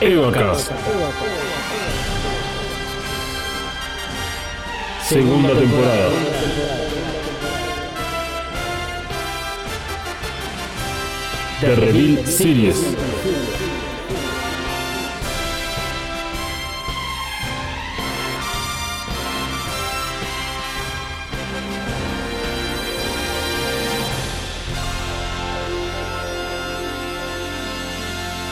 Evacast. 0.00 0.72
Segunda 5.08 5.54
temporada. 5.54 6.31
The 11.62 11.76
Reveal 11.76 12.26
Series. 12.26 12.96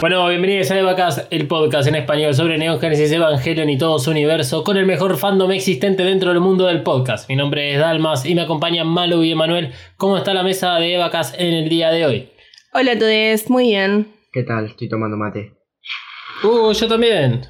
Bueno, 0.01 0.29
bienvenidos 0.29 0.71
a 0.71 0.79
Evacast, 0.79 1.27
el 1.33 1.49
podcast 1.49 1.89
en 1.89 1.97
español 1.97 2.33
sobre 2.35 2.59
Neon 2.59 2.79
Genesis 2.79 3.11
Evangelion 3.11 3.69
y 3.71 3.77
todo 3.77 3.99
su 3.99 4.13
universo, 4.13 4.63
con 4.63 4.77
el 4.77 4.87
mejor 4.87 5.17
fandom 5.17 5.51
existente 5.51 6.05
dentro 6.05 6.31
del 6.31 6.39
mundo 6.39 6.67
del 6.67 6.85
podcast. 6.85 7.29
Mi 7.29 7.35
nombre 7.35 7.75
es 7.75 7.81
Dalmas 7.81 8.25
y 8.25 8.37
me 8.37 8.43
acompañan 8.43 8.87
Malu 8.87 9.25
y 9.25 9.33
Emanuel. 9.33 9.73
¿Cómo 9.97 10.17
está 10.17 10.33
la 10.33 10.45
mesa 10.45 10.77
de 10.77 10.95
Evacast 10.95 11.35
en 11.41 11.55
el 11.55 11.69
día 11.69 11.91
de 11.91 12.07
hoy? 12.07 12.29
Hola 12.73 12.93
a 12.93 12.99
todos, 12.99 13.51
muy 13.51 13.65
bien. 13.65 14.13
¿Qué 14.33 14.45
tal? 14.45 14.67
Estoy 14.67 14.89
tomando 14.89 15.17
mate. 15.17 15.55
Uh, 16.45 16.73
yo 16.73 16.87
también. 16.87 17.43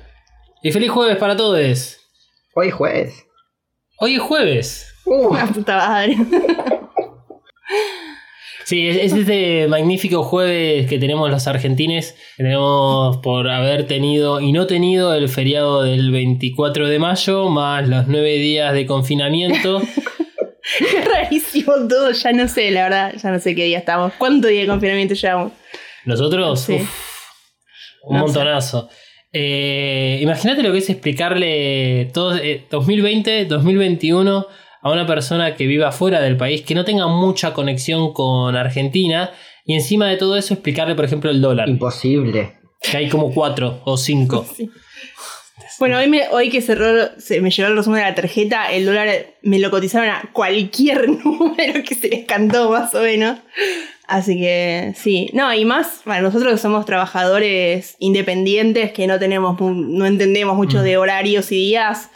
Y 0.62 0.72
feliz 0.72 0.90
jueves 0.90 1.18
para 1.18 1.36
todos. 1.36 1.98
Hoy 2.54 2.68
es 2.68 2.74
jueves. 2.74 3.26
Hoy 3.98 4.14
es 4.14 4.20
jueves. 4.20 4.94
Uh, 5.04 5.34
La 5.34 5.46
puta 5.46 5.76
madre. 5.76 6.16
Sí, 8.64 8.86
es, 8.86 8.98
es 8.98 9.12
este 9.14 9.66
magnífico 9.66 10.22
jueves 10.22 10.88
que 10.88 11.00
tenemos 11.00 11.28
los 11.28 11.48
argentines. 11.48 12.14
que 12.36 12.44
Tenemos 12.44 13.16
por 13.16 13.50
haber 13.50 13.88
tenido 13.88 14.40
y 14.40 14.52
no 14.52 14.68
tenido 14.68 15.12
el 15.12 15.28
feriado 15.28 15.82
del 15.82 16.12
24 16.12 16.86
de 16.86 16.98
mayo, 17.00 17.48
más 17.48 17.88
los 17.88 18.06
nueve 18.06 18.34
días 18.34 18.72
de 18.72 18.86
confinamiento. 18.86 19.82
Es 20.78 21.04
rarísimo 21.12 21.72
todo, 21.88 22.12
ya 22.12 22.32
no 22.32 22.46
sé, 22.48 22.70
la 22.70 22.84
verdad, 22.84 23.14
ya 23.20 23.30
no 23.30 23.40
sé 23.40 23.54
qué 23.54 23.64
día 23.64 23.78
estamos. 23.78 24.12
¿Cuánto 24.18 24.48
día 24.48 24.60
de 24.62 24.66
confinamiento 24.66 25.14
llevamos? 25.14 25.52
Nosotros, 26.04 26.60
Sí. 26.60 26.74
uf, 26.74 26.90
un 28.04 28.16
No 28.16 28.22
montonazo. 28.24 28.88
Eh, 29.32 30.18
Imagínate 30.22 30.62
lo 30.62 30.72
que 30.72 30.78
es 30.78 30.90
explicarle 30.90 32.10
todo, 32.12 32.36
eh, 32.36 32.64
2020, 32.70 33.44
2021 33.46 34.46
a 34.82 34.90
una 34.90 35.06
persona 35.06 35.54
que 35.56 35.66
viva 35.66 35.92
fuera 35.92 36.20
del 36.20 36.36
país, 36.36 36.62
que 36.62 36.74
no 36.74 36.84
tenga 36.84 37.06
mucha 37.06 37.52
conexión 37.52 38.12
con 38.12 38.56
Argentina, 38.56 39.30
y 39.64 39.74
encima 39.74 40.08
de 40.08 40.16
todo 40.16 40.36
eso 40.36 40.54
explicarle, 40.54 40.94
por 40.94 41.04
ejemplo, 41.04 41.30
el 41.30 41.40
dólar, 41.40 41.68
imposible. 41.68 42.54
que 42.80 42.96
hay 42.96 43.08
como 43.08 43.32
cuatro 43.32 43.80
o 43.84 43.96
cinco. 43.96 44.44
Sí. 44.56 44.70
Bueno, 45.80 45.96
hoy, 45.96 46.08
me, 46.08 46.28
hoy 46.28 46.50
que 46.50 46.60
cerró, 46.60 47.18
se 47.18 47.40
me 47.40 47.50
llegó 47.50 47.70
el 47.70 47.76
resumen 47.76 48.00
de 48.02 48.10
la 48.10 48.14
tarjeta, 48.14 48.70
el 48.70 48.84
dólar 48.84 49.08
me 49.40 49.58
lo 49.58 49.70
cotizaron 49.70 50.10
a 50.10 50.28
cualquier 50.30 51.08
número 51.24 51.82
que 51.82 51.94
se 51.94 52.08
les 52.08 52.26
cantó 52.26 52.70
más 52.70 52.94
o 52.94 53.00
menos. 53.00 53.38
Así 54.06 54.38
que 54.38 54.92
sí, 54.94 55.30
no, 55.32 55.54
y 55.54 55.64
más 55.64 56.02
para 56.04 56.20
nosotros 56.20 56.52
que 56.52 56.58
somos 56.58 56.84
trabajadores 56.84 57.96
independientes 57.98 58.92
que 58.92 59.06
no 59.06 59.18
tenemos, 59.18 59.58
no 59.58 60.04
entendemos 60.04 60.54
mucho 60.54 60.80
Mm. 60.80 60.82
de 60.82 60.96
horarios 60.98 61.50
y 61.50 61.56
días, 61.56 62.10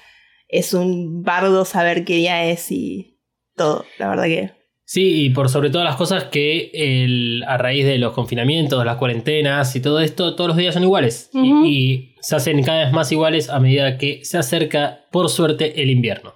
es 0.48 0.74
un 0.74 1.22
bardo 1.22 1.64
saber 1.64 2.04
qué 2.04 2.16
día 2.16 2.44
es 2.44 2.70
y 2.70 3.18
todo, 3.56 3.86
la 3.98 4.10
verdad 4.10 4.24
que... 4.24 4.63
Sí, 4.94 5.24
y 5.24 5.30
por 5.30 5.48
sobre 5.48 5.70
todas 5.70 5.84
las 5.84 5.96
cosas 5.96 6.24
que 6.30 6.70
el- 6.72 7.42
a 7.48 7.58
raíz 7.58 7.84
de 7.84 7.98
los 7.98 8.12
confinamientos, 8.12 8.84
las 8.86 8.96
cuarentenas 8.96 9.74
y 9.74 9.80
todo 9.80 9.98
esto, 9.98 10.36
todos 10.36 10.46
los 10.46 10.56
días 10.56 10.72
son 10.72 10.84
iguales. 10.84 11.30
Y- 11.34 12.14
se 12.20 12.36
hacen 12.36 12.62
cada 12.62 12.84
vez 12.84 12.92
más 12.92 13.10
iguales 13.10 13.48
a 13.50 13.58
medida 13.58 13.98
que 13.98 14.24
se 14.24 14.38
acerca, 14.38 15.00
por 15.10 15.28
suerte, 15.30 15.82
el 15.82 15.90
invierno. 15.90 16.34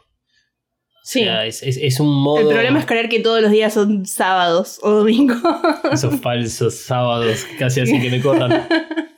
Sí. 1.04 1.20
O 1.20 1.24
sea, 1.24 1.46
es, 1.46 1.62
es- 1.62 1.76
es 1.76 2.00
un 2.00 2.12
modo... 2.12 2.40
El 2.40 2.48
problema 2.48 2.80
es 2.80 2.86
creer 2.86 3.08
que 3.08 3.20
todos 3.20 3.40
los 3.40 3.52
días 3.52 3.72
son 3.74 4.04
sábados 4.06 4.80
o 4.82 4.90
domingos. 4.90 5.38
Esos 5.92 6.20
falsos 6.20 6.74
sábados 6.74 7.46
casi 7.60 7.80
así 7.80 8.00
que 8.00 8.10
me 8.10 8.20
corran. 8.20 8.66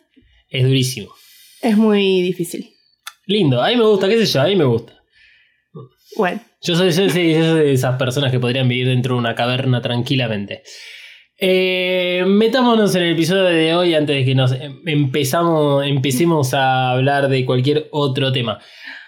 es 0.51 0.65
durísimo. 0.65 1.09
es 1.63 1.79
muy 1.79 2.21
difícil. 2.21 2.69
Lindo, 3.27 3.63
a 3.63 3.69
mí 3.71 3.77
me 3.77 3.85
gusta, 3.87 4.07
qué 4.07 4.19
sé 4.19 4.31
yo, 4.31 4.43
a 4.43 4.47
mí 4.49 4.55
me 4.55 4.65
gusta. 4.65 5.00
Bueno, 6.17 6.41
Yo 6.63 6.77
soy, 6.77 6.91
yo 6.91 7.09
soy- 7.09 7.33
yo 7.35 7.55
de 7.55 7.73
esas 7.73 7.97
personas 7.97 8.31
que 8.31 8.39
podrían 8.41 8.69
vivir 8.69 8.89
dentro 8.89 9.15
de 9.15 9.21
una 9.21 9.35
caverna 9.35 9.81
tranquilamente. 9.81 10.63
Eh, 11.39 12.23
metámonos 12.27 12.95
en 12.95 13.03
el 13.05 13.13
episodio 13.13 13.45
de 13.45 13.75
hoy 13.75 13.95
antes 13.95 14.15
de 14.15 14.25
que 14.27 14.35
nos 14.35 14.53
em- 14.53 14.83
empezamos, 14.87 15.87
empecemos 15.87 16.53
a 16.53 16.91
hablar 16.91 17.29
de 17.29 17.47
cualquier 17.47 17.89
otro 17.93 18.31
tema. 18.31 18.59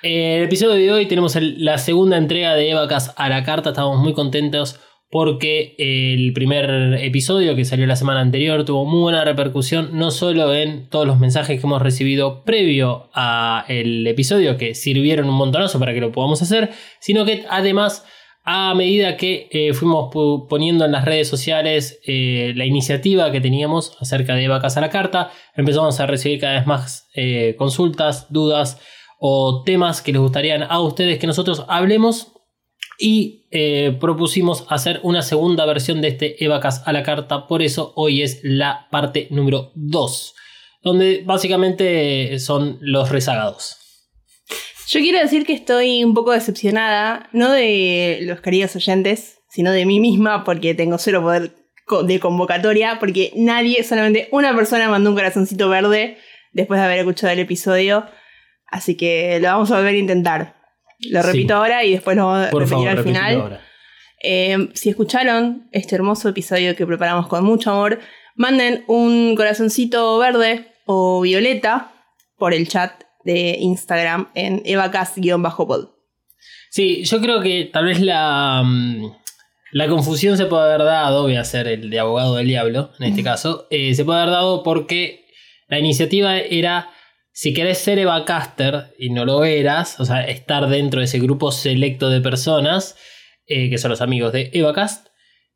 Eh, 0.02 0.36
el 0.38 0.44
episodio 0.44 0.74
de 0.74 0.90
hoy 0.92 1.06
tenemos 1.06 1.36
la 1.40 1.76
segunda 1.76 2.16
entrega 2.16 2.54
de 2.54 2.70
Evacas 2.70 3.12
a 3.18 3.28
la 3.28 3.44
carta. 3.44 3.70
Estamos 3.70 3.98
muy 4.02 4.14
contentos 4.14 4.80
porque 5.12 5.74
el 5.76 6.32
primer 6.32 6.94
episodio 6.94 7.54
que 7.54 7.66
salió 7.66 7.86
la 7.86 7.96
semana 7.96 8.20
anterior 8.20 8.64
tuvo 8.64 8.86
muy 8.86 9.02
buena 9.02 9.22
repercusión, 9.26 9.90
no 9.92 10.10
solo 10.10 10.54
en 10.54 10.88
todos 10.88 11.06
los 11.06 11.18
mensajes 11.18 11.60
que 11.60 11.66
hemos 11.66 11.82
recibido 11.82 12.44
previo 12.44 13.10
a 13.12 13.66
el 13.68 14.06
episodio, 14.06 14.56
que 14.56 14.74
sirvieron 14.74 15.28
un 15.28 15.34
montonazo 15.34 15.78
para 15.78 15.92
que 15.92 16.00
lo 16.00 16.12
podamos 16.12 16.40
hacer, 16.40 16.70
sino 16.98 17.26
que 17.26 17.44
además 17.50 18.06
a 18.44 18.74
medida 18.74 19.18
que 19.18 19.50
eh, 19.50 19.74
fuimos 19.74 20.08
poniendo 20.48 20.86
en 20.86 20.92
las 20.92 21.04
redes 21.04 21.28
sociales 21.28 22.00
eh, 22.06 22.54
la 22.56 22.64
iniciativa 22.64 23.30
que 23.30 23.42
teníamos 23.42 23.98
acerca 24.00 24.34
de 24.34 24.48
vacas 24.48 24.78
a 24.78 24.80
la 24.80 24.88
carta, 24.88 25.30
empezamos 25.54 26.00
a 26.00 26.06
recibir 26.06 26.40
cada 26.40 26.54
vez 26.54 26.66
más 26.66 27.10
eh, 27.14 27.54
consultas, 27.58 28.32
dudas 28.32 28.80
o 29.18 29.62
temas 29.62 30.00
que 30.00 30.12
les 30.12 30.22
gustarían 30.22 30.62
a 30.62 30.80
ustedes 30.80 31.18
que 31.18 31.26
nosotros 31.26 31.66
hablemos 31.68 32.32
y 33.02 33.48
eh, 33.50 33.96
propusimos 34.00 34.64
hacer 34.68 35.00
una 35.02 35.22
segunda 35.22 35.66
versión 35.66 36.00
de 36.00 36.06
este 36.06 36.44
Evacas 36.44 36.84
a 36.86 36.92
la 36.92 37.02
carta, 37.02 37.48
por 37.48 37.60
eso 37.60 37.92
hoy 37.96 38.22
es 38.22 38.38
la 38.44 38.86
parte 38.92 39.26
número 39.30 39.72
2, 39.74 40.34
donde 40.82 41.24
básicamente 41.26 42.38
son 42.38 42.78
los 42.80 43.10
rezagados. 43.10 43.76
yo 44.86 45.00
quiero 45.00 45.18
decir 45.18 45.44
que 45.44 45.52
estoy 45.52 46.04
un 46.04 46.14
poco 46.14 46.30
decepcionada, 46.30 47.28
no 47.32 47.50
de 47.50 48.20
los 48.22 48.40
queridos 48.40 48.76
oyentes, 48.76 49.40
sino 49.50 49.72
de 49.72 49.84
mí 49.84 49.98
misma, 49.98 50.44
porque 50.44 50.72
tengo 50.74 50.96
cero 50.96 51.22
poder 51.22 51.56
de 52.06 52.20
convocatoria, 52.20 52.98
porque 53.00 53.32
nadie, 53.34 53.82
solamente 53.82 54.28
una 54.30 54.54
persona 54.54 54.88
mandó 54.88 55.10
un 55.10 55.16
corazoncito 55.16 55.68
verde 55.68 56.18
después 56.52 56.78
de 56.78 56.86
haber 56.86 56.98
escuchado 57.00 57.32
el 57.32 57.40
episodio. 57.40 58.06
Así 58.68 58.96
que 58.96 59.40
lo 59.40 59.48
vamos 59.48 59.72
a 59.72 59.76
volver 59.78 59.94
a 59.94 59.98
intentar. 59.98 60.61
Lo 61.10 61.22
Sí. 61.22 61.26
repito 61.28 61.54
ahora 61.54 61.84
y 61.84 61.92
después 61.92 62.16
lo 62.16 62.26
vamos 62.26 62.46
a 62.48 62.50
Por 62.50 62.62
repetir 62.62 62.84
favor, 62.86 62.98
al 62.98 63.04
final. 63.04 63.40
ahora. 63.40 63.60
Eh, 64.22 64.68
si 64.74 64.88
escucharon 64.90 65.68
este 65.72 65.94
hermoso 65.96 66.28
episodio 66.28 66.76
que 66.76 66.86
preparamos 66.86 67.26
con 67.26 67.44
mucho 67.44 67.70
amor, 67.72 67.98
manden 68.36 68.84
un 68.86 69.34
corazoncito 69.36 70.16
verde 70.18 70.66
o 70.86 71.20
violeta 71.22 71.92
por 72.38 72.54
el 72.54 72.68
chat 72.68 72.92
de 73.24 73.56
Instagram 73.60 74.28
en 74.34 74.62
evacast-pod. 74.64 75.88
Sí, 76.70 77.04
yo 77.04 77.20
creo 77.20 77.40
que 77.40 77.68
tal 77.72 77.84
vez 77.86 78.00
la, 78.00 78.62
mm, 78.64 79.06
la 79.72 79.88
confusión 79.88 80.36
se 80.36 80.46
puede 80.46 80.64
haber 80.64 80.84
dado, 80.84 81.22
voy 81.22 81.36
a 81.36 81.44
ser 81.44 81.68
el 81.68 81.90
de 81.90 81.98
abogado 82.00 82.36
del 82.36 82.46
diablo 82.46 82.90
en 82.98 83.08
este 83.10 83.22
caso, 83.22 83.66
eh, 83.70 83.94
se 83.94 84.04
puede 84.04 84.20
haber 84.20 84.32
dado 84.32 84.62
porque 84.62 85.26
la 85.68 85.78
iniciativa 85.78 86.38
era, 86.38 86.90
si 87.32 87.54
querés 87.54 87.78
ser 87.78 87.98
Evacaster 87.98 88.94
y 88.98 89.10
no 89.10 89.24
lo 89.24 89.44
eras, 89.44 89.98
o 90.00 90.04
sea, 90.04 90.24
estar 90.26 90.68
dentro 90.68 91.00
de 91.00 91.06
ese 91.06 91.18
grupo 91.18 91.50
selecto 91.52 92.10
de 92.10 92.20
personas, 92.20 92.96
eh, 93.46 93.70
que 93.70 93.78
son 93.78 93.90
los 93.90 94.00
amigos 94.00 94.32
de 94.32 94.50
Evacast, 94.52 95.08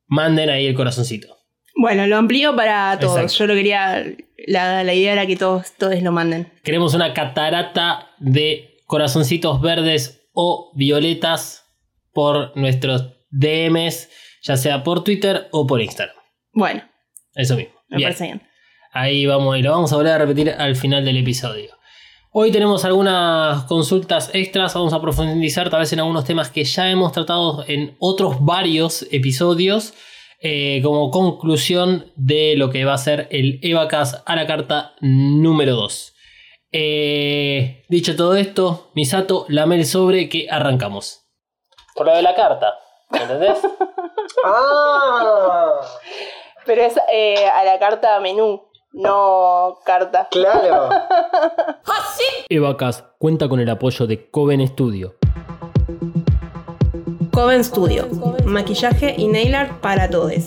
manden 0.06 0.50
ahí 0.50 0.66
el 0.66 0.74
corazoncito. 0.74 1.36
Bueno, 1.78 2.06
lo 2.06 2.16
amplío 2.16 2.56
para 2.56 2.98
todos. 2.98 3.16
Exacto. 3.20 3.38
Yo 3.38 3.46
lo 3.48 3.54
quería. 3.54 4.04
La, 4.46 4.82
la 4.84 4.94
idea 4.94 5.12
era 5.12 5.26
que 5.26 5.36
todos, 5.36 5.72
todos 5.76 6.00
lo 6.02 6.12
manden. 6.12 6.50
Queremos 6.62 6.94
una 6.94 7.12
catarata 7.12 8.10
de 8.18 8.78
corazoncitos 8.86 9.60
verdes 9.60 10.28
o 10.32 10.72
violetas 10.74 11.64
por 12.12 12.56
nuestros 12.56 13.12
DMs, 13.30 14.08
ya 14.42 14.56
sea 14.56 14.82
por 14.82 15.04
Twitter 15.04 15.48
o 15.52 15.66
por 15.66 15.82
Instagram. 15.82 16.16
Bueno, 16.52 16.82
Eso 17.34 17.56
mismo. 17.56 17.74
me 17.88 17.98
Bien. 17.98 18.08
parece 18.08 18.24
bien. 18.24 18.42
Ahí 18.98 19.26
vamos, 19.26 19.58
y 19.58 19.62
lo 19.62 19.72
vamos 19.72 19.92
a 19.92 19.96
volver 19.96 20.14
a 20.14 20.18
repetir 20.18 20.54
al 20.58 20.74
final 20.74 21.04
del 21.04 21.18
episodio. 21.18 21.76
Hoy 22.32 22.50
tenemos 22.50 22.82
algunas 22.86 23.64
consultas 23.64 24.30
extras, 24.32 24.72
vamos 24.72 24.94
a 24.94 25.02
profundizar 25.02 25.68
tal 25.68 25.80
vez 25.80 25.92
en 25.92 26.00
algunos 26.00 26.24
temas 26.24 26.48
que 26.48 26.64
ya 26.64 26.88
hemos 26.88 27.12
tratado 27.12 27.62
en 27.68 27.94
otros 27.98 28.42
varios 28.42 29.06
episodios, 29.10 29.92
eh, 30.40 30.80
como 30.82 31.10
conclusión 31.10 32.10
de 32.16 32.54
lo 32.56 32.70
que 32.70 32.86
va 32.86 32.94
a 32.94 32.98
ser 32.98 33.28
el 33.30 33.60
Evacas 33.62 34.22
a 34.24 34.34
la 34.34 34.46
carta 34.46 34.94
número 35.02 35.76
2. 35.76 36.14
Eh, 36.72 37.84
dicho 37.90 38.16
todo 38.16 38.34
esto, 38.34 38.92
Misato, 38.94 39.44
lame 39.50 39.76
el 39.76 39.84
sobre 39.84 40.30
que 40.30 40.48
arrancamos. 40.50 41.20
Por 41.94 42.06
lo 42.06 42.16
de 42.16 42.22
la 42.22 42.34
carta, 42.34 42.72
¿entendés? 43.12 43.58
¡Ah! 44.46 45.82
Pero 46.64 46.82
es 46.82 46.94
eh, 47.12 47.46
a 47.46 47.62
la 47.62 47.78
carta 47.78 48.18
menú, 48.20 48.62
no 48.96 49.78
carta. 49.84 50.28
¡Claro! 50.30 50.88
Evacas 52.48 53.04
cuenta 53.18 53.48
con 53.48 53.60
el 53.60 53.68
apoyo 53.68 54.06
de 54.06 54.30
Coven 54.30 54.66
Studio. 54.66 55.14
Coven 57.32 57.62
Studio, 57.62 58.08
maquillaje 58.46 59.14
y 59.16 59.28
nail 59.28 59.54
art 59.54 59.80
para 59.80 60.08
todos. 60.08 60.46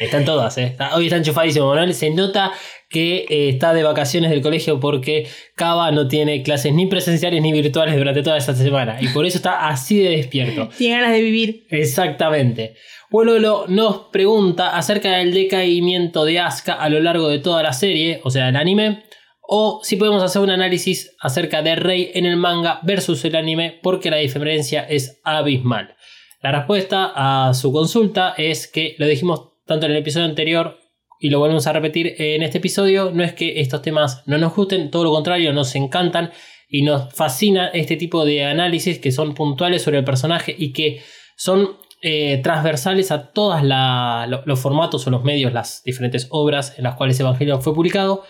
Están 0.00 0.24
todas, 0.24 0.56
¿eh? 0.58 0.64
Está- 0.64 0.96
Hoy 0.96 1.04
está 1.04 1.16
enchufadísimo, 1.18 1.68
Manuel. 1.68 1.94
Se 1.94 2.10
nota 2.10 2.50
que 2.88 3.26
eh, 3.28 3.50
está 3.50 3.72
de 3.74 3.82
vacaciones 3.84 4.30
del 4.30 4.40
colegio 4.42 4.80
porque 4.80 5.28
Cava 5.54 5.92
no 5.92 6.08
tiene 6.08 6.42
clases 6.42 6.72
ni 6.72 6.86
presenciales 6.86 7.40
ni 7.42 7.52
virtuales 7.52 7.96
durante 7.96 8.22
toda 8.22 8.36
esta 8.38 8.54
semana. 8.54 8.96
Y 9.00 9.08
por 9.08 9.26
eso 9.26 9.36
está 9.36 9.68
así 9.68 9.98
de 10.02 10.10
despierto. 10.16 10.68
Tiene 10.76 10.96
ganas 11.00 11.12
de 11.12 11.20
vivir. 11.22 11.66
Exactamente. 11.70 12.74
Wololo 13.10 13.66
nos 13.68 14.06
pregunta 14.12 14.76
acerca 14.76 15.18
del 15.18 15.34
decaimiento 15.34 16.24
de 16.24 16.40
Asuka 16.40 16.74
a 16.74 16.88
lo 16.88 17.00
largo 17.00 17.28
de 17.28 17.38
toda 17.40 17.62
la 17.62 17.72
serie, 17.72 18.20
o 18.24 18.30
sea, 18.30 18.48
el 18.48 18.56
anime, 18.56 19.02
o 19.42 19.80
si 19.82 19.96
podemos 19.96 20.22
hacer 20.22 20.40
un 20.42 20.50
análisis 20.50 21.14
acerca 21.20 21.60
de 21.60 21.74
Rey 21.76 22.10
en 22.14 22.24
el 22.24 22.36
manga 22.36 22.78
versus 22.84 23.24
el 23.24 23.34
anime, 23.36 23.78
porque 23.82 24.10
la 24.10 24.16
diferencia 24.18 24.82
es 24.88 25.20
abismal. 25.24 25.96
La 26.42 26.52
respuesta 26.52 27.12
a 27.14 27.52
su 27.52 27.72
consulta 27.72 28.32
es 28.38 28.66
que 28.68 28.94
lo 28.98 29.06
dijimos 29.06 29.49
tanto 29.70 29.86
en 29.86 29.92
el 29.92 29.98
episodio 29.98 30.26
anterior 30.26 30.80
y 31.20 31.30
lo 31.30 31.38
volvemos 31.38 31.68
a 31.68 31.72
repetir 31.72 32.16
en 32.18 32.42
este 32.42 32.58
episodio, 32.58 33.12
no 33.14 33.22
es 33.22 33.34
que 33.34 33.60
estos 33.60 33.82
temas 33.82 34.24
no 34.26 34.36
nos 34.36 34.52
gusten, 34.52 34.90
todo 34.90 35.04
lo 35.04 35.12
contrario, 35.12 35.52
nos 35.52 35.76
encantan 35.76 36.32
y 36.68 36.82
nos 36.82 37.14
fascina 37.14 37.68
este 37.68 37.94
tipo 37.94 38.24
de 38.24 38.44
análisis 38.44 38.98
que 38.98 39.12
son 39.12 39.32
puntuales 39.32 39.82
sobre 39.82 39.98
el 39.98 40.04
personaje 40.04 40.52
y 40.58 40.72
que 40.72 41.02
son 41.36 41.76
eh, 42.02 42.40
transversales 42.42 43.12
a 43.12 43.30
todos 43.30 43.62
los 43.62 44.58
formatos 44.58 45.06
o 45.06 45.10
los 45.10 45.22
medios, 45.22 45.52
las 45.52 45.84
diferentes 45.84 46.26
obras 46.30 46.76
en 46.76 46.82
las 46.82 46.96
cuales 46.96 47.20
Evangelion 47.20 47.62
fue 47.62 47.72
publicado. 47.72 48.24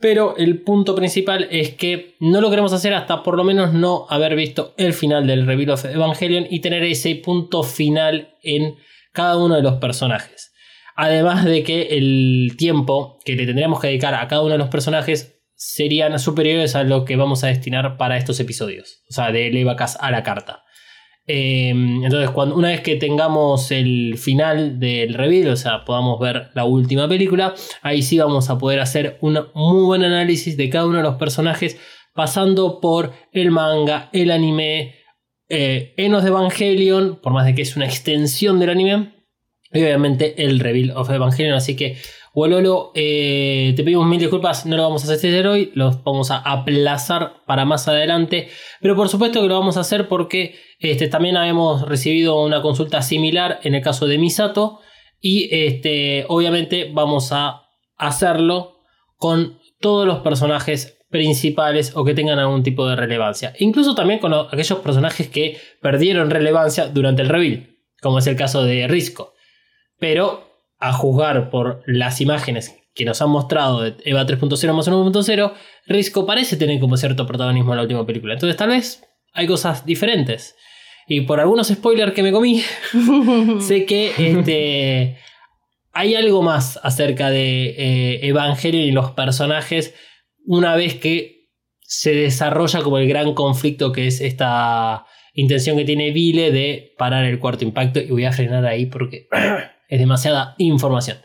Pero 0.00 0.36
el 0.38 0.62
punto 0.62 0.96
principal 0.96 1.46
es 1.52 1.74
que 1.76 2.16
no 2.18 2.40
lo 2.40 2.50
queremos 2.50 2.72
hacer 2.72 2.94
hasta 2.94 3.22
por 3.22 3.36
lo 3.36 3.44
menos 3.44 3.74
no 3.74 4.06
haber 4.10 4.34
visto 4.34 4.74
el 4.76 4.92
final 4.92 5.28
del 5.28 5.46
Reveal 5.46 5.70
of 5.70 5.84
Evangelion 5.84 6.48
y 6.50 6.58
tener 6.58 6.82
ese 6.82 7.14
punto 7.14 7.62
final 7.62 8.34
en 8.42 8.74
cada 9.12 9.36
uno 9.36 9.54
de 9.54 9.62
los 9.62 9.74
personajes. 9.74 10.49
Además 11.02 11.46
de 11.46 11.62
que 11.62 11.96
el 11.96 12.56
tiempo 12.58 13.18
que 13.24 13.34
le 13.34 13.46
tendríamos 13.46 13.80
que 13.80 13.86
dedicar 13.86 14.12
a 14.12 14.28
cada 14.28 14.42
uno 14.42 14.52
de 14.52 14.58
los 14.58 14.68
personajes 14.68 15.40
serían 15.54 16.18
superiores 16.18 16.76
a 16.76 16.84
lo 16.84 17.06
que 17.06 17.16
vamos 17.16 17.42
a 17.42 17.46
destinar 17.46 17.96
para 17.96 18.18
estos 18.18 18.38
episodios. 18.38 19.02
O 19.08 19.14
sea, 19.14 19.32
de 19.32 19.50
Levacas 19.50 19.96
a 19.98 20.10
la 20.10 20.22
carta. 20.22 20.62
Eh, 21.26 21.70
entonces, 21.70 22.28
cuando, 22.28 22.54
una 22.54 22.68
vez 22.68 22.82
que 22.82 22.96
tengamos 22.96 23.70
el 23.70 24.18
final 24.18 24.78
del 24.78 25.14
reveal, 25.14 25.48
o 25.48 25.56
sea, 25.56 25.86
podamos 25.86 26.20
ver 26.20 26.50
la 26.52 26.66
última 26.66 27.08
película, 27.08 27.54
ahí 27.80 28.02
sí 28.02 28.18
vamos 28.18 28.50
a 28.50 28.58
poder 28.58 28.80
hacer 28.80 29.16
un 29.22 29.38
muy 29.54 29.84
buen 29.86 30.04
análisis 30.04 30.58
de 30.58 30.68
cada 30.68 30.84
uno 30.84 30.98
de 30.98 31.04
los 31.04 31.14
personajes, 31.14 31.78
pasando 32.12 32.78
por 32.78 33.14
el 33.32 33.50
manga, 33.50 34.10
el 34.12 34.30
anime, 34.30 34.96
eh, 35.48 35.94
Enos 35.96 36.24
de 36.24 36.28
Evangelion, 36.28 37.20
por 37.22 37.32
más 37.32 37.46
de 37.46 37.54
que 37.54 37.62
es 37.62 37.74
una 37.74 37.86
extensión 37.86 38.60
del 38.60 38.68
anime, 38.68 39.19
y 39.72 39.82
obviamente 39.82 40.44
el 40.44 40.60
reveal 40.60 40.92
of 40.96 41.10
Evangelion. 41.10 41.54
Así 41.54 41.76
que, 41.76 41.96
Wololo, 42.34 42.92
eh, 42.94 43.72
te 43.76 43.82
pedimos 43.82 44.06
mil 44.06 44.18
disculpas, 44.20 44.64
no 44.66 44.76
lo 44.76 44.82
vamos 44.84 45.08
a 45.08 45.12
hacer 45.12 45.46
hoy, 45.46 45.72
lo 45.74 45.90
vamos 46.04 46.30
a 46.30 46.38
aplazar 46.38 47.42
para 47.46 47.64
más 47.64 47.88
adelante, 47.88 48.48
pero 48.80 48.94
por 48.96 49.08
supuesto 49.08 49.40
que 49.42 49.48
lo 49.48 49.58
vamos 49.58 49.76
a 49.76 49.80
hacer 49.80 50.06
porque 50.08 50.54
este, 50.78 51.08
también 51.08 51.36
habíamos 51.36 51.88
recibido 51.88 52.40
una 52.42 52.62
consulta 52.62 53.02
similar 53.02 53.58
en 53.64 53.74
el 53.74 53.82
caso 53.82 54.06
de 54.06 54.18
Misato 54.18 54.78
y 55.20 55.48
este, 55.54 56.24
obviamente 56.28 56.90
vamos 56.92 57.32
a 57.32 57.62
hacerlo 57.96 58.76
con 59.16 59.58
todos 59.80 60.06
los 60.06 60.20
personajes 60.20 60.98
principales 61.10 61.92
o 61.96 62.04
que 62.04 62.14
tengan 62.14 62.38
algún 62.38 62.62
tipo 62.62 62.86
de 62.88 62.94
relevancia. 62.96 63.52
Incluso 63.58 63.94
también 63.94 64.20
con 64.20 64.30
lo- 64.30 64.46
aquellos 64.52 64.78
personajes 64.78 65.28
que 65.28 65.58
perdieron 65.82 66.30
relevancia 66.30 66.86
durante 66.86 67.22
el 67.22 67.28
reveal, 67.28 67.70
como 68.00 68.18
es 68.20 68.26
el 68.28 68.36
caso 68.36 68.62
de 68.62 68.86
Risco. 68.86 69.32
Pero 70.00 70.50
a 70.78 70.92
juzgar 70.92 71.50
por 71.50 71.82
las 71.86 72.20
imágenes 72.20 72.74
que 72.94 73.04
nos 73.04 73.22
han 73.22 73.30
mostrado 73.30 73.82
de 73.82 73.94
Eva 74.04 74.26
3.0 74.26 74.72
más 74.72 74.88
1.0, 74.88 75.52
Risco 75.86 76.26
parece 76.26 76.56
tener 76.56 76.80
como 76.80 76.96
cierto 76.96 77.26
protagonismo 77.26 77.72
en 77.72 77.76
la 77.76 77.82
última 77.82 78.04
película. 78.04 78.34
Entonces 78.34 78.56
tal 78.56 78.70
vez 78.70 79.04
hay 79.32 79.46
cosas 79.46 79.86
diferentes. 79.86 80.56
Y 81.06 81.22
por 81.22 81.40
algunos 81.40 81.68
spoilers 81.68 82.12
que 82.12 82.22
me 82.22 82.32
comí, 82.32 82.62
sé 83.60 83.84
que 83.84 84.12
este, 84.16 85.18
hay 85.92 86.14
algo 86.14 86.42
más 86.42 86.78
acerca 86.82 87.30
de 87.30 87.70
eh, 87.70 88.28
Evangelion 88.28 88.84
y 88.84 88.92
los 88.92 89.10
personajes 89.12 89.94
una 90.46 90.76
vez 90.76 90.94
que 90.94 91.48
se 91.80 92.14
desarrolla 92.14 92.82
como 92.82 92.98
el 92.98 93.08
gran 93.08 93.34
conflicto 93.34 93.92
que 93.92 94.06
es 94.06 94.20
esta 94.20 95.04
intención 95.34 95.76
que 95.76 95.84
tiene 95.84 96.10
Vile 96.10 96.50
de 96.50 96.94
parar 96.98 97.24
el 97.24 97.38
cuarto 97.38 97.64
impacto. 97.64 98.00
Y 98.00 98.08
voy 98.10 98.24
a 98.24 98.32
frenar 98.32 98.66
ahí 98.66 98.86
porque 98.86 99.28
es 99.88 99.98
demasiada 99.98 100.54
información. 100.58 101.18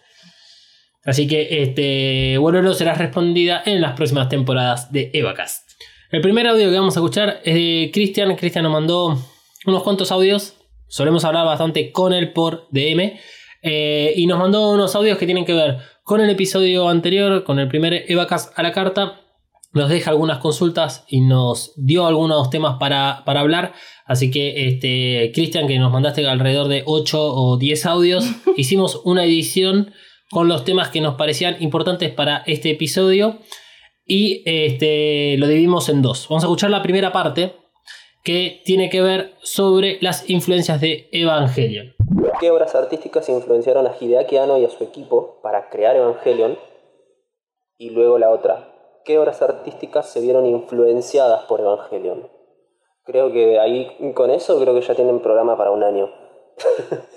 Así 1.04 1.28
que 1.28 1.62
este, 1.62 2.38
bueno, 2.40 2.62
lo 2.62 2.74
será 2.74 2.96
respondida 2.96 3.62
en 3.66 3.80
las 3.80 3.94
próximas 3.94 4.28
temporadas 4.28 4.92
de 4.92 5.12
Evacast. 5.14 5.70
El 6.12 6.22
primer 6.22 6.48
audio 6.48 6.70
que 6.70 6.78
vamos 6.78 6.98
a 6.98 7.00
escuchar 7.00 7.42
es 7.44 7.54
de 7.54 7.92
Cristian. 7.94 8.36
Cristian 8.36 8.64
nos 8.64 8.74
mandó 8.74 9.18
unos 9.66 9.84
cuantos 9.84 10.12
audios. 10.12 10.56
Solemos 10.88 11.26
hablar 11.26 11.46
bastante 11.46 11.92
con 11.92 12.14
él 12.14 12.32
por 12.32 12.68
DM. 12.72 13.20
eh, 13.62 14.14
y 14.16 14.28
nos 14.28 14.38
mandó 14.38 14.72
unos 14.72 14.96
audios 14.96 15.18
que 15.18 15.26
tienen 15.26 15.46
que 15.46 15.54
ver 15.54 15.78
con 16.04 16.22
el 16.22 16.30
episodio 16.30 16.88
anterior, 16.88 17.44
con 17.44 17.58
el 17.58 17.68
primer 17.68 18.06
Evacast 18.08 18.58
a 18.58 18.64
la 18.64 18.72
carta. 18.72 19.25
Nos 19.76 19.90
deja 19.90 20.10
algunas 20.10 20.40
consultas 20.40 21.06
y 21.08 21.22
nos 21.22 21.74
dio 21.76 22.08
algunos 22.08 22.50
temas 22.50 22.78
para, 22.80 23.22
para 23.26 23.42
hablar. 23.42 23.74
Así 24.06 24.32
que, 24.32 24.68
este, 24.68 25.32
Cristian, 25.36 25.68
que 25.68 25.78
nos 25.78 25.92
mandaste 25.92 26.28
alrededor 26.28 26.70
de 26.70 26.82
8 26.86 27.22
o 27.22 27.58
10 27.58 27.86
audios, 27.86 28.26
hicimos 28.58 29.02
una 29.04 29.26
edición 29.26 29.92
con 30.32 30.48
los 30.48 30.64
temas 30.64 30.90
que 30.90 31.02
nos 31.02 31.16
parecían 31.16 31.58
importantes 31.62 32.12
para 32.12 32.38
este 32.48 32.72
episodio 32.72 33.40
y 34.06 34.44
este, 34.46 35.38
lo 35.38 35.48
dividimos 35.48 35.90
en 35.90 36.02
dos. 36.02 36.28
Vamos 36.30 36.44
a 36.44 36.48
escuchar 36.48 36.70
la 36.70 36.82
primera 36.82 37.12
parte, 37.12 37.54
que 38.24 38.62
tiene 38.66 38.90
que 38.90 39.02
ver 39.02 39.36
sobre 39.42 39.98
las 40.02 40.30
influencias 40.30 40.82
de 40.82 41.10
Evangelion. 41.12 41.94
¿Qué 42.40 42.50
obras 42.52 42.76
artísticas 42.76 43.30
influenciaron 43.30 43.88
a 43.88 43.96
Hideaki 44.00 44.38
Anno 44.38 44.58
y 44.58 44.66
a 44.66 44.70
su 44.70 44.84
equipo 44.84 45.40
para 45.42 45.70
crear 45.70 45.96
Evangelion? 45.96 46.58
Y 47.78 47.92
luego 47.92 48.18
la 48.18 48.30
otra, 48.30 48.75
¿qué 49.06 49.18
obras 49.20 49.42
artísticas 49.42 50.10
se 50.10 50.22
vieron 50.22 50.46
influenciadas 50.46 51.44
por 51.46 51.62
Evangelion? 51.62 52.28
Creo 53.06 53.32
que 53.32 53.60
ahí 53.60 53.96
con 54.16 54.32
eso 54.32 54.60
creo 54.60 54.74
que 54.74 54.82
ya 54.82 54.96
tienen 54.96 55.20
programa 55.22 55.58
para 55.58 55.72
un 55.72 55.84
año. 55.84 56.10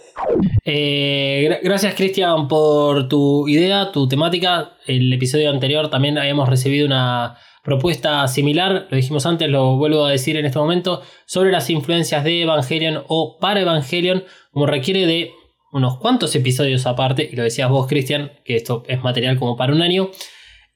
Eh, 0.64 1.46
gra- 1.48 1.60
gracias 1.62 1.94
Cristian 1.94 2.48
por 2.48 3.08
tu 3.08 3.46
idea, 3.48 3.92
tu 3.92 4.08
temática. 4.08 4.72
El 4.86 5.12
episodio 5.12 5.48
anterior 5.50 5.88
también 5.90 6.18
habíamos 6.18 6.48
recibido 6.48 6.86
una 6.86 7.36
propuesta 7.62 8.26
similar, 8.26 8.88
lo 8.90 8.96
dijimos 8.96 9.26
antes, 9.26 9.48
lo 9.48 9.76
vuelvo 9.76 10.04
a 10.04 10.10
decir 10.10 10.36
en 10.36 10.44
este 10.46 10.58
momento, 10.58 11.02
sobre 11.24 11.52
las 11.52 11.70
influencias 11.70 12.24
de 12.24 12.42
Evangelion 12.42 13.04
o 13.06 13.38
para 13.38 13.60
Evangelion, 13.60 14.24
como 14.52 14.66
requiere 14.66 15.06
de 15.06 15.30
unos 15.72 15.98
cuantos 15.98 16.34
episodios 16.34 16.84
aparte, 16.86 17.28
y 17.30 17.36
lo 17.36 17.44
decías 17.44 17.70
vos 17.70 17.86
Cristian, 17.86 18.32
que 18.44 18.56
esto 18.56 18.82
es 18.88 19.00
material 19.02 19.38
como 19.38 19.56
para 19.56 19.72
un 19.72 19.82
año. 19.82 20.10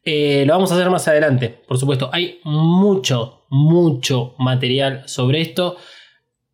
Eh, 0.04 0.44
lo 0.46 0.54
vamos 0.54 0.72
a 0.72 0.74
hacer 0.74 0.90
más 0.90 1.06
adelante, 1.08 1.48
por 1.48 1.78
supuesto. 1.78 2.10
Hay 2.12 2.40
mucho, 2.44 3.44
mucho 3.50 4.34
material 4.38 5.02
sobre 5.06 5.40
esto. 5.40 5.76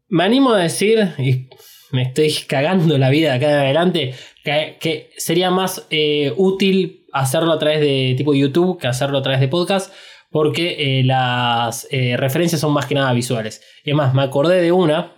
Me 0.09 0.25
animo 0.25 0.53
a 0.53 0.59
decir, 0.59 1.15
y 1.19 1.49
me 1.93 2.03
estoy 2.03 2.33
cagando 2.47 2.99
la 2.99 3.11
vida 3.11 3.31
de 3.31 3.37
acá 3.37 3.51
en 3.51 3.59
adelante, 3.59 4.15
que, 4.45 5.11
sería 5.17 5.51
más 5.51 5.87
eh, 5.91 6.33
útil 6.37 7.07
hacerlo 7.13 7.53
a 7.53 7.59
través 7.59 7.81
de 7.81 8.15
tipo 8.17 8.35
YouTube 8.35 8.79
que 8.79 8.87
hacerlo 8.87 9.19
a 9.19 9.23
través 9.23 9.41
de 9.41 9.49
podcast, 9.49 9.93
porque 10.31 10.99
eh, 11.01 11.05
las 11.05 11.89
referencias 11.91 12.61
son 12.61 12.73
más 12.73 12.87
que 12.87 12.95
nada 12.95 13.13
visuales. 13.13 13.63
Y 13.85 13.91
además, 13.91 14.13
me 14.13 14.23
acordé 14.23 14.61
de 14.61 14.73
una, 14.73 15.18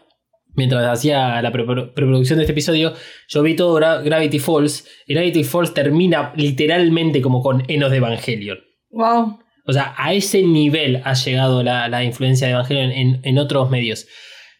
mientras 0.54 0.86
hacía 0.86 1.40
la 1.42 1.52
pre- 1.52 1.64
preproducción 1.64 2.38
de 2.38 2.44
este 2.44 2.52
episodio, 2.52 2.94
yo 3.28 3.42
vi 3.42 3.56
todo 3.56 3.78
Gra- 3.78 4.02
Gravity 4.02 4.38
Falls, 4.38 4.86
y 5.06 5.14
Gravity 5.14 5.44
Falls 5.44 5.74
termina 5.74 6.32
literalmente 6.36 7.20
como 7.20 7.42
con 7.42 7.64
Enos 7.68 7.90
de 7.90 7.96
Evangelion. 7.98 8.58
Wow. 8.90 9.38
O 9.66 9.72
sea, 9.72 9.94
a 9.96 10.12
ese 10.14 10.42
nivel 10.42 11.00
ha 11.04 11.14
llegado 11.14 11.62
la, 11.62 11.88
la 11.88 12.02
influencia 12.02 12.46
de 12.46 12.54
Evangelion 12.54 12.90
en, 12.90 13.20
en 13.22 13.38
otros 13.38 13.70
medios. 13.70 14.06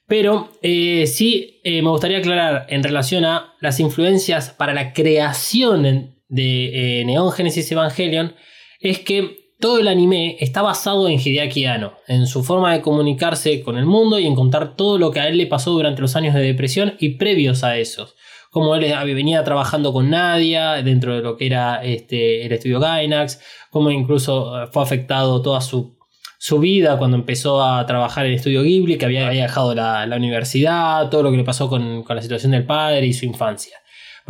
Pero 0.07 0.51
eh, 0.63 1.07
sí 1.07 1.61
eh, 1.65 1.83
me 1.83 1.91
gustaría 1.91 2.19
aclarar 2.19 2.67
en 2.69 2.83
relación 2.83 3.25
a 3.25 3.55
las 3.61 3.79
influencias 3.81 4.51
para 4.51 4.75
la 4.75 4.93
creación 4.93 6.17
de 6.29 7.01
eh, 7.01 7.05
Neon 7.05 7.33
Genesis 7.33 7.71
Evangelion, 7.73 8.35
es 8.81 8.99
que 9.01 9.40
todo 9.61 9.79
el 9.79 9.89
anime 9.89 10.37
está 10.41 10.63
basado 10.63 11.09
en 11.09 11.21
Hideaki 11.21 11.67
Anno, 11.67 11.93
en 12.09 12.27
su 12.27 12.43
forma 12.43 12.73
de 12.73 12.81
comunicarse 12.81 13.63
con 13.63 13.77
el 13.77 13.85
mundo 13.85 14.19
y 14.19 14.27
en 14.27 14.35
contar 14.35 14.75
todo 14.75 14.99
lo 14.99 15.11
que 15.11 15.21
a 15.21 15.29
él 15.29 15.37
le 15.37 15.47
pasó 15.47 15.73
durante 15.73 16.01
los 16.01 16.17
años 16.17 16.35
de 16.35 16.41
depresión 16.41 16.95
y 16.99 17.11
previos 17.11 17.63
a 17.63 17.77
esos. 17.77 18.17
Como 18.51 18.75
él 18.75 18.93
venía 19.15 19.45
trabajando 19.45 19.93
con 19.93 20.11
Nadia 20.11 20.83
dentro 20.83 21.15
de 21.15 21.23
lo 21.23 21.37
que 21.37 21.47
era 21.47 21.85
este, 21.85 22.45
el 22.45 22.53
estudio 22.53 22.81
Gainax, 22.81 23.41
como 23.71 23.91
incluso 23.91 24.63
eh, 24.63 24.67
fue 24.73 24.83
afectado 24.83 25.41
toda 25.43 25.61
su, 25.61 25.95
vida 26.59 26.99
cuando 26.99 27.19
empezó 27.19 27.63
a 27.63 27.85
trabajar 27.87 28.25
en 28.25 28.33
el 28.33 28.39
estudio 28.39 28.63
Ghibli, 28.63 28.97
que 28.97 29.05
había, 29.05 29.29
dejado 29.29 29.75
la, 29.75 30.09
universidad, 30.17 31.11
todo 31.11 31.23
lo 31.23 31.31
que 31.31 31.37
le 31.37 31.45
pasó 31.45 31.69
con 31.69 32.03
la 32.09 32.23
situación 32.23 32.53
del 32.53 32.65
padre 32.65 33.07
y 33.07 33.13
su 33.13 33.27
infancia. 33.27 33.77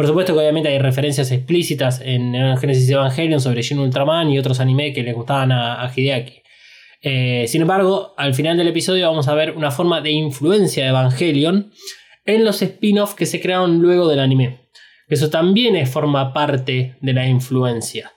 Por 0.00 0.06
supuesto 0.06 0.32
que 0.32 0.38
obviamente 0.38 0.70
hay 0.70 0.78
referencias 0.78 1.30
explícitas 1.30 2.00
en 2.02 2.32
Genesis 2.56 2.88
Evangelion 2.88 3.38
sobre 3.38 3.60
Shin 3.60 3.78
Ultraman 3.78 4.30
y 4.30 4.38
otros 4.38 4.58
anime 4.58 4.94
que 4.94 5.02
le 5.02 5.12
gustaban 5.12 5.52
a, 5.52 5.84
a 5.84 5.92
Hideaki. 5.94 6.40
Eh, 7.02 7.44
sin 7.46 7.60
embargo, 7.60 8.14
al 8.16 8.32
final 8.32 8.56
del 8.56 8.68
episodio 8.68 9.06
vamos 9.10 9.28
a 9.28 9.34
ver 9.34 9.50
una 9.50 9.70
forma 9.70 10.00
de 10.00 10.10
influencia 10.12 10.84
de 10.84 10.88
Evangelion 10.88 11.70
en 12.24 12.46
los 12.46 12.62
spin-offs 12.62 13.14
que 13.14 13.26
se 13.26 13.42
crearon 13.42 13.82
luego 13.82 14.08
del 14.08 14.20
anime. 14.20 14.70
Eso 15.06 15.28
también 15.28 15.86
forma 15.86 16.32
parte 16.32 16.96
de 17.02 17.12
la 17.12 17.28
influencia 17.28 18.10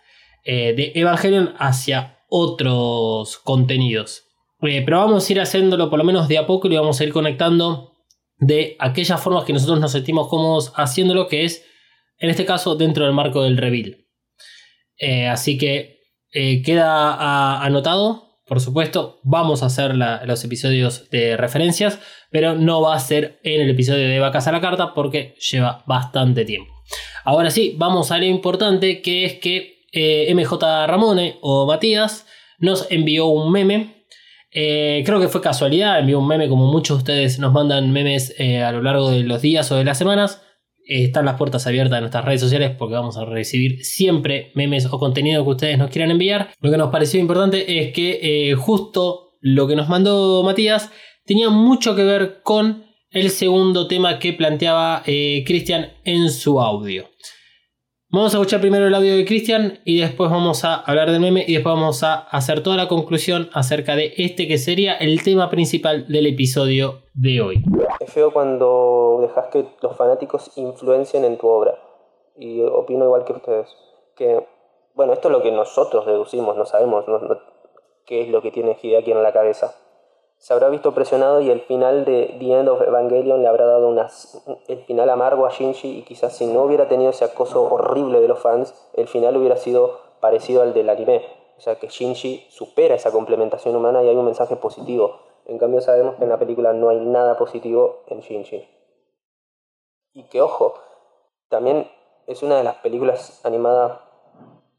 eh, 0.46 0.74
de 0.78 0.94
Evangelion 0.96 1.54
hacia 1.58 2.20
otros 2.30 3.40
contenidos. 3.40 4.24
Eh, 4.62 4.84
pero 4.86 5.00
vamos 5.00 5.28
a 5.28 5.34
ir 5.34 5.42
haciéndolo 5.42 5.90
por 5.90 6.00
lo 6.00 6.06
menos 6.06 6.30
de 6.30 6.38
a 6.38 6.48
poco 6.48 6.70
y 6.70 6.78
vamos 6.78 7.02
a 7.02 7.04
ir 7.04 7.12
conectando 7.12 7.92
de 8.38 8.78
aquellas 8.80 9.22
formas 9.22 9.44
que 9.44 9.52
nosotros 9.52 9.82
nos 9.82 9.92
sentimos 9.92 10.30
cómodos 10.30 10.72
haciéndolo, 10.78 11.28
que 11.28 11.44
es 11.44 11.66
en 12.24 12.30
este 12.30 12.46
caso 12.46 12.76
dentro 12.76 13.04
del 13.04 13.14
marco 13.14 13.44
del 13.44 13.58
reveal. 13.58 13.98
Eh, 14.98 15.28
así 15.28 15.58
que 15.58 16.00
eh, 16.32 16.62
queda 16.64 17.14
a- 17.14 17.64
anotado, 17.66 18.40
por 18.48 18.62
supuesto, 18.62 19.20
vamos 19.24 19.62
a 19.62 19.66
hacer 19.66 19.94
los 19.96 20.44
episodios 20.46 21.10
de 21.10 21.36
referencias, 21.36 22.00
pero 22.32 22.56
no 22.56 22.80
va 22.82 22.96
a 22.96 23.00
ser 23.00 23.40
en 23.44 23.60
el 23.62 23.70
episodio 23.70 24.08
de 24.08 24.20
Vacas 24.20 24.48
a 24.48 24.54
la 24.54 24.62
Carta 24.62 24.94
porque 24.94 25.36
lleva 25.52 25.84
bastante 25.86 26.46
tiempo. 26.46 26.72
Ahora 27.26 27.52
sí, 27.52 27.76
vamos 27.78 28.12
a 28.12 28.18
lo 28.20 28.26
importante, 28.26 29.02
que 29.02 29.26
es 29.26 29.34
que 29.40 29.82
eh, 29.92 30.34
MJ 30.34 30.88
Ramone 30.88 31.38
o 31.42 31.66
Matías 31.68 32.26
nos 32.58 32.90
envió 32.90 33.28
un 33.28 33.52
meme. 33.52 34.06
Creo 34.52 35.20
que 35.20 35.28
fue 35.30 35.42
casualidad, 35.42 36.00
envió 36.00 36.20
un 36.20 36.28
meme 36.28 36.48
como 36.48 36.72
muchos 36.72 36.98
de 36.98 37.02
ustedes 37.02 37.40
nos 37.40 37.52
mandan 37.52 37.92
memes 37.92 38.34
a 38.40 38.72
lo 38.72 38.82
largo 38.82 39.10
de 39.10 39.24
los 39.24 39.42
días 39.42 39.70
o 39.72 39.76
de 39.76 39.84
las 39.84 39.98
semanas. 39.98 40.42
Están 40.86 41.26
las 41.26 41.38
puertas 41.38 41.66
abiertas 41.68 41.98
en 41.98 42.04
nuestras 42.04 42.26
redes 42.26 42.42
sociales 42.42 42.72
porque 42.78 42.96
vamos 42.96 43.18
a 43.18 43.26
recibir 43.26 43.84
siempre 43.84 44.52
memes 44.56 44.86
o 44.86 45.00
contenido 45.00 45.44
que 45.44 45.50
ustedes 45.50 45.78
nos 45.78 45.90
quieran 45.90 46.12
enviar. 46.12 46.50
Lo 46.60 46.72
que 46.72 46.78
nos 46.78 46.92
pareció 46.92 47.20
importante 47.20 47.80
es 47.80 47.94
que 47.94 48.20
eh, 48.22 48.56
justo 48.56 49.38
lo 49.42 49.68
que 49.68 49.76
nos 49.76 49.90
mandó 49.90 50.44
Matías 50.44 50.92
tenía 51.26 51.50
mucho 51.50 51.96
que 51.96 52.04
ver 52.04 52.42
con 52.44 52.86
el 53.12 53.30
segundo 53.30 53.88
tema 53.88 54.20
que 54.20 54.34
planteaba 54.34 55.04
eh, 55.06 55.44
Cristian 55.46 55.94
en 56.04 56.30
su 56.30 56.60
audio. 56.60 57.10
Vamos 58.10 58.34
a 58.34 58.38
escuchar 58.38 58.62
primero 58.62 58.88
el 58.88 58.94
audio 58.94 59.16
de 59.16 59.26
Cristian 59.26 59.80
y 59.86 59.98
después 59.98 60.30
vamos 60.30 60.64
a 60.66 60.76
hablar 60.76 61.12
del 61.12 61.20
meme 61.20 61.46
y 61.48 61.54
después 61.54 61.74
vamos 61.74 62.04
a 62.04 62.14
hacer 62.14 62.62
toda 62.62 62.78
la 62.78 62.88
conclusión 62.88 63.50
acerca 63.54 63.96
de 63.96 64.14
este 64.18 64.48
que 64.48 64.60
sería 64.60 64.94
el 64.94 65.24
tema 65.24 65.50
principal 65.50 66.06
del 66.08 66.28
episodio 66.28 67.03
de 67.14 67.42
hoy. 67.42 67.64
Es 68.00 68.12
feo 68.12 68.32
cuando 68.34 69.20
dejas 69.22 69.48
que 69.48 69.66
los 69.82 69.96
fanáticos 69.96 70.52
influencien 70.58 71.26
en 71.26 71.38
tu 71.38 71.48
obra. 71.48 71.78
Y 72.36 72.64
opino 72.64 73.06
igual 73.06 73.26
que 73.26 73.34
ustedes. 73.34 73.68
Que, 74.16 74.46
bueno, 74.96 75.14
esto 75.14 75.28
es 75.28 75.32
lo 75.32 75.42
que 75.42 75.52
nosotros 75.52 76.06
deducimos, 76.06 76.56
no 76.56 76.66
sabemos 76.66 77.06
qué 78.06 78.22
es 78.22 78.30
lo 78.30 78.42
que 78.42 78.52
tiene 78.52 78.78
Hideaki 78.82 79.12
en 79.12 79.24
la 79.24 79.34
cabeza. 79.34 79.76
Se 80.38 80.54
habrá 80.54 80.68
visto 80.68 80.94
presionado 80.94 81.40
y 81.40 81.50
el 81.50 81.62
final 81.62 82.04
de 82.04 82.36
The 82.38 82.60
End 82.60 82.68
of 82.68 82.82
Evangelion 82.82 83.42
le 83.42 83.48
habrá 83.48 83.66
dado 83.66 83.88
unas, 83.88 84.44
el 84.68 84.84
final 84.84 85.10
amargo 85.10 85.46
a 85.46 85.52
Shinji 85.52 86.00
y 86.00 86.02
quizás 86.04 86.36
si 86.36 86.46
no 86.48 86.64
hubiera 86.64 86.90
tenido 86.90 87.12
ese 87.12 87.24
acoso 87.24 87.64
horrible 87.64 88.20
de 88.20 88.28
los 88.28 88.40
fans, 88.40 88.74
el 88.94 89.08
final 89.08 89.38
hubiera 89.38 89.56
sido 89.56 90.02
parecido 90.20 90.62
al 90.62 90.74
del 90.74 90.90
anime. 90.90 91.26
O 91.58 91.62
sea 91.62 91.76
que 91.76 91.88
Shinji 91.88 92.48
supera 92.50 92.96
esa 92.96 93.12
complementación 93.12 93.76
humana 93.76 94.04
y 94.04 94.10
hay 94.10 94.16
un 94.18 94.26
mensaje 94.26 94.58
positivo. 94.58 95.33
En 95.46 95.58
cambio 95.58 95.82
sabemos 95.82 96.16
que 96.16 96.24
en 96.24 96.30
la 96.30 96.40
película 96.40 96.74
no 96.74 96.90
hay 96.90 97.00
nada 97.00 97.38
positivo 97.38 98.04
en 98.08 98.22
Shinji. 98.22 98.68
Y 100.14 100.24
que 100.24 100.42
ojo, 100.42 100.76
también 101.50 101.90
es 102.28 102.44
una 102.44 102.58
de 102.58 102.64
las 102.64 102.76
películas 102.76 103.44
animadas 103.46 104.00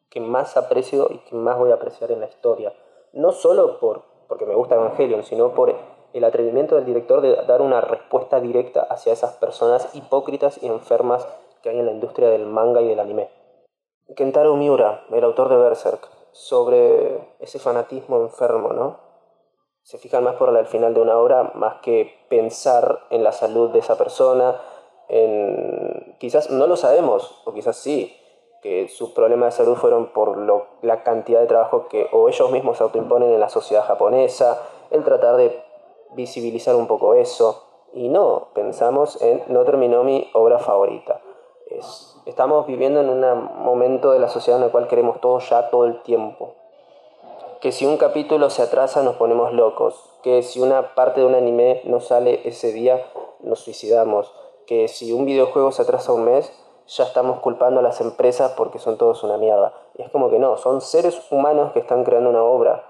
que 0.09 0.21
más 0.21 0.56
aprecio 0.56 1.09
y 1.11 1.18
que 1.18 1.35
más 1.35 1.59
voy 1.59 1.73
a 1.73 1.75
apreciar 1.75 2.12
en 2.12 2.21
la 2.21 2.26
historia. 2.26 2.73
No 3.12 3.33
solo 3.33 3.78
por, 3.78 4.02
porque 4.28 4.47
me 4.47 4.54
gusta 4.54 4.76
Evangelion, 4.76 5.25
sino 5.25 5.52
por 5.52 5.75
el 6.12 6.25
atrevimiento 6.25 6.76
del 6.76 6.85
director 6.85 7.21
de 7.21 7.35
dar 7.47 7.61
una 7.61 7.80
respuesta 7.80 8.40
directa 8.40 8.87
hacia 8.88 9.12
esas 9.12 9.35
personas 9.37 9.94
hipócritas 9.94 10.62
y 10.62 10.66
enfermas 10.66 11.26
que 11.62 11.71
hay 11.71 11.78
en 11.78 11.87
la 11.87 11.92
industria 11.92 12.28
del 12.30 12.47
manga 12.47 12.80
y 12.80 12.88
del 12.88 13.00
anime. 13.00 13.28
Kentaro 14.14 14.54
Miura, 14.56 15.04
el 15.11 15.25
autor 15.25 15.49
de 15.49 15.56
Berserk, 15.56 16.09
sobre 16.30 17.18
ese 17.40 17.59
fanatismo 17.59 18.18
enfermo, 18.21 18.73
¿no? 18.73 18.99
Se 19.84 19.98
fijan 19.98 20.24
más 20.24 20.36
por 20.36 20.48
el 20.56 20.64
final 20.64 20.94
de 20.94 21.02
una 21.02 21.18
obra 21.18 21.52
más 21.54 21.82
que 21.82 22.10
pensar 22.30 23.00
en 23.10 23.22
la 23.22 23.32
salud 23.32 23.68
de 23.68 23.80
esa 23.80 23.98
persona, 23.98 24.58
en 25.10 26.16
quizás 26.18 26.48
no 26.48 26.66
lo 26.66 26.76
sabemos, 26.76 27.42
o 27.44 27.52
quizás 27.52 27.76
sí, 27.76 28.16
que 28.62 28.88
sus 28.88 29.10
problemas 29.10 29.52
de 29.52 29.62
salud 29.62 29.76
fueron 29.76 30.06
por 30.14 30.38
lo- 30.38 30.68
la 30.80 31.02
cantidad 31.02 31.40
de 31.40 31.46
trabajo 31.46 31.86
que 31.88 32.08
o 32.12 32.30
ellos 32.30 32.50
mismos 32.50 32.78
se 32.78 32.82
autoimponen 32.82 33.30
en 33.30 33.40
la 33.40 33.50
sociedad 33.50 33.84
japonesa, 33.84 34.58
el 34.90 35.04
tratar 35.04 35.36
de 35.36 35.62
visibilizar 36.12 36.74
un 36.76 36.86
poco 36.86 37.12
eso. 37.12 37.62
Y 37.92 38.08
no, 38.08 38.48
pensamos 38.54 39.20
en 39.20 39.42
no 39.48 39.64
terminó 39.64 40.02
mi 40.02 40.30
obra 40.32 40.60
favorita. 40.60 41.20
Es- 41.66 42.16
estamos 42.24 42.66
viviendo 42.66 43.02
en 43.02 43.10
un 43.10 43.20
momento 43.62 44.12
de 44.12 44.18
la 44.18 44.28
sociedad 44.28 44.58
en 44.60 44.64
el 44.64 44.70
cual 44.72 44.88
queremos 44.88 45.20
todo 45.20 45.40
ya 45.40 45.68
todo 45.68 45.84
el 45.84 46.02
tiempo. 46.02 46.54
Que 47.64 47.73
si 47.73 47.87
un 47.87 47.97
capítulo 47.97 48.50
se 48.50 48.61
atrasa 48.61 49.02
nos 49.02 49.16
ponemos 49.16 49.54
locos. 49.54 50.11
Que 50.23 50.42
si 50.42 50.61
una 50.61 50.94
parte 50.94 51.23
de 51.23 51.26
un 51.26 51.35
anime 51.35 51.80
no 51.85 51.99
sale 52.00 52.47
ese 52.47 52.75
día 52.75 53.02
nos 53.40 53.61
suicidamos. 53.61 54.35
Que 54.66 54.87
si 54.87 55.14
un 55.14 55.25
videojuego 55.25 55.73
se 55.73 55.80
atrasa 55.80 56.12
un 56.12 56.26
mes 56.26 56.52
ya 56.88 57.04
estamos 57.04 57.40
culpando 57.40 57.80
a 57.80 57.83
las 57.83 58.02
empresas 58.02 58.52
porque 58.52 58.78
son 58.78 58.99
todos 58.99 59.25
una 59.25 59.38
mierda. 59.38 59.73
Y 59.97 60.02
es 60.02 60.11
como 60.11 60.28
que 60.28 60.38
no, 60.38 60.59
son 60.59 60.83
seres 60.83 61.18
humanos 61.30 61.73
que 61.73 61.78
están 61.78 62.04
creando 62.04 62.28
una 62.28 62.44
obra. 62.44 62.85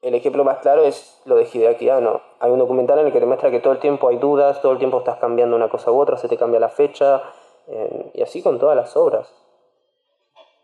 el 0.00 0.14
ejemplo 0.14 0.42
más 0.42 0.60
claro 0.60 0.84
es 0.84 1.20
lo 1.26 1.36
de 1.36 1.44
Hideaki 1.44 1.90
Anno. 1.90 2.22
Hay 2.40 2.50
un 2.50 2.58
documental 2.58 3.00
en 3.00 3.08
el 3.08 3.12
que 3.12 3.20
te 3.20 3.26
muestra 3.26 3.50
que 3.50 3.60
todo 3.60 3.74
el 3.74 3.80
tiempo 3.80 4.08
hay 4.08 4.16
dudas, 4.16 4.62
todo 4.62 4.72
el 4.72 4.78
tiempo 4.78 4.96
estás 4.96 5.18
cambiando 5.18 5.56
una 5.56 5.68
cosa 5.68 5.92
u 5.92 6.00
otra, 6.00 6.16
se 6.16 6.28
te 6.28 6.38
cambia 6.38 6.58
la 6.58 6.70
fecha, 6.70 7.22
eh, 7.66 8.12
y 8.14 8.22
así 8.22 8.42
con 8.42 8.58
todas 8.58 8.76
las 8.76 8.96
obras. 8.96 9.30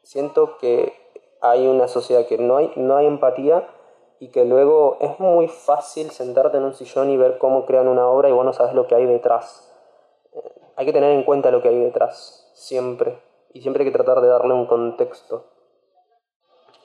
Siento 0.03 0.57
que 0.57 1.02
hay 1.43 1.67
una 1.67 1.89
sociedad 1.89 2.27
que 2.27 2.39
no 2.39 2.57
hay, 2.57 2.73
no 2.77 2.97
hay 2.97 3.07
empatía 3.07 3.69
y 4.21 4.29
que 4.29 4.45
luego 4.45 4.99
es 5.01 5.19
muy 5.19 5.49
fácil 5.49 6.11
sentarte 6.11 6.57
en 6.57 6.63
un 6.63 6.75
sillón 6.75 7.11
y 7.11 7.17
ver 7.17 7.39
cómo 7.39 7.67
crean 7.67 7.89
una 7.89 8.07
obra 8.07 8.29
y 8.29 8.33
vos 8.33 8.45
no 8.45 8.53
sabes 8.53 8.75
lo 8.75 8.87
que 8.87 8.95
hay 8.95 9.05
detrás. 9.05 9.75
Eh, 10.33 10.39
hay 10.77 10.87
que 10.87 10.93
tener 10.93 11.11
en 11.11 11.25
cuenta 11.25 11.51
lo 11.51 11.61
que 11.61 11.69
hay 11.69 11.79
detrás, 11.79 12.49
siempre. 12.55 13.19
Y 13.53 13.61
siempre 13.61 13.83
hay 13.83 13.91
que 13.91 13.99
tratar 13.99 14.21
de 14.21 14.29
darle 14.29 14.55
un 14.55 14.67
contexto. 14.67 15.51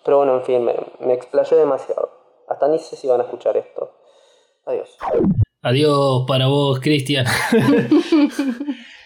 Pero 0.03 0.17
bueno, 0.17 0.35
en 0.35 0.43
fin, 0.43 0.65
me, 0.65 0.75
me 0.99 1.13
explayé 1.13 1.55
demasiado. 1.55 2.09
Hasta 2.47 2.67
ni 2.67 2.79
sé 2.79 2.95
si 2.95 3.07
van 3.07 3.21
a 3.21 3.25
escuchar 3.25 3.55
esto. 3.55 3.91
Adiós. 4.65 4.97
Adiós 5.61 6.23
para 6.27 6.47
vos, 6.47 6.79
Cristian. 6.79 7.25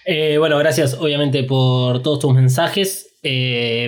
Eh, 0.04 0.40
bueno, 0.40 0.58
gracias 0.58 1.00
obviamente 1.00 1.44
por 1.44 2.02
todos 2.02 2.18
tus 2.18 2.34
mensajes. 2.34 3.20
Eh, 3.22 3.88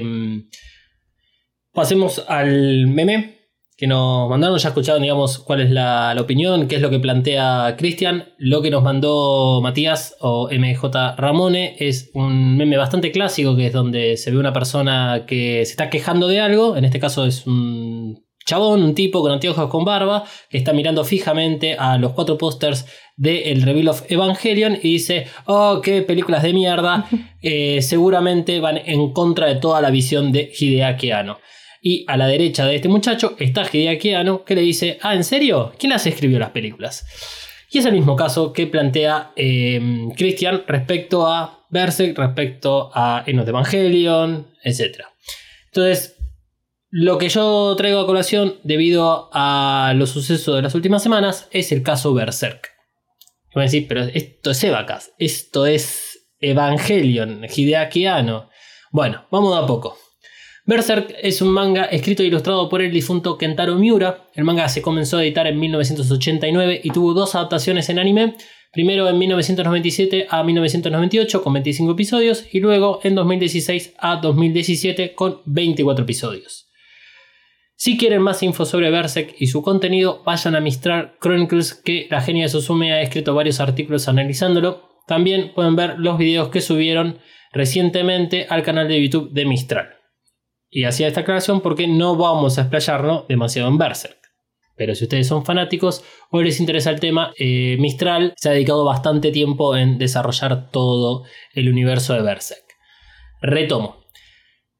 pasemos 1.73 2.23
al 2.27 2.87
meme 2.87 3.39
que 3.75 3.87
nos 3.87 4.29
mandaron. 4.29 4.57
Ya 4.57 4.69
escucharon, 4.69 5.01
digamos, 5.01 5.39
cuál 5.39 5.61
es 5.61 5.71
la, 5.71 6.13
la 6.13 6.21
opinión, 6.21 6.67
qué 6.67 6.75
es 6.75 6.81
lo 6.81 6.89
que 6.89 6.99
plantea 6.99 7.75
Cristian. 7.77 8.33
Lo 8.37 8.61
que 8.61 8.69
nos 8.69 8.83
mandó 8.83 9.59
Matías 9.61 10.15
o 10.19 10.49
MJ 10.51 11.15
Ramone 11.17 11.75
es 11.79 12.11
un 12.13 12.55
meme 12.55 12.77
bastante 12.77 13.11
clásico, 13.11 13.55
que 13.55 13.67
es 13.67 13.73
donde 13.73 14.17
se 14.17 14.31
ve 14.31 14.37
una 14.37 14.53
persona 14.53 15.25
que 15.27 15.65
se 15.65 15.71
está 15.71 15.89
quejando 15.89 16.27
de 16.27 16.39
algo. 16.39 16.77
En 16.77 16.85
este 16.85 16.99
caso 16.99 17.25
es 17.25 17.45
un 17.47 18.23
chabón, 18.45 18.83
un 18.83 18.93
tipo 18.93 19.21
con 19.21 19.31
anteojos 19.31 19.69
con 19.69 19.85
barba, 19.85 20.25
que 20.49 20.57
está 20.57 20.73
mirando 20.73 21.03
fijamente 21.03 21.75
a 21.77 21.97
los 21.97 22.11
cuatro 22.11 22.37
pósters 22.37 22.85
de 23.15 23.51
El 23.51 23.61
Reveal 23.61 23.89
of 23.89 24.03
Evangelion 24.09 24.73
y 24.75 24.93
dice, 24.93 25.27
oh, 25.45 25.81
qué 25.81 26.01
películas 26.01 26.43
de 26.43 26.53
mierda, 26.53 27.05
eh, 27.41 27.81
seguramente 27.81 28.59
van 28.59 28.77
en 28.77 29.13
contra 29.13 29.47
de 29.47 29.55
toda 29.55 29.81
la 29.81 29.91
visión 29.91 30.31
de 30.31 30.51
Hideaki 30.57 31.11
Anno. 31.11 31.39
Y 31.85 32.05
a 32.07 32.15
la 32.15 32.27
derecha 32.27 32.65
de 32.65 32.77
este 32.77 32.87
muchacho 32.87 33.35
está 33.39 33.67
Hideaki 33.69 34.13
Anno 34.13 34.45
que 34.45 34.55
le 34.55 34.61
dice, 34.61 34.97
ah, 35.01 35.15
¿en 35.15 35.25
serio? 35.25 35.73
¿Quién 35.77 35.89
las 35.91 36.07
escribió 36.07 36.39
las 36.39 36.51
películas? 36.51 37.05
Y 37.69 37.79
es 37.79 37.85
el 37.85 37.91
mismo 37.91 38.15
caso 38.15 38.53
que 38.53 38.67
plantea 38.67 39.33
eh, 39.35 40.07
Christian 40.15 40.63
respecto 40.65 41.27
a 41.27 41.65
Berserk, 41.69 42.17
respecto 42.17 42.89
a 42.93 43.25
Enos 43.27 43.45
de 43.45 43.49
Evangelion, 43.49 44.47
etc. 44.63 45.01
Entonces, 45.65 46.15
lo 46.89 47.17
que 47.17 47.27
yo 47.27 47.75
traigo 47.75 47.99
a 47.99 48.05
colación 48.05 48.59
debido 48.63 49.29
a 49.33 49.91
los 49.97 50.11
sucesos 50.11 50.55
de 50.55 50.61
las 50.61 50.75
últimas 50.75 51.03
semanas 51.03 51.49
es 51.51 51.73
el 51.73 51.83
caso 51.83 52.13
Berserk. 52.13 52.69
Y 53.51 53.55
van 53.55 53.63
a 53.63 53.65
decir, 53.65 53.87
pero 53.89 54.03
esto 54.03 54.51
es 54.51 54.63
Evacas, 54.63 55.11
esto 55.17 55.65
es 55.65 56.29
Evangelion, 56.39 57.43
Hideaki 57.43 58.05
Anno. 58.05 58.49
Bueno, 58.91 59.25
vamos 59.31 59.57
a 59.57 59.65
poco. 59.65 59.97
Berserk 60.65 61.13
es 61.21 61.41
un 61.41 61.49
manga 61.49 61.83
escrito 61.83 62.23
e 62.23 62.27
ilustrado 62.27 62.69
por 62.69 62.81
el 62.81 62.91
difunto 62.91 63.37
Kentaro 63.37 63.75
Miura. 63.75 64.29
El 64.33 64.45
manga 64.45 64.69
se 64.69 64.81
comenzó 64.81 65.17
a 65.17 65.23
editar 65.23 65.45
en 65.45 65.59
1989 65.59 66.79
y 66.81 66.89
tuvo 66.91 67.13
dos 67.13 67.35
adaptaciones 67.35 67.89
en 67.89 67.99
anime. 67.99 68.35
Primero 68.71 69.09
en 69.09 69.17
1997 69.17 70.27
a 70.29 70.41
1998 70.41 71.43
con 71.43 71.51
25 71.51 71.91
episodios 71.91 72.45
y 72.49 72.61
luego 72.61 73.01
en 73.03 73.13
2016 73.13 73.95
a 73.99 74.15
2017 74.15 75.13
con 75.15 75.41
24 75.45 76.05
episodios. 76.05 76.69
Si 77.75 77.97
quieren 77.97 78.21
más 78.21 78.41
info 78.41 78.63
sobre 78.63 78.89
Berserk 78.89 79.35
y 79.37 79.47
su 79.47 79.61
contenido, 79.63 80.23
vayan 80.23 80.55
a 80.55 80.61
Mistral 80.61 81.15
Chronicles, 81.19 81.73
que 81.73 82.07
la 82.09 82.21
genia 82.21 82.43
de 82.43 82.49
Susume 82.49 82.93
ha 82.93 83.01
escrito 83.01 83.35
varios 83.35 83.59
artículos 83.59 84.07
analizándolo. 84.07 85.01
También 85.07 85.51
pueden 85.53 85.75
ver 85.75 85.99
los 85.99 86.17
videos 86.17 86.47
que 86.47 86.61
subieron 86.61 87.19
recientemente 87.51 88.47
al 88.49 88.63
canal 88.63 88.87
de 88.87 89.03
YouTube 89.03 89.33
de 89.33 89.45
Mistral. 89.45 90.02
Y 90.73 90.85
hacía 90.85 91.07
esta 91.07 91.21
aclaración 91.21 91.61
porque 91.61 91.87
no 91.87 92.15
vamos 92.15 92.57
a 92.57 92.61
explayarnos 92.61 93.27
demasiado 93.27 93.69
en 93.69 93.77
Berserk. 93.77 94.17
Pero 94.75 94.95
si 94.95 95.03
ustedes 95.03 95.27
son 95.27 95.45
fanáticos 95.45 96.03
o 96.31 96.41
les 96.41 96.59
interesa 96.59 96.89
el 96.89 96.99
tema, 96.99 97.31
eh, 97.37 97.77
Mistral 97.79 98.33
se 98.35 98.49
ha 98.49 98.53
dedicado 98.53 98.83
bastante 98.83 99.31
tiempo 99.31 99.77
en 99.77 99.99
desarrollar 99.99 100.71
todo 100.71 101.25
el 101.53 101.69
universo 101.69 102.15
de 102.15 102.23
Berserk. 102.23 102.63
Retomo. 103.41 104.03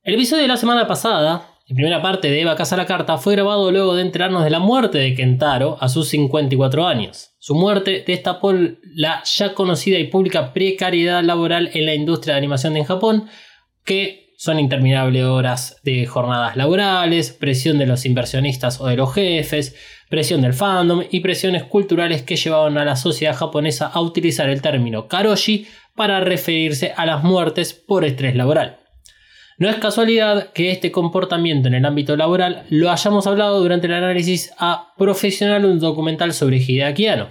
El 0.02 0.16
episodio 0.16 0.42
de 0.42 0.48
la 0.48 0.58
semana 0.58 0.88
pasada 0.88 1.54
la 1.66 1.76
primera 1.76 2.02
parte 2.02 2.30
de 2.30 2.42
Eva 2.42 2.58
Casa 2.58 2.76
la 2.76 2.86
Carta 2.86 3.18
fue 3.18 3.34
grabado 3.34 3.72
luego 3.72 3.96
de 3.96 4.02
enterarnos 4.02 4.44
de 4.44 4.50
la 4.50 4.60
muerte 4.60 4.98
de 4.98 5.16
Kentaro 5.16 5.78
a 5.80 5.88
sus 5.88 6.10
54 6.10 6.86
años. 6.86 7.32
Su 7.40 7.56
muerte 7.56 8.04
destapó 8.06 8.54
la 8.94 9.24
ya 9.24 9.54
conocida 9.54 9.98
y 9.98 10.08
pública 10.08 10.52
precariedad 10.52 11.24
laboral 11.24 11.70
en 11.74 11.86
la 11.86 11.96
industria 11.96 12.34
de 12.34 12.40
animación 12.40 12.76
en 12.76 12.84
Japón, 12.84 13.30
que 13.86 14.23
son 14.44 14.60
interminables 14.60 15.24
horas 15.24 15.78
de 15.84 16.06
jornadas 16.06 16.58
laborales, 16.58 17.32
presión 17.32 17.78
de 17.78 17.86
los 17.86 18.06
inversionistas 18.06 18.82
o 18.82 18.88
de 18.88 18.98
los 18.98 19.14
jefes, 19.14 19.74
presión 20.10 20.42
del 20.42 20.54
fandom 20.54 21.02
y 21.10 21.22
presiones 21.22 21.64
culturales 21.64 22.24
que 22.24 22.36
llevaban 22.36 22.78
a 22.78 22.84
la 22.84 22.98
sociedad 22.98 23.38
japonesa 23.38 23.88
a 23.88 24.02
utilizar 24.02 24.50
el 24.50 24.62
término 24.62 25.08
karoshi 25.08 25.66
para 25.96 26.20
referirse 26.20 26.92
a 26.98 27.06
las 27.06 27.24
muertes 27.24 27.74
por 27.74 28.04
estrés 28.04 28.36
laboral. 28.36 28.80
No 29.60 29.70
es 29.70 29.78
casualidad 29.78 30.52
que 30.52 30.72
este 30.72 30.92
comportamiento 30.92 31.70
en 31.70 31.76
el 31.76 31.86
ámbito 31.86 32.18
laboral 32.18 32.66
lo 32.70 32.92
hayamos 32.92 33.26
hablado 33.28 33.62
durante 33.62 33.88
el 33.88 33.94
análisis 33.94 34.52
a 34.58 34.94
Profesional, 34.98 35.64
un 35.64 35.80
documental 35.80 36.34
sobre 36.34 36.58
Hideaki 36.58 37.08
Anno. 37.08 37.30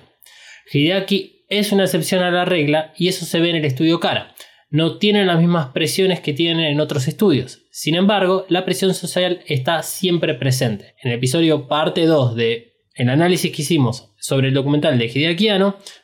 Hideaki 0.72 1.44
es 1.50 1.72
una 1.72 1.84
excepción 1.84 2.22
a 2.22 2.30
la 2.30 2.46
regla 2.46 2.94
y 2.96 3.08
eso 3.08 3.26
se 3.26 3.38
ve 3.38 3.50
en 3.50 3.56
el 3.56 3.66
estudio 3.66 4.00
Cara. 4.00 4.34
No 4.72 4.96
tienen 4.96 5.26
las 5.26 5.38
mismas 5.38 5.68
presiones 5.68 6.20
que 6.20 6.32
tienen 6.32 6.64
en 6.64 6.80
otros 6.80 7.06
estudios. 7.06 7.66
Sin 7.70 7.94
embargo, 7.94 8.46
la 8.48 8.64
presión 8.64 8.94
social 8.94 9.40
está 9.46 9.82
siempre 9.82 10.32
presente. 10.32 10.94
En 11.02 11.10
el 11.10 11.18
episodio 11.18 11.68
parte 11.68 12.06
2 12.06 12.34
de 12.34 12.72
el 12.94 13.10
análisis 13.10 13.52
que 13.52 13.60
hicimos 13.60 14.14
sobre 14.18 14.48
el 14.48 14.54
documental 14.54 14.98
de 14.98 15.06
Hideaki 15.06 15.48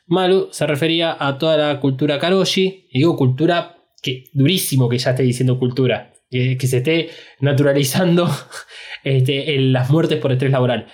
Malu 0.06 0.48
se 0.50 0.66
refería 0.66 1.16
a 1.18 1.38
toda 1.38 1.56
la 1.56 1.80
cultura 1.80 2.18
karoshi, 2.18 2.88
y 2.90 2.98
digo 2.98 3.16
cultura 3.16 3.78
que 4.02 4.24
durísimo 4.34 4.90
que 4.90 4.98
ya 4.98 5.10
esté 5.12 5.22
diciendo 5.22 5.58
cultura, 5.58 6.12
que, 6.30 6.58
se 6.60 6.76
esté 6.76 7.08
naturalizando 7.40 8.28
este, 9.02 9.54
en 9.54 9.72
las 9.72 9.88
muertes 9.88 10.18
por 10.18 10.30
estrés 10.30 10.52
laboral. 10.52 10.88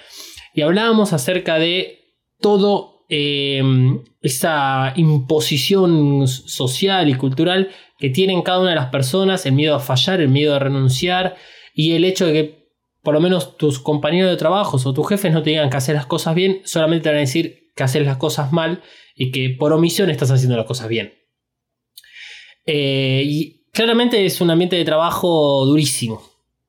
Y 0.54 0.62
hablábamos 0.62 1.12
acerca 1.12 1.58
de 1.58 2.04
todo 2.38 2.93
em, 3.16 4.03
esa 4.22 4.92
imposición 4.96 6.27
social 6.27 7.09
y 7.09 7.14
cultural 7.14 7.70
que 7.98 8.11
tienen 8.11 8.42
cada 8.42 8.61
una 8.61 8.70
de 8.70 8.77
las 8.77 8.90
personas, 8.90 9.46
el 9.46 9.53
miedo 9.53 9.74
a 9.74 9.81
fallar, 9.81 10.20
el 10.20 10.29
miedo 10.29 10.55
a 10.55 10.59
renunciar 10.59 11.37
y 11.74 11.92
el 11.92 12.05
hecho 12.05 12.27
de 12.27 12.33
que 12.33 12.64
por 13.03 13.14
lo 13.14 13.20
menos 13.20 13.57
tus 13.57 13.79
compañeros 13.79 14.31
de 14.31 14.37
trabajo 14.37 14.79
o 14.83 14.94
tus 14.94 15.09
jefes 15.09 15.33
no 15.33 15.42
te 15.42 15.50
digan 15.50 15.70
que 15.70 15.77
hacer 15.77 15.94
las 15.94 16.07
cosas 16.07 16.35
bien, 16.35 16.62
solamente 16.64 17.05
te 17.05 17.09
van 17.11 17.18
a 17.18 17.20
decir 17.20 17.70
que 17.77 17.83
haces 17.83 18.05
las 18.05 18.16
cosas 18.16 18.53
mal 18.53 18.83
y 19.14 19.31
que 19.31 19.50
por 19.50 19.72
omisión 19.72 20.11
estás 20.11 20.31
haciendo 20.31 20.57
las 20.57 20.66
cosas 20.66 20.88
bien. 20.88 21.14
Eh, 22.66 23.22
y 23.27 23.66
claramente 23.72 24.24
es 24.24 24.40
un 24.40 24.50
ambiente 24.50 24.77
de 24.77 24.85
trabajo 24.85 25.64
durísimo. 25.66 26.22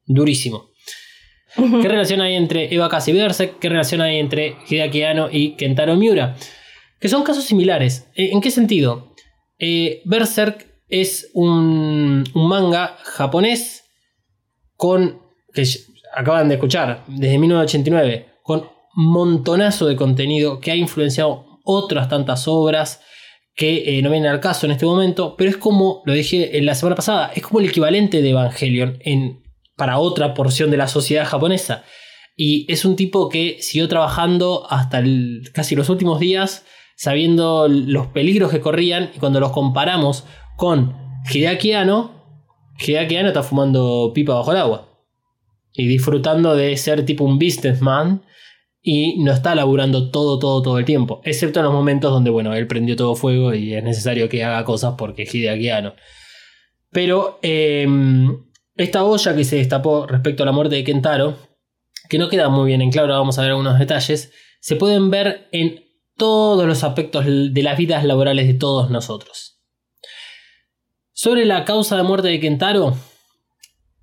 Durísimo. 0.06 0.70
¿Qué 1.56 1.88
relación 1.88 2.22
hay 2.22 2.36
entre 2.36 2.74
Eva 2.74 2.90
y 3.06 3.12
Berserk? 3.14 3.60
¿Qué 3.60 3.70
relación 3.70 4.02
hay 4.02 4.18
entre 4.18 4.56
Hideaki 4.68 5.04
Anno 5.04 5.30
y 5.32 5.52
Kentaro 5.56 5.96
Miura? 5.96 6.36
Que 7.00 7.08
son 7.08 7.24
casos 7.24 7.46
similares. 7.46 8.08
Eh, 8.16 8.30
¿En 8.32 8.42
qué 8.42 8.52
sentido? 8.52 9.14
Eh, 9.58 10.02
Berserk 10.06 10.68
es 10.88 11.30
un, 11.34 12.24
manga 12.34 12.98
japonés 13.04 13.84
con. 14.76 15.22
que 15.54 15.64
acaban 16.14 16.50
de 16.50 16.56
escuchar, 16.56 17.04
desde 17.08 17.38
1989, 17.38 18.28
con 18.44 18.70
montonazo 18.94 19.88
de 19.88 19.96
contenido 19.96 20.60
que 20.60 20.72
ha 20.72 20.76
influenciado 20.76 21.60
otras 21.64 22.08
tantas 22.08 22.48
obras 22.48 23.02
que 23.56 23.98
eh, 23.98 24.02
no 24.02 24.12
viene 24.12 24.28
al 24.28 24.40
caso 24.40 24.66
en 24.66 24.74
este 24.74 24.86
momento, 24.86 25.36
pero 25.38 25.50
es 25.50 25.58
como, 25.58 26.02
lo 26.06 26.14
dije 26.14 26.58
en 26.58 26.66
la 26.66 26.76
semana 26.76 26.96
pasada, 26.96 27.32
es 27.34 27.42
como 27.42 27.60
el 27.60 27.68
equivalente 27.68 28.22
de 28.22 28.30
Evangelion 28.30 28.98
en, 29.02 29.45
para 29.76 30.00
otra 30.00 30.34
porción 30.34 30.72
de 30.72 30.78
la 30.78 30.88
sociedad 30.88 31.26
japonesa. 31.26 31.84
Y 32.36 32.72
es 32.72 32.86
un 32.86 32.96
tipo 32.96 33.30
que 33.30 33.58
siguió 33.62 33.88
trabajando 33.88 34.68
hasta 34.70 35.02
casi 35.54 35.76
los 35.76 35.90
últimos 35.90 36.20
días, 36.20 36.66
sabiendo 36.98 37.68
los 37.68 38.08
peligros 38.08 38.52
que 38.52 38.62
corrían, 38.62 39.12
y 39.16 39.20
cuando 39.20 39.40
los 39.40 39.52
comparamos 39.52 40.26
con 40.58 40.96
Hideaki 41.32 41.74
Anno, 41.74 42.12
Hideaki 42.80 43.18
Anno 43.18 43.30
está 43.30 43.44
fumando 43.44 44.12
pipa 44.14 44.34
bajo 44.34 44.52
el 44.52 44.58
agua. 44.58 44.90
Y 45.74 45.88
disfrutando 45.88 46.56
de 46.56 46.76
ser 46.78 47.06
tipo 47.06 47.24
un 47.24 47.38
businessman 47.38 48.24
y 48.82 49.24
no 49.24 49.32
está 49.34 49.56
laburando 49.56 50.12
todo, 50.12 50.38
todo, 50.38 50.62
todo 50.62 50.78
el 50.78 50.86
tiempo, 50.86 51.20
excepto 51.26 51.60
en 51.60 51.66
los 51.66 51.74
momentos 51.74 52.12
donde, 52.12 52.30
bueno, 52.30 52.54
él 52.54 52.68
prendió 52.68 52.96
todo 52.96 53.16
fuego 53.16 53.54
y 53.54 53.74
es 53.74 53.84
necesario 53.84 54.30
que 54.30 54.44
haga 54.44 54.64
cosas 54.64 54.94
porque 54.98 55.24
es 55.24 55.34
hideakiano. 55.34 55.96
Pero 56.92 57.40
em, 57.42 58.45
esta 58.76 59.04
olla 59.04 59.36
que 59.36 59.44
se 59.44 59.58
destapó 59.58 60.06
respecto 60.08 60.44
a 60.44 60.46
la 60.46 60.52
muerte 60.52 60.76
de 60.76 60.84
Kentaro 60.84 61.38
que 62.10 62.18
no 62.18 62.30
queda 62.30 62.50
muy 62.50 62.68
bien 62.68 62.82
en 62.82 62.92
claro, 62.92 63.14
vamos 63.14 63.38
a 63.38 63.42
ver 63.42 63.52
algunos 63.52 63.80
detalles, 63.80 64.32
se 64.60 64.76
pueden 64.76 65.10
ver 65.10 65.48
en 65.52 65.86
todos 66.18 66.66
los 66.66 66.84
aspectos 66.84 67.26
de 67.26 67.64
las 67.64 67.78
vidas 67.78 68.04
laborales 68.06 68.48
de 68.48 68.54
todos 68.54 68.90
nosotros. 68.90 69.60
Sobre 71.12 71.46
la 71.46 71.66
causa 71.66 71.98
de 71.98 72.04
muerte 72.04 72.28
de 72.28 72.40
Kentaro, 72.40 72.96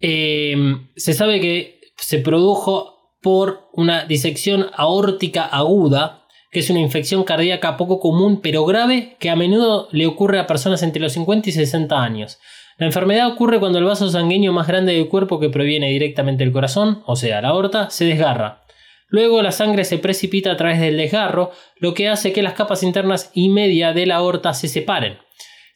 eh, 0.01 0.57
se 0.97 1.15
sabe 1.15 1.41
que 1.41 1.81
se 1.97 2.19
produjo 2.19 3.17
por 3.23 3.69
una 3.73 4.05
disección 4.05 4.67
aórtica 4.75 5.45
aguda, 5.45 6.27
que 6.51 6.61
es 6.61 6.71
una 6.71 6.81
infección 6.81 7.23
cardíaca 7.25 7.77
poco 7.77 8.01
común 8.01 8.41
pero 8.43 8.65
grave 8.65 9.17
que 9.21 9.31
a 9.31 9.37
menudo 9.37 9.89
le 9.93 10.07
ocurre 10.07 10.39
a 10.39 10.47
personas 10.47 10.83
entre 10.83 11.01
los 11.01 11.13
50 11.13 11.49
y 11.49 11.53
60 11.53 12.03
años. 12.03 12.39
La 12.83 12.87
enfermedad 12.87 13.29
ocurre 13.29 13.61
cuando 13.61 13.79
el 13.79 13.85
vaso 13.85 14.11
sanguíneo 14.11 14.53
más 14.53 14.67
grande 14.67 14.95
del 14.95 15.07
cuerpo 15.07 15.39
que 15.39 15.51
proviene 15.51 15.91
directamente 15.91 16.43
del 16.43 16.53
corazón, 16.53 17.05
o 17.07 17.15
sea, 17.15 17.41
la 17.41 17.51
aorta, 17.51 17.91
se 17.91 18.07
desgarra. 18.07 18.65
Luego 19.07 19.41
la 19.41 19.53
sangre 19.53 19.85
se 19.85 19.99
precipita 19.99 20.51
a 20.51 20.57
través 20.57 20.81
del 20.81 20.97
desgarro, 20.97 21.53
lo 21.77 21.95
que 21.95 22.09
hace 22.09 22.33
que 22.33 22.43
las 22.43 22.55
capas 22.55 22.83
internas 22.83 23.31
y 23.35 23.51
media 23.51 23.93
de 23.93 24.07
la 24.07 24.17
aorta 24.17 24.53
se 24.53 24.67
separen. 24.67 25.19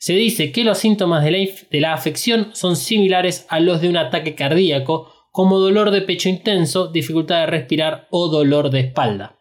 Se 0.00 0.14
dice 0.14 0.50
que 0.50 0.64
los 0.64 0.78
síntomas 0.78 1.22
de 1.22 1.30
la, 1.30 1.38
de 1.70 1.80
la 1.80 1.92
afección 1.92 2.50
son 2.54 2.74
similares 2.74 3.46
a 3.50 3.60
los 3.60 3.80
de 3.80 3.88
un 3.88 3.98
ataque 3.98 4.34
cardíaco, 4.34 5.12
como 5.30 5.60
dolor 5.60 5.92
de 5.92 6.02
pecho 6.02 6.28
intenso, 6.28 6.88
dificultad 6.88 7.38
de 7.38 7.46
respirar 7.46 8.08
o 8.10 8.26
dolor 8.26 8.70
de 8.70 8.80
espalda. 8.80 9.38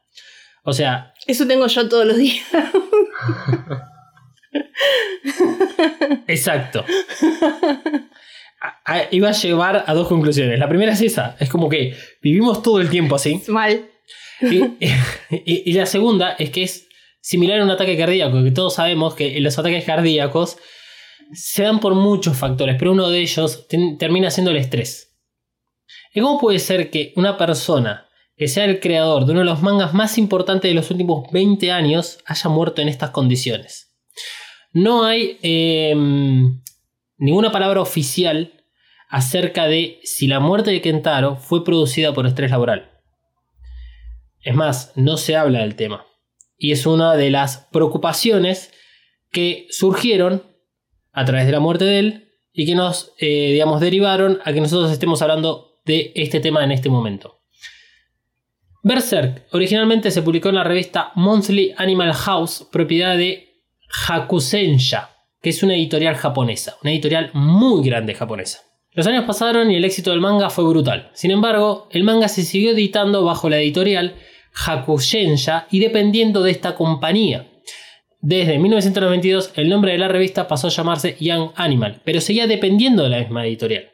O 0.64 0.72
sea, 0.72 1.16
Eso 1.26 1.48
tengo 1.48 1.66
yo 1.66 1.90
todos 1.90 2.06
los 2.06 2.18
días. 2.18 2.46
Exacto. 6.28 6.84
A- 8.62 8.82
a- 8.86 9.08
iba 9.12 9.30
a 9.30 9.34
llevar 9.34 9.84
a 9.88 9.94
dos 9.94 10.08
conclusiones. 10.08 10.58
La 10.60 10.68
primera 10.70 10.92
es 10.94 11.02
esa. 11.02 11.36
Es 11.40 11.50
como 11.50 11.70
que 11.70 11.96
vivimos 12.22 12.62
todo 12.62 12.80
el 12.82 12.90
tiempo 12.90 13.16
así. 13.16 13.42
Mal. 13.48 13.90
Y, 14.42 14.64
y- 15.30 15.70
y 15.70 15.74
la 15.74 15.86
segunda 15.86 16.32
es 16.40 16.50
que 16.50 16.64
es 16.64 16.88
similar 17.22 17.60
a 17.60 17.64
un 17.64 17.72
ataque 17.72 17.98
cardíaco. 17.98 18.44
Que 18.44 18.52
todos 18.52 18.76
sabemos 18.76 19.16
que 19.16 19.40
los 19.40 19.58
ataques 19.60 19.84
cardíacos 19.86 20.58
se 21.34 21.64
dan 21.64 21.80
por 21.80 21.96
muchos 21.96 22.38
factores. 22.38 22.76
Pero 22.80 22.92
uno 22.92 23.10
de 23.10 23.20
ellos 23.20 23.68
ten- 23.68 23.98
termina 23.98 24.32
siendo 24.32 24.52
el 24.52 24.58
estrés. 24.58 25.16
¿Y 26.14 26.22
cómo 26.22 26.40
puede 26.40 26.60
ser 26.60 26.90
que 26.90 27.14
una 27.18 27.38
persona 27.38 28.08
que 28.38 28.48
sea 28.48 28.66
el 28.66 28.80
creador 28.80 29.26
de 29.26 29.32
uno 29.32 29.42
de 29.42 29.46
los 29.46 29.62
mangas 29.62 29.94
más 29.94 30.18
importantes 30.18 30.70
de 30.70 30.76
los 30.76 30.90
últimos 30.92 31.30
20 31.32 31.72
años 31.72 32.20
haya 32.26 32.50
muerto 32.50 32.82
en 32.82 32.90
estas 32.90 33.12
condiciones? 33.12 33.94
No 34.76 35.06
hay 35.06 35.40
eh, 35.42 35.96
ninguna 37.18 37.50
palabra 37.54 37.80
oficial 37.80 38.66
acerca 39.08 39.68
de 39.68 40.02
si 40.04 40.28
la 40.28 40.42
muerte 40.42 40.72
de 40.72 40.82
Kentaro 40.82 41.38
fue 41.38 41.64
producida 41.64 42.14
por 42.14 42.28
estrés 42.28 42.52
laboral. 42.52 42.92
Es 44.42 44.54
más, 44.54 44.92
no 44.98 45.16
se 45.16 45.38
habla 45.38 45.60
del 45.60 45.78
tema. 45.78 46.06
Y 46.58 46.74
es 46.74 46.86
una 46.86 47.16
de 47.16 47.30
las 47.30 47.70
preocupaciones 47.72 48.74
que 49.32 49.66
surgieron 49.70 50.44
a 51.14 51.24
través 51.24 51.46
de 51.46 51.54
la 51.54 51.62
muerte 51.62 51.86
de 51.86 52.00
él 52.00 52.34
y 52.52 52.66
que 52.66 52.76
nos, 52.76 53.14
eh, 53.18 53.54
digamos, 53.54 53.80
derivaron 53.80 54.42
a 54.44 54.52
que 54.52 54.60
nosotros 54.60 54.92
estemos 54.92 55.22
hablando 55.22 55.80
de 55.86 56.12
este 56.16 56.42
tema 56.42 56.66
en 56.66 56.74
este 56.74 56.90
momento. 56.90 57.40
Berserk 58.84 59.48
originalmente 59.54 60.12
se 60.12 60.22
publicó 60.22 60.50
en 60.50 60.56
la 60.56 60.66
revista 60.66 61.14
Monthly 61.16 61.76
Animal 61.78 62.14
House, 62.14 62.68
propiedad 62.70 63.18
de 63.18 63.45
Hakusensha, 64.08 65.10
que 65.42 65.50
es 65.50 65.64
una 65.64 65.76
editorial 65.76 66.16
japonesa, 66.16 66.76
una 66.82 66.92
editorial 66.92 67.32
muy 67.34 67.84
grande 67.84 68.14
japonesa. 68.14 68.60
Los 68.94 69.08
años 69.08 69.26
pasaron 69.26 69.72
y 69.72 69.76
el 69.76 69.86
éxito 69.86 70.12
del 70.12 70.22
manga 70.22 70.50
fue 70.50 70.64
brutal. 70.64 71.12
Sin 71.14 71.32
embargo, 71.32 71.88
el 71.92 72.04
manga 72.04 72.28
se 72.28 72.44
siguió 72.44 72.72
editando 72.72 73.26
bajo 73.26 73.50
la 73.50 73.60
editorial 73.60 74.16
Hakusensha 74.54 75.68
y 75.70 75.80
dependiendo 75.80 76.42
de 76.44 76.52
esta 76.52 76.76
compañía. 76.76 77.48
Desde 78.22 78.58
1992 78.58 79.52
el 79.56 79.70
nombre 79.70 79.92
de 79.92 79.98
la 79.98 80.08
revista 80.08 80.48
pasó 80.48 80.68
a 80.68 80.72
llamarse 80.72 81.18
Young 81.20 81.52
Animal, 81.56 82.02
pero 82.04 82.22
seguía 82.22 82.48
dependiendo 82.48 83.04
de 83.04 83.10
la 83.10 83.20
misma 83.20 83.46
editorial. 83.46 83.90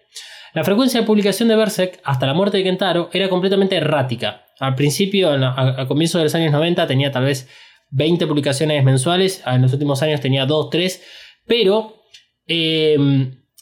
La 0.53 0.63
frecuencia 0.63 0.99
de 0.99 1.07
publicación 1.07 1.49
de 1.49 1.55
Berserk 1.55 1.99
hasta 2.03 2.27
la 2.27 2.33
muerte 2.33 2.57
de 2.57 2.63
Kentaro 2.63 3.09
era 3.13 3.29
completamente 3.29 3.77
errática. 3.77 4.43
Al 4.59 4.75
principio, 4.75 5.31
a, 5.31 5.81
a 5.81 5.87
comienzos 5.87 6.19
de 6.19 6.25
los 6.25 6.35
años 6.35 6.51
90, 6.51 6.85
tenía 6.87 7.11
tal 7.11 7.25
vez 7.25 7.49
20 7.91 8.27
publicaciones 8.27 8.83
mensuales, 8.83 9.43
en 9.45 9.61
los 9.61 9.73
últimos 9.73 10.01
años 10.01 10.21
tenía 10.21 10.45
2, 10.45 10.69
3, 10.69 11.03
pero 11.45 12.03
eh, 12.47 12.97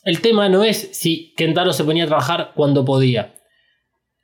el 0.03 0.21
tema 0.21 0.49
no 0.49 0.63
es 0.63 0.89
si 0.93 1.33
Kentaro 1.35 1.73
se 1.73 1.83
ponía 1.83 2.05
a 2.05 2.07
trabajar 2.07 2.51
cuando 2.55 2.85
podía. 2.85 3.35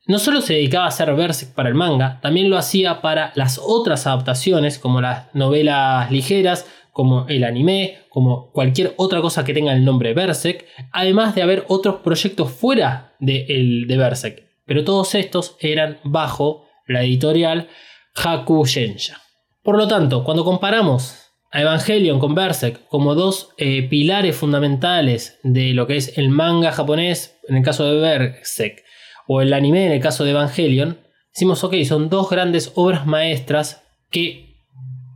No 0.08 0.20
solo 0.20 0.41
se 0.41 0.54
dedicaba 0.54 0.86
a 0.86 0.89
hacer 0.89 1.13
Berserk 1.15 1.54
para 1.54 1.70
el 1.70 1.76
manga, 1.76 2.20
también 2.22 2.50
lo 2.50 2.58
hacía 2.58 3.02
para 3.02 3.32
las 3.36 3.60
otras 3.62 4.06
adaptaciones, 4.06 4.78
como 4.78 5.02
las 5.02 5.34
novelas 5.34 6.12
ligeras, 6.12 6.68
como 6.91 7.28
el 7.28 7.44
anime, 7.44 7.98
como 8.10 8.52
cualquier 8.52 8.94
otra 8.98 9.20
cosa 9.20 9.44
que 9.44 9.54
tenga 9.54 9.74
el 9.74 9.84
nombre 9.84 10.13
Berserk, 10.13 10.65
además 10.91 11.36
de 11.36 11.41
haber 11.41 11.65
otros 11.68 11.96
proyectos 11.96 12.52
fuera 12.52 13.15
de, 13.20 13.46
el, 13.50 13.88
de 13.88 13.98
Berserk. 13.98 14.44
Pero 14.65 14.84
todos 14.84 15.15
estos 15.15 15.58
eran 15.60 15.98
bajo 16.04 16.65
la 16.88 17.04
editorial 17.04 17.68
Hakusensha. 18.15 19.25
Por 19.65 19.78
lo 19.78 19.88
tanto, 19.88 20.23
cuando 20.23 20.45
comparamos 20.45 21.32
a 21.51 21.60
Evangelion 21.60 22.19
con 22.19 22.36
Berserk 22.36 22.88
como 22.88 23.15
dos 23.15 23.49
eh, 23.58 23.82
pilares 23.89 24.36
fundamentales 24.36 25.39
de 25.41 25.73
lo 25.73 25.88
que 25.88 25.97
es 25.97 26.19
el 26.19 26.30
manga 26.30 26.71
japonés, 26.71 27.39
en 27.49 27.58
el 27.58 27.63
caso 27.63 27.84
de 27.84 27.99
Berserk, 27.99 28.84
o 29.28 29.41
el 29.41 29.51
anime 29.54 29.88
en 29.88 29.93
el 29.93 29.99
caso 29.99 30.23
de 30.23 30.32
Evangelion, 30.32 30.99
decimos, 31.34 31.63
ok, 31.63 31.78
son 31.84 32.10
dos 32.10 32.30
grandes 32.30 32.73
obras 32.75 33.08
maestras 33.08 33.82
que 34.12 34.60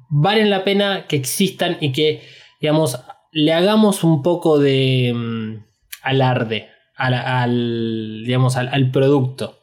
valen 0.09 0.49
la 0.49 0.63
pena 0.63 1.05
que 1.05 1.15
existan 1.15 1.77
y 1.79 1.91
que, 1.91 2.23
digamos, 2.59 2.99
le 3.31 3.53
hagamos 3.53 4.03
un 4.03 4.23
poco 4.23 4.57
de 4.57 5.13
mm, 5.13 5.63
alarde 6.01 6.69
al, 6.95 8.23
digamos, 8.25 8.57
al, 8.57 8.69
al 8.69 8.89
producto. 8.89 9.58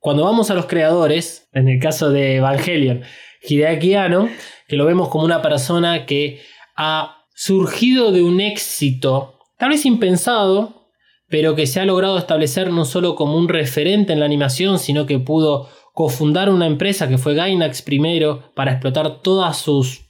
Cuando 0.00 0.24
vamos 0.24 0.50
a 0.50 0.54
los 0.54 0.66
creadores, 0.66 1.48
en 1.52 1.68
el 1.68 1.80
caso 1.80 2.10
de 2.10 2.36
Evangelion, 2.36 3.02
Hideaki 3.42 3.94
Anno, 3.94 4.28
que 4.68 4.76
lo 4.76 4.84
vemos 4.84 5.08
como 5.08 5.24
una 5.24 5.42
persona 5.42 6.06
que 6.06 6.40
ha 6.76 7.24
surgido 7.34 8.12
de 8.12 8.22
un 8.22 8.40
éxito, 8.40 9.38
tal 9.58 9.70
vez 9.70 9.84
impensado, 9.86 10.88
pero 11.28 11.54
que 11.54 11.66
se 11.66 11.80
ha 11.80 11.84
logrado 11.84 12.16
establecer 12.16 12.70
no 12.70 12.84
solo 12.84 13.14
como 13.14 13.36
un 13.36 13.48
referente 13.48 14.12
en 14.12 14.20
la 14.20 14.26
animación, 14.26 14.78
sino 14.78 15.04
que 15.04 15.18
pudo 15.18 15.68
cofundar 15.92 16.48
una 16.48 16.66
empresa 16.66 17.08
que 17.08 17.18
fue 17.18 17.34
Gainax 17.34 17.82
primero 17.82 18.52
para 18.54 18.72
explotar 18.72 19.20
todas 19.20 19.58
sus 19.58 20.08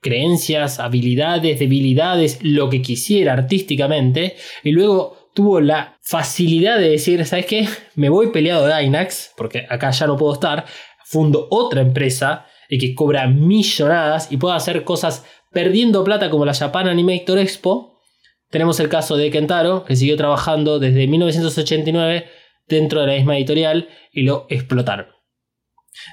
creencias, 0.00 0.78
habilidades, 0.78 1.58
debilidades, 1.58 2.38
lo 2.42 2.70
que 2.70 2.82
quisiera 2.82 3.32
artísticamente, 3.32 4.36
y 4.62 4.70
luego 4.70 5.25
tuvo 5.36 5.60
la 5.60 5.98
facilidad 6.00 6.78
de 6.78 6.88
decir, 6.88 7.22
¿sabes 7.26 7.44
qué? 7.44 7.68
Me 7.94 8.08
voy 8.08 8.32
peleado 8.32 8.64
de 8.64 8.70
Gainax, 8.70 9.34
porque 9.36 9.66
acá 9.68 9.90
ya 9.90 10.06
no 10.06 10.16
puedo 10.16 10.32
estar, 10.32 10.64
fundo 11.04 11.46
otra 11.50 11.82
empresa 11.82 12.46
y 12.70 12.78
que 12.78 12.94
cobra 12.94 13.28
millonadas 13.28 14.32
y 14.32 14.38
puedo 14.38 14.54
hacer 14.54 14.82
cosas 14.82 15.26
perdiendo 15.52 16.02
plata 16.04 16.30
como 16.30 16.46
la 16.46 16.54
Japan 16.54 16.88
Animator 16.88 17.38
Expo. 17.38 18.00
Tenemos 18.48 18.80
el 18.80 18.88
caso 18.88 19.18
de 19.18 19.30
Kentaro, 19.30 19.84
que 19.84 19.94
siguió 19.94 20.16
trabajando 20.16 20.78
desde 20.78 21.06
1989 21.06 22.26
dentro 22.66 23.02
de 23.02 23.06
la 23.06 23.12
misma 23.12 23.36
editorial 23.36 23.90
y 24.12 24.22
lo 24.22 24.46
explotaron. 24.48 25.08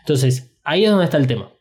Entonces, 0.01 0.57
ahí 0.65 0.83
es 0.83 0.91
donde 0.91 1.05
está 1.05 1.17
el 1.17 1.27
tema. 1.27 1.53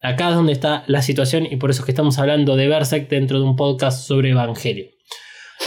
Acá 0.00 0.28
es 0.28 0.36
donde 0.36 0.52
está 0.52 0.84
la 0.86 1.02
situación 1.02 1.46
y 1.50 1.56
por 1.56 1.70
eso 1.70 1.82
es 1.82 1.86
que 1.86 1.92
estamos 1.92 2.16
hablando 2.20 2.54
de 2.54 2.68
Berserk 2.68 3.08
dentro 3.08 3.40
de 3.40 3.44
un 3.44 3.56
podcast 3.56 4.06
sobre 4.06 4.30
Evangelio. 4.30 4.97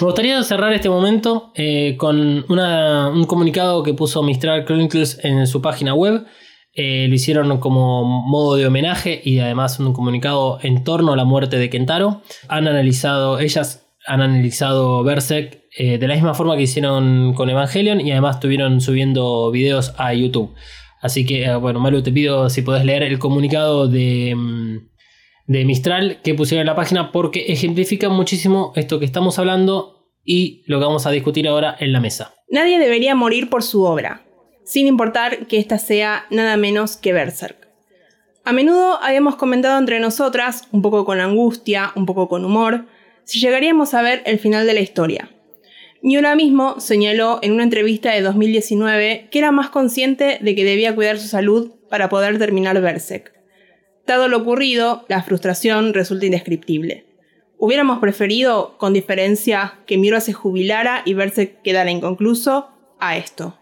Me 0.01 0.05
gustaría 0.05 0.41
cerrar 0.41 0.73
este 0.73 0.89
momento 0.89 1.51
eh, 1.53 1.95
con 1.95 2.43
un 2.49 3.25
comunicado 3.25 3.83
que 3.83 3.93
puso 3.93 4.23
Mistral 4.23 4.65
Chronicles 4.65 5.19
en 5.21 5.45
su 5.45 5.61
página 5.61 5.93
web. 5.93 6.25
Eh, 6.73 7.05
lo 7.07 7.13
hicieron 7.13 7.59
como 7.59 8.03
modo 8.03 8.55
de 8.55 8.65
homenaje 8.65 9.21
y 9.23 9.37
además 9.37 9.79
un 9.79 9.93
comunicado 9.93 10.57
en 10.63 10.83
torno 10.83 11.13
a 11.13 11.15
la 11.15 11.23
muerte 11.23 11.59
de 11.59 11.69
Kentaro. 11.69 12.23
Han 12.47 12.67
analizado, 12.67 13.37
ellas 13.37 13.91
han 14.07 14.21
analizado 14.21 15.03
Berserk 15.03 15.65
eh, 15.77 15.99
de 15.99 16.07
la 16.07 16.15
misma 16.15 16.33
forma 16.33 16.55
que 16.55 16.63
hicieron 16.63 17.35
con 17.35 17.51
Evangelion 17.51 18.01
y 18.01 18.11
además 18.11 18.37
estuvieron 18.37 18.81
subiendo 18.81 19.51
videos 19.51 19.93
a 19.99 20.15
YouTube. 20.15 20.55
Así 20.99 21.27
que, 21.27 21.53
bueno, 21.55 21.79
Malu, 21.79 22.01
te 22.01 22.11
pido 22.11 22.49
si 22.49 22.63
podés 22.63 22.85
leer 22.85 23.03
el 23.03 23.19
comunicado 23.19 23.87
de, 23.87 24.33
mm, 24.35 24.90
de 25.51 25.65
Mistral 25.65 26.21
que 26.23 26.33
pusieron 26.33 26.61
en 26.61 26.67
la 26.67 26.75
página 26.75 27.11
porque 27.11 27.47
ejemplifica 27.49 28.07
muchísimo 28.07 28.71
esto 28.77 28.99
que 28.99 29.05
estamos 29.05 29.37
hablando 29.37 30.07
y 30.23 30.63
lo 30.65 30.79
que 30.79 30.85
vamos 30.85 31.05
a 31.05 31.11
discutir 31.11 31.45
ahora 31.45 31.75
en 31.77 31.91
la 31.91 31.99
mesa. 31.99 32.33
Nadie 32.49 32.79
debería 32.79 33.15
morir 33.15 33.49
por 33.49 33.61
su 33.61 33.83
obra, 33.83 34.25
sin 34.63 34.87
importar 34.87 35.47
que 35.47 35.57
ésta 35.57 35.77
sea 35.77 36.25
nada 36.29 36.55
menos 36.55 36.95
que 36.95 37.11
Berserk. 37.11 37.67
A 38.45 38.53
menudo 38.53 38.97
habíamos 39.03 39.35
comentado 39.35 39.77
entre 39.77 39.99
nosotras, 39.99 40.69
un 40.71 40.81
poco 40.81 41.03
con 41.03 41.19
angustia, 41.19 41.91
un 41.95 42.05
poco 42.05 42.29
con 42.29 42.45
humor, 42.45 42.85
si 43.25 43.41
llegaríamos 43.41 43.93
a 43.93 44.01
ver 44.01 44.23
el 44.25 44.39
final 44.39 44.65
de 44.65 44.73
la 44.73 44.79
historia. 44.79 45.31
Miura 46.01 46.33
mismo 46.35 46.79
señaló 46.79 47.39
en 47.41 47.51
una 47.51 47.63
entrevista 47.63 48.13
de 48.13 48.21
2019 48.21 49.27
que 49.29 49.39
era 49.39 49.51
más 49.51 49.69
consciente 49.69 50.39
de 50.41 50.55
que 50.55 50.63
debía 50.63 50.95
cuidar 50.95 51.19
su 51.19 51.27
salud 51.27 51.73
para 51.89 52.07
poder 52.07 52.39
terminar 52.39 52.79
Berserk. 52.79 53.40
Dado 54.05 54.27
lo 54.27 54.37
ocurrido, 54.37 55.05
la 55.07 55.23
frustración 55.23 55.93
resulta 55.93 56.25
indescriptible. 56.25 57.05
Hubiéramos 57.57 57.99
preferido, 57.99 58.77
con 58.77 58.93
diferencia, 58.93 59.79
que 59.85 59.97
Miura 59.97 60.19
se 60.19 60.33
jubilara 60.33 61.03
y 61.05 61.13
Berserk 61.13 61.61
quedara 61.61 61.91
inconcluso, 61.91 62.69
a 62.99 63.17
esto. 63.17 63.57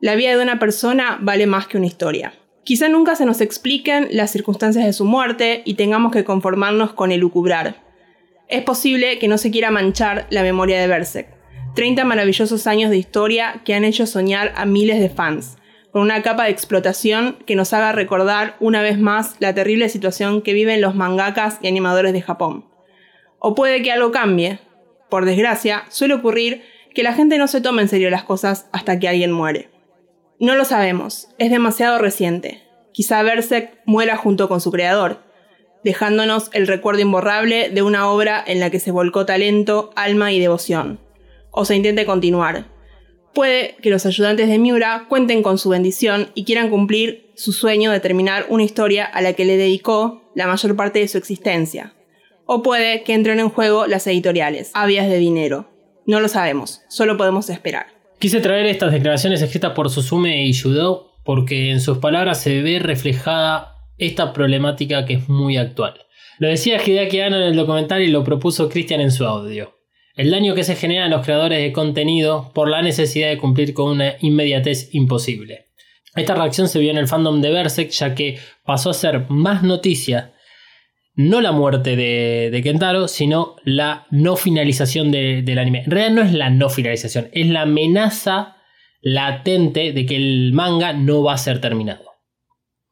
La 0.00 0.14
vida 0.14 0.36
de 0.36 0.42
una 0.42 0.58
persona 0.58 1.18
vale 1.20 1.46
más 1.46 1.66
que 1.66 1.78
una 1.78 1.86
historia. 1.86 2.34
Quizá 2.64 2.88
nunca 2.88 3.16
se 3.16 3.24
nos 3.24 3.40
expliquen 3.40 4.08
las 4.10 4.30
circunstancias 4.30 4.84
de 4.84 4.92
su 4.92 5.04
muerte 5.04 5.62
y 5.64 5.74
tengamos 5.74 6.12
que 6.12 6.24
conformarnos 6.24 6.92
con 6.92 7.10
el 7.12 7.20
lucubrar. 7.20 7.82
Es 8.48 8.62
posible 8.62 9.18
que 9.18 9.28
no 9.28 9.38
se 9.38 9.50
quiera 9.50 9.70
manchar 9.70 10.26
la 10.30 10.42
memoria 10.42 10.80
de 10.80 10.86
Berserk. 10.86 11.28
30 11.74 12.04
maravillosos 12.04 12.66
años 12.66 12.90
de 12.90 12.98
historia 12.98 13.62
que 13.64 13.74
han 13.74 13.84
hecho 13.84 14.06
soñar 14.06 14.52
a 14.56 14.66
miles 14.66 15.00
de 15.00 15.08
fans, 15.08 15.56
con 15.92 16.02
una 16.02 16.22
capa 16.22 16.44
de 16.44 16.50
explotación 16.50 17.38
que 17.46 17.54
nos 17.54 17.72
haga 17.72 17.92
recordar 17.92 18.56
una 18.60 18.82
vez 18.82 18.98
más 18.98 19.36
la 19.38 19.54
terrible 19.54 19.88
situación 19.88 20.42
que 20.42 20.52
viven 20.52 20.80
los 20.80 20.94
mangakas 20.94 21.58
y 21.62 21.68
animadores 21.68 22.12
de 22.12 22.22
Japón. 22.22 22.66
O 23.38 23.54
puede 23.54 23.82
que 23.82 23.92
algo 23.92 24.12
cambie. 24.12 24.58
Por 25.08 25.24
desgracia, 25.24 25.84
suele 25.88 26.14
ocurrir 26.14 26.62
que 26.94 27.02
la 27.02 27.14
gente 27.14 27.38
no 27.38 27.46
se 27.48 27.60
tome 27.60 27.82
en 27.82 27.88
serio 27.88 28.10
las 28.10 28.24
cosas 28.24 28.68
hasta 28.72 28.98
que 28.98 29.08
alguien 29.08 29.32
muere. 29.32 29.70
No 30.40 30.54
lo 30.54 30.64
sabemos, 30.64 31.28
es 31.38 31.50
demasiado 31.50 31.98
reciente. 31.98 32.62
Quizá 32.92 33.22
Berserk 33.22 33.80
muera 33.84 34.16
junto 34.16 34.48
con 34.48 34.60
su 34.60 34.70
creador, 34.70 35.22
dejándonos 35.84 36.50
el 36.52 36.66
recuerdo 36.66 37.00
imborrable 37.00 37.70
de 37.70 37.82
una 37.82 38.08
obra 38.08 38.42
en 38.46 38.60
la 38.60 38.70
que 38.70 38.80
se 38.80 38.90
volcó 38.90 39.24
talento, 39.24 39.90
alma 39.96 40.32
y 40.32 40.40
devoción 40.40 41.00
o 41.50 41.64
se 41.64 41.74
intente 41.74 42.06
continuar. 42.06 42.66
Puede 43.34 43.76
que 43.82 43.90
los 43.90 44.06
ayudantes 44.06 44.48
de 44.48 44.58
Miura 44.58 45.06
cuenten 45.08 45.42
con 45.42 45.58
su 45.58 45.68
bendición 45.68 46.28
y 46.34 46.44
quieran 46.44 46.70
cumplir 46.70 47.30
su 47.34 47.52
sueño 47.52 47.92
de 47.92 48.00
terminar 48.00 48.46
una 48.48 48.64
historia 48.64 49.04
a 49.04 49.20
la 49.20 49.34
que 49.34 49.44
le 49.44 49.56
dedicó 49.56 50.30
la 50.34 50.46
mayor 50.46 50.74
parte 50.76 50.98
de 50.98 51.08
su 51.08 51.18
existencia. 51.18 51.94
O 52.46 52.62
puede 52.62 53.02
que 53.04 53.14
entren 53.14 53.40
en 53.40 53.50
juego 53.50 53.86
las 53.86 54.06
editoriales, 54.06 54.70
avias 54.74 55.08
de 55.08 55.18
dinero. 55.18 55.70
No 56.06 56.20
lo 56.20 56.28
sabemos, 56.28 56.80
solo 56.88 57.16
podemos 57.16 57.50
esperar. 57.50 57.86
Quise 58.18 58.40
traer 58.40 58.66
estas 58.66 58.92
declaraciones 58.92 59.42
escritas 59.42 59.72
por 59.72 59.90
Susume 59.90 60.44
y 60.44 60.52
Yudo 60.52 61.12
porque 61.24 61.70
en 61.70 61.80
sus 61.80 61.98
palabras 61.98 62.40
se 62.42 62.62
ve 62.62 62.78
reflejada 62.78 63.76
esta 63.98 64.32
problemática 64.32 65.04
que 65.04 65.14
es 65.14 65.28
muy 65.28 65.58
actual. 65.58 65.94
Lo 66.38 66.48
decía 66.48 66.80
Hideaki 66.84 67.20
Anno 67.20 67.36
en 67.36 67.42
el 67.42 67.56
documental 67.56 68.00
y 68.02 68.08
lo 68.08 68.24
propuso 68.24 68.68
Christian 68.68 69.00
en 69.00 69.10
su 69.10 69.26
audio 69.26 69.77
el 70.18 70.32
daño 70.32 70.56
que 70.56 70.64
se 70.64 70.74
genera 70.74 71.04
en 71.04 71.12
los 71.12 71.24
creadores 71.24 71.62
de 71.62 71.72
contenido 71.72 72.50
por 72.52 72.68
la 72.68 72.82
necesidad 72.82 73.28
de 73.28 73.38
cumplir 73.38 73.72
con 73.72 73.92
una 73.92 74.14
inmediatez 74.20 74.92
imposible. 74.92 75.66
Esta 76.16 76.34
reacción 76.34 76.68
se 76.68 76.80
vio 76.80 76.90
en 76.90 76.96
el 76.96 77.06
fandom 77.06 77.40
de 77.40 77.52
Berserk 77.52 77.90
ya 77.90 78.16
que 78.16 78.40
pasó 78.64 78.90
a 78.90 78.94
ser 78.94 79.26
más 79.30 79.62
noticia 79.62 80.34
no 81.14 81.40
la 81.40 81.52
muerte 81.52 81.94
de, 81.94 82.60
Kentaro, 82.64 83.06
sino 83.06 83.56
la 83.64 84.06
no 84.10 84.36
finalización 84.36 85.12
del 85.12 85.58
anime. 85.58 85.82
En 85.84 85.90
realidad 85.90 86.14
no 86.14 86.22
es 86.22 86.32
la 86.32 86.50
no 86.50 86.68
finalización, 86.68 87.28
es 87.32 87.46
la 87.46 87.62
amenaza 87.62 88.56
latente 89.00 89.92
de 89.92 90.04
que 90.04 90.16
el 90.16 90.52
manga 90.52 90.92
no 90.92 91.22
va 91.22 91.34
a 91.34 91.38
ser 91.38 91.60
terminado. 91.60 92.04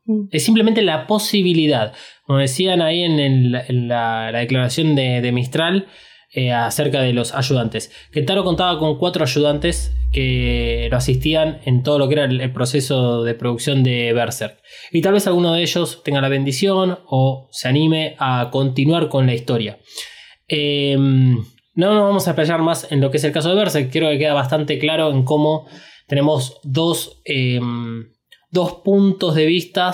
Mm. 0.05 0.29
Es 0.31 0.45
simplemente 0.45 0.83
la 0.83 1.09
posibilidad, 1.09 1.93
como 2.25 2.39
decían 2.39 2.83
ahí 2.83 3.03
en, 3.03 3.53
la, 3.89 4.31
declaración 4.33 4.95
de 4.95 5.33
Mistral, 5.33 5.87
eh, 6.38 6.53
acerca 6.53 7.01
de 7.01 7.14
los 7.14 7.35
ayudantes. 7.35 7.90
Kentaro 8.12 8.44
contaba 8.44 8.79
con 8.79 8.99
cuatro 8.99 9.25
ayudantes 9.25 9.96
que 10.12 10.87
lo 10.90 10.99
asistían 10.99 11.61
en 11.64 11.83
todo 11.83 11.99
lo 11.99 12.09
que 12.09 12.14
era 12.16 12.27
el, 12.27 12.53
proceso 12.53 13.25
de 13.25 13.33
producción 13.33 13.83
de 13.83 14.12
Berserk. 14.12 14.59
Y 14.92 15.01
tal 15.01 15.14
vez 15.14 15.27
alguno 15.27 15.55
de 15.55 15.62
ellos 15.62 16.03
tenga 16.05 16.20
la 16.20 16.29
bendición 16.29 16.99
o 17.07 17.49
se 17.53 17.68
anime 17.68 18.16
a 18.18 18.51
continuar 18.53 19.09
con 19.09 19.25
la 19.25 19.33
historia. 19.33 19.79
Em, 20.46 21.38
no 21.75 21.94
nos 21.94 22.03
vamos 22.03 22.29
a 22.29 22.33
explayar 22.33 22.61
más 22.61 22.92
en 22.92 23.01
lo 23.01 23.11
que 23.11 23.16
es 23.16 23.25
el 23.25 23.33
caso 23.33 23.49
de 23.49 23.55
Berserk. 23.55 23.90
Creo 23.90 24.11
que 24.11 24.18
queda 24.18 24.35
bastante 24.35 24.79
claro 24.79 25.11
en 25.12 25.25
cómo 25.25 25.66
tenemos 26.07 26.61
dos, 26.64 27.22
em, 27.25 28.11
dos 28.51 28.75
puntos 28.85 29.35
de 29.35 29.46
vista 29.46 29.90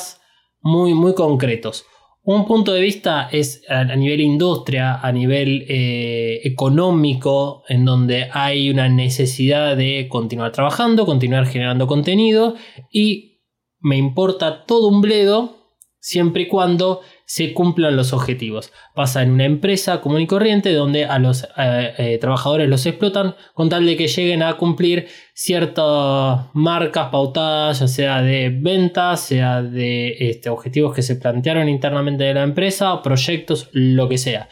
muy, 0.61 0.92
muy 0.92 1.14
concretos. 1.14 1.87
Un 2.25 2.47
punto 2.47 2.73
de 2.73 2.81
vista 2.81 3.29
es 3.33 3.63
a, 3.69 3.85
nivel 3.97 4.21
industria, 4.21 5.01
a 5.01 5.11
nivel 5.11 5.67
eh, 5.69 6.41
económico, 6.45 7.65
en 7.69 7.85
donde 7.85 8.29
hay 8.33 8.71
una 8.71 8.89
necesidad 8.89 9.77
de 9.77 10.07
continuar 10.09 10.53
trabajando, 10.53 11.05
continuar 11.05 11.47
generando 11.47 11.89
contenido 11.89 12.55
y 12.93 13.41
me 13.81 13.97
importa 13.97 14.65
todo 14.65 14.87
un 14.87 15.01
bledo 15.01 15.63
siempre 15.99 16.43
y 16.43 16.49
cuando 16.49 17.01
se 17.33 17.55
cumplan 17.55 17.97
los 17.97 18.12
objetivos. 18.12 18.75
Pasa 18.95 19.23
en 19.23 19.31
una 19.31 19.47
empresa 19.47 20.03
común 20.03 20.21
y 20.21 20.27
corriente 20.27 20.75
donde 20.75 21.07
a 21.07 21.18
los 21.18 21.45
eh, 21.57 21.95
eh, 21.97 22.18
trabajadores 22.18 22.68
los 22.68 22.85
explotan 22.85 23.37
con 23.55 23.71
tal 23.71 23.87
de 23.87 23.97
que 23.97 24.07
lleguen 24.07 24.42
a 24.42 24.59
cumplir 24.59 25.07
ciertas 25.33 26.51
marcas 26.53 27.09
pautadas, 27.09 27.81
ya 27.81 27.88
sea 27.88 28.21
de 28.21 28.51
ventas, 28.51 29.21
sea 29.21 29.62
de 29.62 30.14
este, 30.29 30.51
objetivos 30.51 30.95
que 30.95 31.01
se 31.01 31.16
plantearon 31.16 31.71
internamente 31.71 32.25
de 32.25 32.35
la 32.35 32.42
empresa, 32.42 33.01
proyectos, 33.01 33.71
lo 33.73 34.11
que 34.11 34.18
sea. 34.18 34.51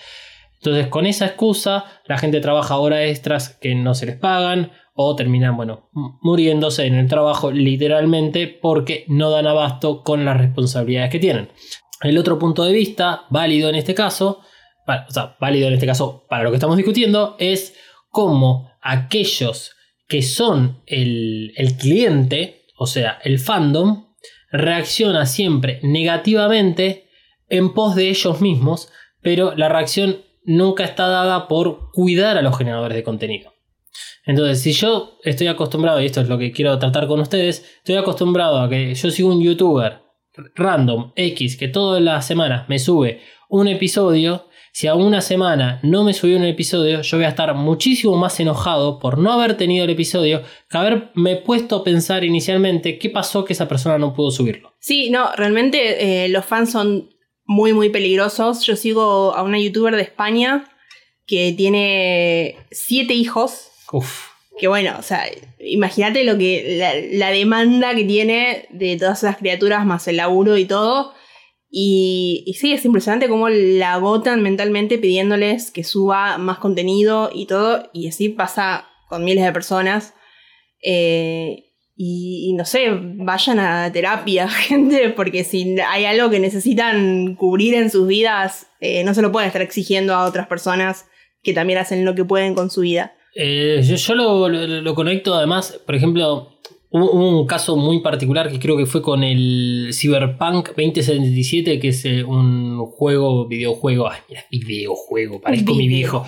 Entonces, 0.54 0.86
con 0.86 1.04
esa 1.04 1.26
excusa, 1.26 1.84
la 2.06 2.16
gente 2.16 2.40
trabaja 2.40 2.78
horas 2.78 3.00
extras 3.00 3.58
que 3.60 3.74
no 3.74 3.94
se 3.94 4.06
les 4.06 4.16
pagan 4.16 4.72
o 4.94 5.14
terminan, 5.16 5.54
bueno, 5.54 5.90
muriéndose 6.22 6.86
en 6.86 6.94
el 6.94 7.08
trabajo 7.08 7.50
literalmente 7.50 8.46
porque 8.46 9.04
no 9.06 9.28
dan 9.28 9.46
abasto 9.46 10.02
con 10.02 10.24
las 10.24 10.38
responsabilidades 10.38 11.10
que 11.10 11.18
tienen. 11.18 11.50
El 12.00 12.18
otro 12.18 12.38
punto 12.38 12.64
de 12.64 12.72
vista, 12.72 13.24
válido 13.30 13.68
en 13.68 13.74
este 13.74 13.94
caso, 13.94 14.40
o 14.86 15.12
sea, 15.12 15.36
válido 15.40 15.68
en 15.68 15.74
este 15.74 15.86
caso 15.86 16.26
para 16.28 16.44
lo 16.44 16.50
que 16.50 16.56
estamos 16.56 16.76
discutiendo, 16.76 17.36
es 17.38 17.74
cómo 18.08 18.70
aquellos 18.80 19.72
que 20.08 20.22
son 20.22 20.82
el, 20.86 21.52
el 21.56 21.76
cliente, 21.76 22.66
o 22.76 22.86
sea, 22.86 23.18
el 23.22 23.38
fandom, 23.38 24.06
reacciona 24.50 25.26
siempre 25.26 25.78
negativamente 25.82 27.08
en 27.48 27.72
pos 27.74 27.94
de 27.94 28.08
ellos 28.08 28.40
mismos, 28.40 28.90
pero 29.20 29.54
la 29.54 29.68
reacción 29.68 30.22
nunca 30.44 30.84
está 30.84 31.06
dada 31.06 31.48
por 31.48 31.90
cuidar 31.92 32.38
a 32.38 32.42
los 32.42 32.56
generadores 32.56 32.96
de 32.96 33.04
contenido. 33.04 33.52
Entonces, 34.24 34.62
si 34.62 34.72
yo 34.72 35.18
estoy 35.24 35.48
acostumbrado, 35.48 36.00
y 36.00 36.06
esto 36.06 36.20
es 36.20 36.28
lo 36.28 36.38
que 36.38 36.52
quiero 36.52 36.78
tratar 36.78 37.06
con 37.06 37.20
ustedes, 37.20 37.64
estoy 37.78 37.96
acostumbrado 37.96 38.60
a 38.60 38.68
que 38.68 38.94
yo 38.94 39.10
sigo 39.10 39.30
un 39.30 39.42
youtuber 39.42 40.02
random 40.54 41.12
X 41.16 41.56
que 41.56 41.68
todas 41.68 42.02
las 42.02 42.26
semanas 42.26 42.68
me 42.68 42.78
sube 42.78 43.20
un 43.48 43.66
episodio, 43.66 44.46
si 44.72 44.86
a 44.86 44.94
una 44.94 45.20
semana 45.20 45.80
no 45.82 46.04
me 46.04 46.14
subió 46.14 46.36
un 46.36 46.44
episodio, 46.44 47.02
yo 47.02 47.16
voy 47.16 47.26
a 47.26 47.30
estar 47.30 47.52
muchísimo 47.54 48.16
más 48.16 48.38
enojado 48.38 49.00
por 49.00 49.18
no 49.18 49.32
haber 49.32 49.56
tenido 49.56 49.84
el 49.84 49.90
episodio 49.90 50.42
que 50.68 50.78
haberme 50.78 51.36
puesto 51.36 51.76
a 51.76 51.84
pensar 51.84 52.22
inicialmente 52.24 52.98
qué 52.98 53.10
pasó 53.10 53.44
que 53.44 53.52
esa 53.52 53.66
persona 53.66 53.98
no 53.98 54.14
pudo 54.14 54.30
subirlo. 54.30 54.72
Sí, 54.78 55.10
no, 55.10 55.32
realmente 55.34 56.24
eh, 56.24 56.28
los 56.28 56.44
fans 56.44 56.70
son 56.70 57.10
muy, 57.44 57.72
muy 57.72 57.88
peligrosos. 57.88 58.62
Yo 58.64 58.76
sigo 58.76 59.34
a 59.34 59.42
una 59.42 59.58
youtuber 59.58 59.96
de 59.96 60.02
España 60.02 60.64
que 61.26 61.52
tiene 61.52 62.56
siete 62.70 63.14
hijos 63.14 63.70
que 64.60 64.68
bueno, 64.68 64.94
o 64.98 65.02
sea, 65.02 65.24
imagínate 65.58 66.22
lo 66.24 66.36
que. 66.36 66.76
La, 67.12 67.30
demanda 67.30 67.94
que 67.94 68.04
tiene 68.04 68.66
de 68.70 68.96
todas 68.98 69.24
esas 69.24 69.38
criaturas, 69.38 69.86
más 69.86 70.06
el 70.06 70.18
laburo 70.18 70.58
y 70.58 70.66
todo. 70.66 71.14
Y, 71.70 72.54
sí, 72.60 72.72
es 72.72 72.84
impresionante 72.84 73.28
cómo 73.28 73.48
la 73.48 73.94
agotan 73.94 74.42
mentalmente 74.42 74.98
pidiéndoles 74.98 75.70
que 75.70 75.82
suba 75.82 76.36
más 76.36 76.58
contenido 76.58 77.30
y 77.32 77.46
todo. 77.46 77.88
Y 77.94 78.08
así 78.08 78.28
pasa 78.28 78.86
con 79.08 79.24
miles 79.24 79.44
de 79.44 79.52
personas. 79.52 80.12
Eh, 80.82 81.70
y, 81.96 82.52
no 82.54 82.66
sé, 82.66 82.88
vayan 82.92 83.60
a 83.60 83.90
terapia, 83.92 84.48
gente, 84.68 85.08
porque 85.10 85.42
si 85.42 85.80
hay 85.80 86.04
algo 86.04 86.28
que 86.28 86.38
necesitan 86.38 87.34
cubrir 87.34 87.74
en 87.74 87.90
sus 87.90 88.06
vidas, 88.06 88.66
eh, 88.80 89.04
no 89.04 89.14
se 89.14 89.22
lo 89.22 89.32
pueden 89.32 89.46
estar 89.46 89.62
exigiendo 89.62 90.14
a 90.14 90.26
otras 90.26 90.46
personas 90.48 91.06
que 91.42 91.54
también 91.54 91.78
hacen 91.78 92.04
lo 92.04 92.14
que 92.14 92.26
pueden 92.26 92.54
con 92.54 92.70
su 92.70 92.82
vida. 92.82 93.14
Eh, 93.34 93.80
yo, 93.82 94.14
lo, 94.14 94.94
conecto 94.94 95.34
además, 95.34 95.80
por 95.86 95.94
ejemplo, 95.94 96.58
hubo 96.90 97.38
un, 97.38 97.46
caso 97.46 97.76
muy 97.76 98.00
particular 98.00 98.50
que 98.50 98.58
creo 98.58 98.76
que 98.76 98.86
fue 98.86 99.02
con 99.02 99.22
el 99.22 99.90
Cyberpunk 99.92 100.68
2077, 100.68 101.78
que 101.78 101.88
es 101.88 102.04
eh, 102.04 102.24
un 102.24 102.84
juego, 102.86 103.46
videojuego, 103.46 104.10
ay, 104.10 104.20
mira, 104.28 104.44
videojuego, 104.50 105.40
parezco 105.40 105.74
mi 105.74 105.86
viejo, 105.88 106.24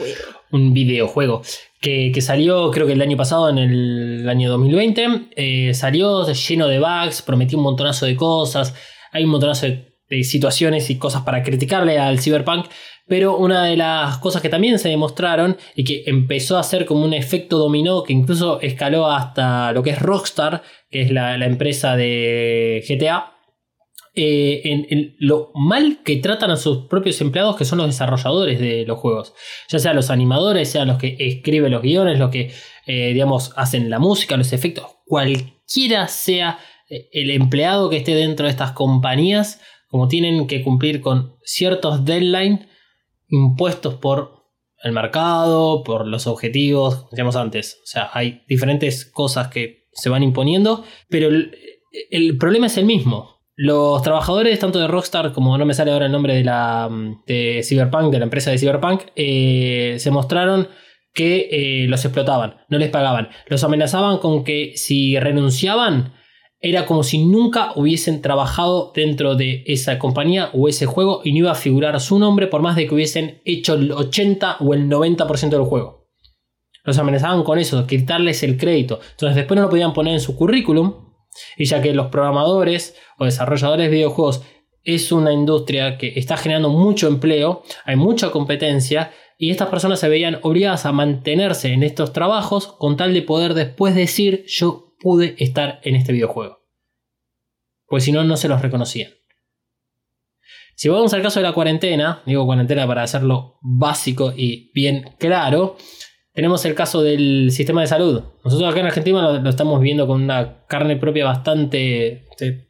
un 0.52 0.72
videojuego. 0.72 1.42
Que, 1.80 2.12
salió 2.20 2.70
creo 2.70 2.86
que 2.86 2.92
el 2.92 3.02
año 3.02 3.16
pasado, 3.16 3.50
en 3.50 3.58
el 3.58 4.28
año 4.28 4.48
2020, 4.50 5.30
eh, 5.34 5.74
salió 5.74 6.24
lleno 6.32 6.68
de 6.68 6.78
bugs, 6.78 7.22
prometió 7.22 7.58
un 7.58 7.64
montonazo 7.64 8.06
de 8.06 8.14
cosas, 8.14 8.72
hay 9.10 9.24
un 9.24 9.30
montonazo 9.30 9.66
de 10.08 10.24
situaciones 10.24 10.90
y 10.90 10.98
cosas 10.98 11.22
para 11.22 11.42
criticarle 11.42 11.98
al 11.98 12.20
Cyberpunk, 12.20 12.66
Pero 13.06 13.36
una 13.36 13.64
de 13.64 13.76
las 13.76 14.18
cosas 14.18 14.42
que 14.42 14.48
también 14.48 14.78
se 14.78 14.88
demostraron 14.88 15.56
y 15.74 15.84
que 15.84 16.04
empezó 16.06 16.56
a 16.56 16.62
ser 16.62 16.86
como 16.86 17.04
un 17.04 17.14
efecto 17.14 17.58
dominó 17.58 18.02
que 18.02 18.12
incluso 18.12 18.60
escaló 18.60 19.10
hasta 19.10 19.72
lo 19.72 19.82
que 19.82 19.90
es 19.90 19.98
Rockstar, 19.98 20.62
que 20.90 21.02
es 21.02 21.10
la, 21.10 21.34
empresa 21.44 21.96
de 21.96 22.84
GTA, 22.88 23.32
eh, 24.14 24.60
en, 24.64 24.86
en 24.90 25.16
lo 25.18 25.50
mal 25.54 26.00
que 26.04 26.16
tratan 26.16 26.50
a 26.50 26.56
sus 26.56 26.86
propios 26.86 27.20
empleados, 27.20 27.56
que 27.56 27.64
son 27.64 27.78
los 27.78 27.88
desarrolladores 27.88 28.60
de 28.60 28.84
los 28.86 28.98
juegos. 28.98 29.34
Ya 29.68 29.78
sean 29.78 29.96
los 29.96 30.10
animadores, 30.10 30.70
sean 30.70 30.88
los 30.88 30.98
que 30.98 31.16
escriben 31.18 31.72
los 31.72 31.82
guiones, 31.82 32.18
los 32.18 32.30
que, 32.30 32.52
eh, 32.86 33.12
digamos, 33.12 33.52
hacen 33.56 33.90
la 33.90 33.98
música, 33.98 34.36
los 34.36 34.52
efectos, 34.52 34.86
cualquiera 35.06 36.08
sea 36.08 36.58
eh, 36.88 37.08
el 37.12 37.30
empleado 37.30 37.90
que 37.90 37.96
esté 37.96 38.14
dentro 38.14 38.44
de 38.44 38.50
estas 38.52 38.72
compañías, 38.72 39.60
como 39.88 40.08
tienen 40.08 40.46
que 40.46 40.62
cumplir 40.62 41.00
con 41.00 41.36
ciertos 41.42 42.04
deadlines 42.04 42.66
impuestos 43.32 43.94
por 43.94 44.42
el 44.84 44.92
mercado, 44.92 45.82
por 45.82 46.06
los 46.06 46.26
objetivos, 46.26 46.96
como 46.96 47.10
decíamos 47.10 47.36
antes. 47.36 47.80
O 47.82 47.86
sea, 47.86 48.10
hay 48.12 48.42
diferentes 48.46 49.06
cosas 49.06 49.48
que 49.48 49.88
se 49.92 50.10
van 50.10 50.22
imponiendo, 50.22 50.84
pero 51.08 51.28
el, 51.28 52.38
problema 52.38 52.66
es 52.66 52.76
el 52.76 52.84
mismo. 52.84 53.40
Los 53.54 54.02
trabajadores, 54.02 54.58
tanto 54.58 54.78
de 54.78 54.88
Rockstar 54.88 55.32
como 55.32 55.56
no 55.56 55.66
me 55.66 55.74
sale 55.74 55.92
ahora 55.92 56.06
el 56.06 56.12
nombre 56.12 56.34
de 56.34 56.44
la 56.44 56.88
de 57.26 57.62
Cyberpunk, 57.64 58.12
de 58.12 58.18
la 58.18 58.24
empresa 58.24 58.50
de 58.50 58.58
Cyberpunk, 58.58 59.02
eh, 59.16 59.96
se 59.98 60.10
mostraron 60.10 60.68
que 61.14 61.48
eh, 61.50 61.86
los 61.88 62.04
explotaban, 62.04 62.56
no 62.68 62.78
les 62.78 62.90
pagaban, 62.90 63.28
los 63.46 63.62
amenazaban 63.64 64.18
con 64.18 64.44
que 64.44 64.72
si 64.76 65.18
renunciaban 65.18 66.14
era 66.62 66.86
como 66.86 67.02
si 67.02 67.24
nunca 67.24 67.72
hubiesen 67.74 68.22
trabajado 68.22 68.92
dentro 68.94 69.34
de 69.34 69.64
esa 69.66 69.98
compañía 69.98 70.50
o 70.54 70.68
ese 70.68 70.86
juego 70.86 71.20
y 71.24 71.32
no 71.32 71.38
iba 71.38 71.50
a 71.50 71.56
figurar 71.56 72.00
su 72.00 72.20
nombre 72.20 72.46
por 72.46 72.62
más 72.62 72.76
de 72.76 72.86
que 72.86 72.94
hubiesen 72.94 73.42
hecho 73.44 73.74
el 73.74 73.90
80 73.90 74.58
o 74.60 74.72
el 74.72 74.88
90% 74.88 75.50
del 75.50 75.64
juego. 75.64 76.08
Los 76.84 76.98
amenazaban 76.98 77.42
con 77.42 77.58
eso, 77.58 77.86
quitarles 77.86 78.44
el 78.44 78.56
crédito. 78.56 79.00
Entonces 79.10 79.36
después 79.36 79.56
no 79.56 79.64
lo 79.64 79.70
podían 79.70 79.92
poner 79.92 80.14
en 80.14 80.20
su 80.20 80.36
currículum. 80.36 81.12
Y 81.56 81.64
ya 81.64 81.80
que 81.82 81.94
los 81.94 82.08
programadores 82.08 82.94
o 83.18 83.24
desarrolladores 83.24 83.86
de 83.86 83.96
videojuegos 83.96 84.42
es 84.84 85.12
una 85.12 85.32
industria 85.32 85.96
que 85.96 86.12
está 86.16 86.36
generando 86.36 86.68
mucho 86.68 87.08
empleo, 87.08 87.62
hay 87.84 87.96
mucha 87.96 88.30
competencia 88.30 89.12
y 89.38 89.50
estas 89.50 89.68
personas 89.68 89.98
se 90.00 90.08
veían 90.08 90.38
obligadas 90.42 90.86
a 90.86 90.92
mantenerse 90.92 91.72
en 91.72 91.82
estos 91.82 92.12
trabajos 92.12 92.68
con 92.78 92.96
tal 92.96 93.14
de 93.14 93.22
poder 93.22 93.54
después 93.54 93.94
decir 93.94 94.44
yo 94.46 94.91
pude 95.02 95.34
estar 95.38 95.80
en 95.82 95.96
este 95.96 96.12
videojuego. 96.12 96.60
Pues 97.86 98.04
si 98.04 98.12
no, 98.12 98.24
no 98.24 98.36
se 98.36 98.48
los 98.48 98.62
reconocían. 98.62 99.10
Si 100.74 100.88
vamos 100.88 101.12
al 101.12 101.22
caso 101.22 101.40
de 101.40 101.44
la 101.44 101.52
cuarentena, 101.52 102.22
digo 102.24 102.46
cuarentena 102.46 102.86
para 102.86 103.02
hacerlo 103.02 103.58
básico 103.60 104.32
y 104.34 104.70
bien 104.72 105.10
claro, 105.18 105.76
tenemos 106.32 106.64
el 106.64 106.74
caso 106.74 107.02
del 107.02 107.50
sistema 107.50 107.82
de 107.82 107.86
salud. 107.86 108.22
Nosotros 108.44 108.70
acá 108.70 108.80
en 108.80 108.86
Argentina 108.86 109.38
lo, 109.38 109.48
estamos 109.50 109.80
viendo 109.80 110.06
con 110.06 110.22
una 110.22 110.64
carne 110.66 110.96
propia 110.96 111.26
bastante, 111.26 112.24
este, 112.30 112.68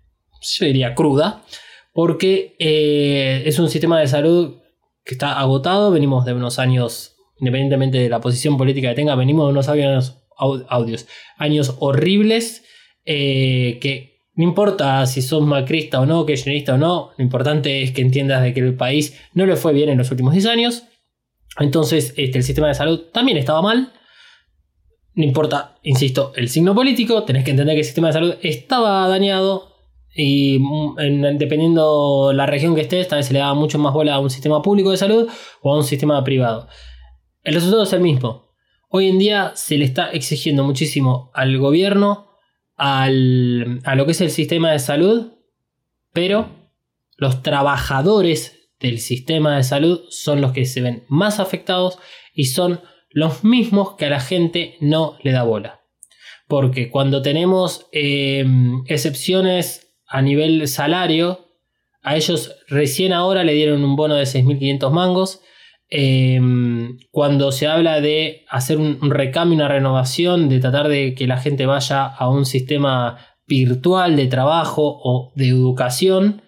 yo 0.59 0.67
diría, 0.67 0.95
cruda, 0.95 1.43
porque 1.93 2.57
eh, 2.59 3.45
es 3.47 3.59
un 3.59 3.69
sistema 3.69 4.01
de 4.01 4.09
salud 4.09 4.57
que 5.05 5.15
está 5.15 5.39
agotado, 5.39 5.91
venimos 5.91 6.25
de 6.25 6.33
unos 6.33 6.59
años, 6.59 7.17
independientemente 7.39 7.99
de 7.99 8.09
la 8.09 8.21
posición 8.21 8.57
política 8.57 8.89
que 8.89 8.97
tenga, 8.97 9.15
venimos 9.15 9.47
de 9.47 9.53
unos 9.53 9.69
años 9.69 10.22
audios. 10.69 11.07
Años 11.39 11.77
horribles 11.79 12.65
eh, 13.05 13.79
que 13.81 14.13
no 14.35 14.45
importa 14.45 15.05
si 15.07 15.21
sos 15.21 15.43
macrista 15.43 16.01
o 16.01 16.07
no, 16.07 16.25
kirchnerista 16.25 16.75
o 16.75 16.79
no, 16.79 17.11
lo 17.17 17.25
importante 17.25 17.83
es 17.83 17.93
que 17.93 18.01
entiendas 18.01 18.43
de 18.43 18.55
que 18.55 18.61
el 18.61 18.75
país 18.75 19.19
no 19.35 19.45
le 19.45 19.57
fue 19.57 19.73
bien 19.73 19.89
en 19.91 19.99
los 19.99 20.11
últimos 20.11 20.33
10 20.33 20.47
años. 20.47 20.85
Entonces 21.59 22.15
este, 22.17 22.39
el 22.39 22.45
sistema 22.45 22.69
de 22.69 22.75
salud 22.75 23.01
también 23.13 23.37
estaba 23.37 23.61
mal. 23.61 23.93
No 25.15 25.25
importa, 25.25 25.77
insisto, 25.83 26.33
el 26.37 26.49
signo 26.49 26.75
político, 26.75 27.25
tenés 27.25 27.45
que 27.45 27.51
entender 27.51 27.75
que 27.75 27.81
el 27.81 27.87
sistema 27.87 28.09
de 28.09 28.13
salud 28.15 28.35
estaba 28.41 29.07
dañado 29.09 29.73
y 30.15 30.59
en, 30.99 31.39
dependiendo 31.39 32.33
la 32.35 32.47
región 32.47 32.75
que 32.75 32.83
estés, 32.83 33.09
tal 33.09 33.19
vez 33.19 33.27
se 33.27 33.35
le 33.35 33.39
daba 33.41 33.55
mucho 33.55 33.79
más 33.79 33.93
bola 33.93 34.15
a 34.15 34.21
un 34.21 34.31
sistema 34.31 34.63
público 34.63 34.91
de 34.91 34.97
salud 34.97 35.29
o 35.61 35.75
a 35.75 35.77
un 35.77 35.85
sistema 35.85 36.23
privado. 36.25 36.69
El 37.43 37.55
resultado 37.55 37.83
es 37.83 37.93
el 37.93 38.01
mismo. 38.01 38.52
Hoy 38.95 39.09
en 39.09 39.19
día 39.19 39.53
se 39.55 39.79
le 39.79 39.87
está 39.87 40.11
exigiendo 40.11 40.65
muchísimo 40.65 41.31
al 41.33 41.57
gobierno, 41.57 42.29
al, 42.77 43.81
a 43.85 43.95
lo 43.95 44.05
que 44.05 44.13
es 44.13 44.21
el 44.21 44.31
sistema 44.31 44.71
de 44.71 44.81
salud, 44.81 45.33
pero 46.13 46.51
los 47.17 47.43
trabajadores 47.43 48.69
del 48.81 48.99
sistema 48.99 49.57
de 49.57 49.63
salud 49.63 50.03
son 50.11 50.43
los 50.43 50.53
que 50.53 50.67
se 50.67 50.83
ven 50.83 51.05
más 51.09 51.41
afectados 51.41 51.99
y 52.35 52.45
son 52.45 52.83
los 53.09 53.45
mismos 53.45 53.95
que 53.95 54.05
a 54.05 54.11
la 54.11 54.21
gente 54.21 54.77
no 54.83 55.17
le 55.23 55.33
da 55.33 55.43
bola. 55.43 55.81
Porque 56.47 56.91
cuando 56.91 57.23
tenemos 57.23 57.87
eh, 57.93 58.45
excepciones 58.89 59.95
a 60.07 60.21
nivel 60.21 60.69
salario, 60.69 61.49
a 62.03 62.15
ellos 62.17 62.57
recién 62.69 63.15
ahora 63.15 63.43
le 63.43 63.55
dieron 63.55 63.85
un 63.85 63.97
bono 63.97 64.17
de 64.17 64.25
6.500 64.25 64.91
mangos 64.91 65.41
eh, 65.95 66.41
cuando 67.11 67.53
se 67.53 67.67
habla 67.67 68.01
de 68.01 68.47
hacer 68.49 68.79
un, 68.79 68.99
un, 69.03 69.11
recambio, 69.11 69.57
una 69.57 69.69
renovación, 69.69 70.49
de 70.49 70.59
tratar 70.59 70.89
de 70.89 71.15
que 71.15 71.27
la 71.27 71.37
gente 71.37 71.67
vaya 71.67 72.07
a 72.07 72.31
un 72.31 72.47
sistema 72.47 73.19
virtual 73.47 74.17
de 74.17 74.27
trabajo 74.27 74.83
o 75.05 75.33
de 75.37 75.49
educación, 75.49 76.41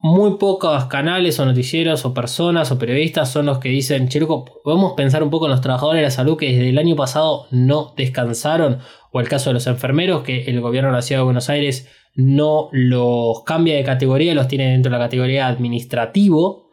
muy 0.00 0.36
pocos 0.36 0.86
canales 0.86 1.38
o 1.38 1.46
noticieros 1.46 2.04
o 2.04 2.12
personas 2.12 2.72
o 2.72 2.78
periodistas 2.78 3.30
son 3.30 3.46
los 3.46 3.58
que 3.58 3.68
dicen, 3.68 4.08
che, 4.08 4.20
podemos 4.64 4.94
pensar 4.94 5.22
un 5.22 5.30
poco 5.30 5.46
en 5.46 5.52
los 5.52 5.60
trabajadores 5.60 6.00
de 6.00 6.06
la 6.06 6.10
salud 6.10 6.36
que 6.36 6.50
desde 6.50 6.70
el 6.70 6.78
año 6.78 6.96
pasado 6.96 7.46
no 7.52 7.94
descansaron, 7.96 8.80
o 9.12 9.20
el 9.20 9.28
caso 9.28 9.50
de 9.50 9.54
los 9.54 9.68
enfermeros, 9.68 10.24
que 10.24 10.42
el 10.46 10.60
gobierno 10.60 10.90
de 10.90 10.96
la 10.96 11.02
ciudad 11.02 11.20
de 11.20 11.26
Buenos 11.26 11.48
Aires 11.48 11.88
no 12.16 12.68
los 12.72 13.44
cambia 13.44 13.76
de 13.76 13.84
categoría, 13.84 14.34
los 14.34 14.48
tiene 14.48 14.72
dentro 14.72 14.90
de 14.90 14.98
la 14.98 15.04
categoría 15.04 15.46
administrativo 15.46 16.70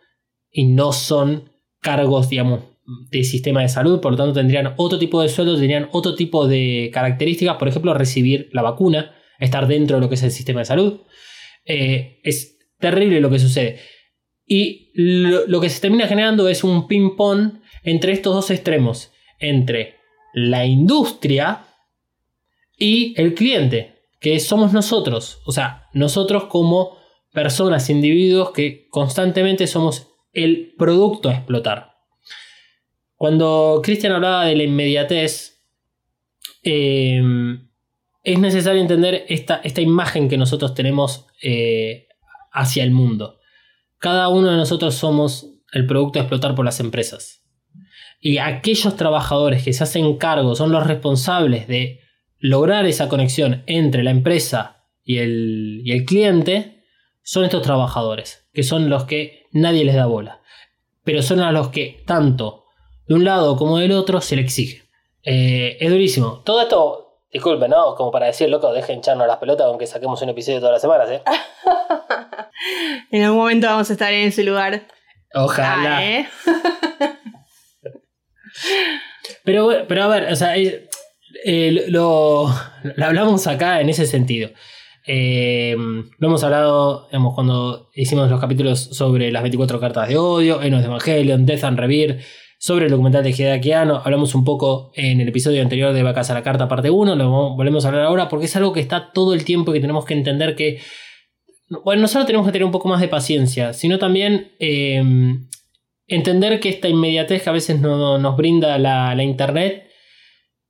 y 0.49 0.65
no 0.65 0.91
son 0.91 1.48
cargos, 1.81 2.29
digamos, 2.29 2.61
de 3.11 3.23
sistema 3.23 3.61
de 3.61 3.69
salud, 3.69 4.01
por 4.01 4.11
lo 4.11 4.17
tanto 4.17 4.33
tendrían 4.33 4.73
otro 4.77 4.97
tipo 4.97 5.21
de 5.21 5.29
sueldo, 5.29 5.55
tendrían 5.55 5.89
otro 5.91 6.15
tipo 6.15 6.47
de 6.47 6.89
características, 6.93 7.57
por 7.57 7.67
ejemplo, 7.67 7.93
recibir 7.93 8.49
la 8.51 8.61
vacuna, 8.61 9.15
estar 9.39 9.67
dentro 9.67 9.97
de 9.97 10.01
lo 10.01 10.09
que 10.09 10.15
es 10.15 10.23
el 10.23 10.31
sistema 10.31 10.61
de 10.61 10.65
salud. 10.65 11.01
Eh, 11.65 12.19
es 12.23 12.57
terrible 12.79 13.21
lo 13.21 13.29
que 13.29 13.39
sucede. 13.39 13.79
Y 14.45 14.91
lo, 14.95 15.45
lo 15.45 15.61
que 15.61 15.69
se 15.69 15.81
termina 15.81 16.07
generando 16.07 16.49
es 16.49 16.63
un 16.63 16.87
ping-pong 16.87 17.59
entre 17.83 18.13
estos 18.13 18.33
dos 18.33 18.49
extremos, 18.49 19.11
entre 19.39 19.95
la 20.33 20.65
industria 20.65 21.65
y 22.77 23.13
el 23.21 23.35
cliente, 23.35 23.99
que 24.19 24.39
somos 24.39 24.73
nosotros, 24.73 25.41
o 25.45 25.51
sea, 25.51 25.87
nosotros 25.93 26.45
como 26.45 26.97
personas, 27.31 27.89
individuos 27.89 28.51
que 28.51 28.87
constantemente 28.89 29.67
somos 29.67 30.08
el 30.43 30.73
producto 30.77 31.29
a 31.29 31.33
explotar. 31.33 31.97
Cuando 33.15 33.81
Cristian 33.83 34.13
hablaba 34.13 34.45
de 34.45 34.55
la 34.55 34.63
inmediatez, 34.63 35.61
eh, 36.63 37.21
es 38.23 38.39
necesario 38.39 38.81
entender 38.81 39.25
esta, 39.27 39.61
esta, 39.63 39.81
imagen 39.81 40.29
que 40.29 40.37
nosotros 40.37 40.73
tenemos 40.73 41.27
eh, 41.41 42.07
hacia 42.51 42.83
el 42.83 42.91
mundo. 42.91 43.39
Cada 43.97 44.29
uno 44.29 44.51
de 44.51 44.57
nosotros 44.57 44.95
somos 44.95 45.49
el 45.71 45.85
producto 45.85 46.19
a 46.19 46.23
explotar 46.23 46.55
por 46.55 46.65
las 46.65 46.79
empresas. 46.79 47.43
Y 48.21 48.37
aquellos 48.37 48.95
trabajadores 48.95 49.63
que 49.63 49.73
se 49.73 49.83
hacen 49.83 50.17
cargo 50.17 50.55
son 50.55 50.71
los 50.71 50.85
responsables 50.85 51.67
de 51.67 52.01
lograr 52.37 52.85
esa 52.85 53.09
conexión 53.09 53.63
entre 53.67 54.03
la 54.03 54.11
empresa 54.11 54.85
y 55.03 55.17
el, 55.17 55.81
y 55.83 55.91
el 55.91 56.05
cliente, 56.05 56.83
son 57.23 57.45
estos 57.45 57.61
trabajadores, 57.61 58.47
que 58.53 58.63
son 58.63 58.89
los 58.89 59.05
que 59.05 59.38
nadie 59.51 59.85
les 59.85 59.95
da 59.95 60.05
bola. 60.05 60.41
Pero 61.03 61.21
son 61.21 61.39
a 61.39 61.51
los 61.51 61.69
que 61.69 62.03
tanto 62.05 62.65
de 63.07 63.15
un 63.15 63.25
lado 63.25 63.57
como 63.57 63.77
del 63.77 63.91
otro 63.91 64.21
se 64.21 64.35
le 64.35 64.43
exige. 64.43 64.83
Eh, 65.23 65.77
es 65.79 65.89
durísimo. 65.89 66.41
Todo 66.45 66.61
esto, 66.61 67.21
disculpen, 67.31 67.71
¿no? 67.71 67.95
Como 67.95 68.11
para 68.11 68.27
decir, 68.27 68.49
loco, 68.49 68.71
dejen 68.71 68.99
echarnos 68.99 69.27
las 69.27 69.37
pelotas 69.37 69.67
aunque 69.67 69.87
saquemos 69.87 70.21
un 70.21 70.29
episodio 70.29 70.59
todas 70.59 70.73
las 70.73 70.81
semanas, 70.81 71.09
¿eh? 71.09 71.21
en 73.11 73.23
algún 73.23 73.39
momento 73.39 73.67
vamos 73.67 73.89
a 73.89 73.93
estar 73.93 74.13
en 74.13 74.27
ese 74.27 74.43
lugar. 74.43 74.83
Ojalá. 75.33 75.97
Ah, 75.97 76.05
¿eh? 76.05 76.29
pero, 79.43 79.85
pero 79.87 80.03
a 80.03 80.07
ver, 80.07 80.31
o 80.31 80.35
sea, 80.35 80.55
eh, 80.57 81.85
lo, 81.89 82.47
lo 82.83 83.05
hablamos 83.05 83.47
acá 83.47 83.81
en 83.81 83.89
ese 83.89 84.05
sentido. 84.05 84.49
Eh, 85.11 85.75
lo 85.75 86.27
hemos 86.27 86.43
hablado 86.43 87.07
digamos, 87.07 87.33
cuando 87.33 87.89
hicimos 87.95 88.29
los 88.29 88.39
capítulos 88.39 88.79
sobre 88.79 89.31
las 89.31 89.41
24 89.41 89.79
cartas 89.79 90.07
de 90.07 90.17
odio, 90.17 90.61
Enos 90.61 90.81
de 90.81 90.85
Evangelion, 90.85 91.47
Death 91.47 91.63
and 91.63 91.79
Revere, 91.79 92.19
sobre 92.59 92.85
el 92.85 92.91
documental 92.91 93.23
de 93.23 93.31
Hideakiano. 93.31 94.03
Hablamos 94.05 94.35
un 94.35 94.43
poco 94.43 94.91
en 94.93 95.19
el 95.19 95.27
episodio 95.27 95.63
anterior 95.63 95.93
de 95.93 96.03
Vacas 96.03 96.29
a 96.29 96.35
la 96.35 96.43
Carta, 96.43 96.67
parte 96.67 96.91
1. 96.91 97.15
Lo 97.15 97.55
volvemos 97.55 97.85
a 97.85 97.87
hablar 97.87 98.03
ahora 98.03 98.29
porque 98.29 98.45
es 98.45 98.55
algo 98.55 98.71
que 98.71 98.81
está 98.81 99.11
todo 99.11 99.33
el 99.33 99.45
tiempo 99.45 99.71
y 99.71 99.77
que 99.77 99.81
tenemos 99.81 100.05
que 100.05 100.13
entender 100.13 100.55
que. 100.55 100.79
Bueno, 101.83 102.03
no 102.03 102.07
solo 102.07 102.27
tenemos 102.27 102.45
que 102.45 102.51
tener 102.51 102.65
un 102.65 102.71
poco 102.71 102.87
más 102.87 103.01
de 103.01 103.07
paciencia, 103.07 103.73
sino 103.73 103.97
también 103.97 104.51
eh, 104.59 105.01
entender 106.05 106.59
que 106.59 106.69
esta 106.69 106.87
inmediatez 106.87 107.41
que 107.41 107.49
a 107.49 107.53
veces 107.53 107.79
no, 107.79 108.19
nos 108.19 108.37
brinda 108.37 108.77
la, 108.77 109.23
internet, 109.23 109.87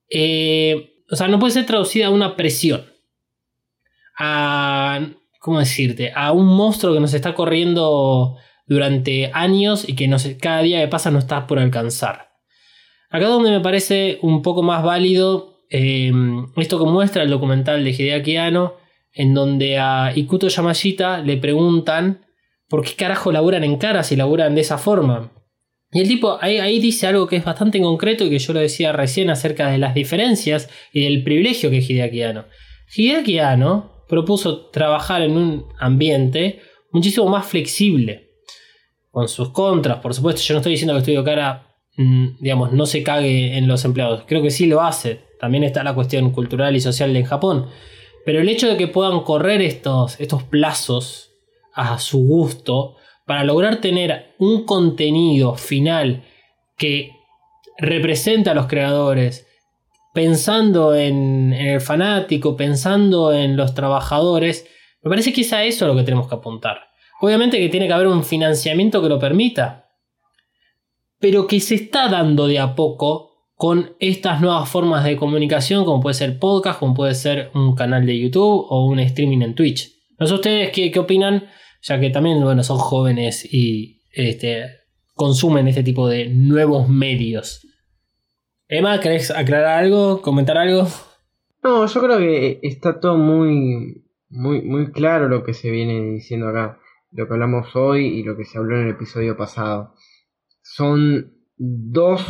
eh, 0.10 0.94
o 1.12 1.18
sea, 1.18 1.28
no 1.28 1.40
puede 1.40 1.52
ser 1.52 1.66
traducida 1.66 2.08
a 2.08 2.10
una 2.10 2.38
presión. 2.38 2.89
A, 4.20 5.00
¿cómo 5.40 5.60
decirte? 5.60 6.12
A 6.16 6.32
un 6.34 6.46
monstruo 6.46 6.94
que 6.94 7.00
nos 7.00 7.14
está 7.14 7.34
corriendo 7.34 8.36
durante 8.68 9.32
años 9.34 9.88
y 9.88 9.96
que 9.96 10.08
no 10.08 10.20
sé, 10.20 10.38
cada 10.38 10.62
día 10.62 10.82
que 10.82 10.88
pasa 10.88 11.10
no 11.10 11.18
está 11.18 11.48
por 11.48 11.58
alcanzar. 11.58 12.30
Acá 13.10 13.26
donde 13.26 13.50
me 13.50 13.62
parece 13.62 14.20
un 14.22 14.44
poco 14.44 14.62
más 14.62 14.84
válido 14.84 15.64
eh, 15.70 16.12
esto 16.58 16.80
que 16.80 16.90
muestra 16.90 17.24
el 17.24 17.30
documental 17.30 17.84
de 17.84 17.92
Hideaki 17.92 18.38
Anno, 18.38 18.76
en 19.14 19.34
donde 19.34 19.78
a 19.78 20.12
Ikuto 20.16 20.48
Yamashita 20.48 21.20
le 21.20 21.38
preguntan 21.38 22.26
por 22.68 22.84
qué 22.84 22.94
carajo 22.96 23.32
laburan 23.32 23.64
en 23.64 23.78
cara 23.78 24.04
si 24.04 24.16
laburan 24.16 24.54
de 24.56 24.62
esa 24.62 24.78
forma. 24.78 25.32
Y 25.92 26.02
el 26.02 26.08
tipo 26.08 26.38
ahí, 26.40 26.60
ahí, 26.60 26.80
dice 26.80 27.08
algo 27.08 27.28
que 27.28 27.38
es 27.38 27.44
bastante 27.44 27.82
concreto 27.82 28.24
y 28.24 28.30
que 28.30 28.38
yo 28.38 28.54
lo 28.54 28.60
decía 28.60 28.92
recién 28.92 29.32
acerca 29.32 29.70
de 29.70 29.80
las 29.80 29.96
diferencias 29.96 30.70
y 30.94 31.04
del 31.04 31.24
privilegio 31.24 31.72
que 31.72 31.80
es 31.80 31.90
Hideaki 31.90 32.22
Anno. 32.22 32.46
Hideaki 32.96 33.40
Anno 33.40 33.99
propuso 34.10 34.66
trabajar 34.72 35.22
en 35.22 35.38
un 35.38 35.66
ambiente 35.80 36.60
muchísimo 36.92 37.30
más 37.30 37.46
flexible, 37.46 38.32
con 39.12 39.30
sus 39.30 39.50
contras, 39.50 40.00
por 40.00 40.14
supuesto. 40.14 40.42
Yo 40.42 40.56
no 40.56 40.60
estoy 40.60 40.74
diciendo 40.74 40.94
que 40.94 41.00
Estudio 41.00 41.24
Cara, 41.24 41.76
mm, 41.96 42.28
digamos, 42.40 42.74
no 42.74 42.86
se 42.86 43.04
cague 43.04 43.58
en 43.58 43.68
los 43.68 43.86
empleados. 43.86 44.24
Creo 44.28 44.42
que 44.42 44.52
sí 44.52 44.66
lo 44.66 44.82
hace. 44.82 45.22
También 45.40 45.64
está 45.64 45.84
la 45.84 45.96
cuestión 45.96 46.32
cultural 46.32 46.76
y 46.76 46.82
social 46.82 47.16
en 47.16 47.24
Japón. 47.24 47.68
Pero 48.26 48.42
el 48.42 48.50
hecho 48.50 48.68
de 48.68 48.78
que 48.78 48.88
puedan 48.88 49.22
correr 49.22 49.62
estos, 49.62 50.20
estos 50.20 50.44
plazos 50.44 51.32
a 51.74 51.98
su 52.00 52.20
gusto 52.20 52.98
para 53.26 53.44
lograr 53.44 53.80
tener 53.80 54.34
un 54.40 54.66
contenido 54.66 55.56
final 55.56 56.24
que 56.78 57.12
represente 57.78 58.50
a 58.50 58.56
los 58.56 58.66
creadores, 58.66 59.48
pensando 60.14 60.96
en, 60.96 61.54
el 61.54 61.82
fanático, 61.82 62.56
pensando 62.56 63.34
en 63.34 63.56
los 63.56 63.74
trabajadores, 63.74 64.68
me 65.02 65.10
parece 65.10 65.32
que 65.34 65.42
es 65.42 65.54
a 65.54 65.64
eso 65.64 65.88
lo 65.88 65.96
que 65.96 66.04
tenemos 66.04 66.28
que 66.28 66.36
apuntar. 66.36 66.80
Obviamente 67.22 67.58
que 67.58 67.70
tiene 67.70 67.88
que 67.88 67.94
haber 67.94 68.08
un 68.08 68.24
financiamiento 68.24 69.02
que 69.02 69.10
lo 69.10 69.20
permita, 69.20 69.90
pero 71.20 71.48
que 71.48 71.60
se 71.60 71.76
está 71.76 72.08
dando 72.08 72.48
de 72.48 72.60
a 72.60 72.76
poco 72.76 73.30
con 73.56 73.94
estas 74.00 74.40
nuevas 74.40 74.70
formas 74.70 75.04
de 75.04 75.18
comunicación, 75.18 75.84
como 75.84 76.02
puede 76.02 76.14
ser 76.14 76.40
podcast, 76.40 76.80
como 76.80 76.94
puede 76.94 77.14
ser 77.14 77.52
un 77.54 77.76
canal 77.76 78.06
de 78.06 78.18
YouTube 78.18 78.66
o 78.70 78.86
un 78.86 79.00
streaming 79.00 79.42
en 79.42 79.54
Twitch. 79.54 79.92
No 80.18 80.28
sé 80.28 80.34
ustedes 80.34 80.72
qué, 80.72 80.92
qué 80.92 81.00
opinan, 81.00 81.46
ya 81.82 82.00
que 82.00 82.10
también 82.10 82.42
bueno, 82.42 82.64
son 82.64 82.78
jóvenes 82.78 83.46
y 83.52 84.02
este, 84.14 84.66
consumen 85.14 85.68
este 85.68 85.84
tipo 85.84 86.08
de 86.08 86.30
nuevos 86.30 86.88
medios. 86.88 87.68
Emma, 88.72 89.00
¿querés 89.00 89.32
aclarar 89.32 89.80
algo? 89.80 90.22
¿Comentar 90.22 90.56
algo? 90.56 90.88
No, 91.64 91.88
yo 91.88 92.02
creo 92.02 92.20
que 92.20 92.60
está 92.62 93.00
todo 93.00 93.18
muy, 93.18 94.06
muy, 94.30 94.62
muy 94.62 94.92
claro 94.92 95.28
lo 95.28 95.44
que 95.44 95.56
se 95.56 95.72
viene 95.72 96.00
diciendo 96.12 96.48
acá. 96.48 96.78
Lo 97.12 97.28
que 97.28 97.34
hablamos 97.34 97.76
hoy 97.76 98.06
y 98.06 98.22
lo 98.22 98.38
que 98.38 98.46
se 98.46 98.60
habló 98.60 98.78
en 98.78 98.84
el 98.84 98.92
episodio 98.92 99.36
pasado. 99.36 99.96
Son 100.62 101.34
dos 101.58 102.22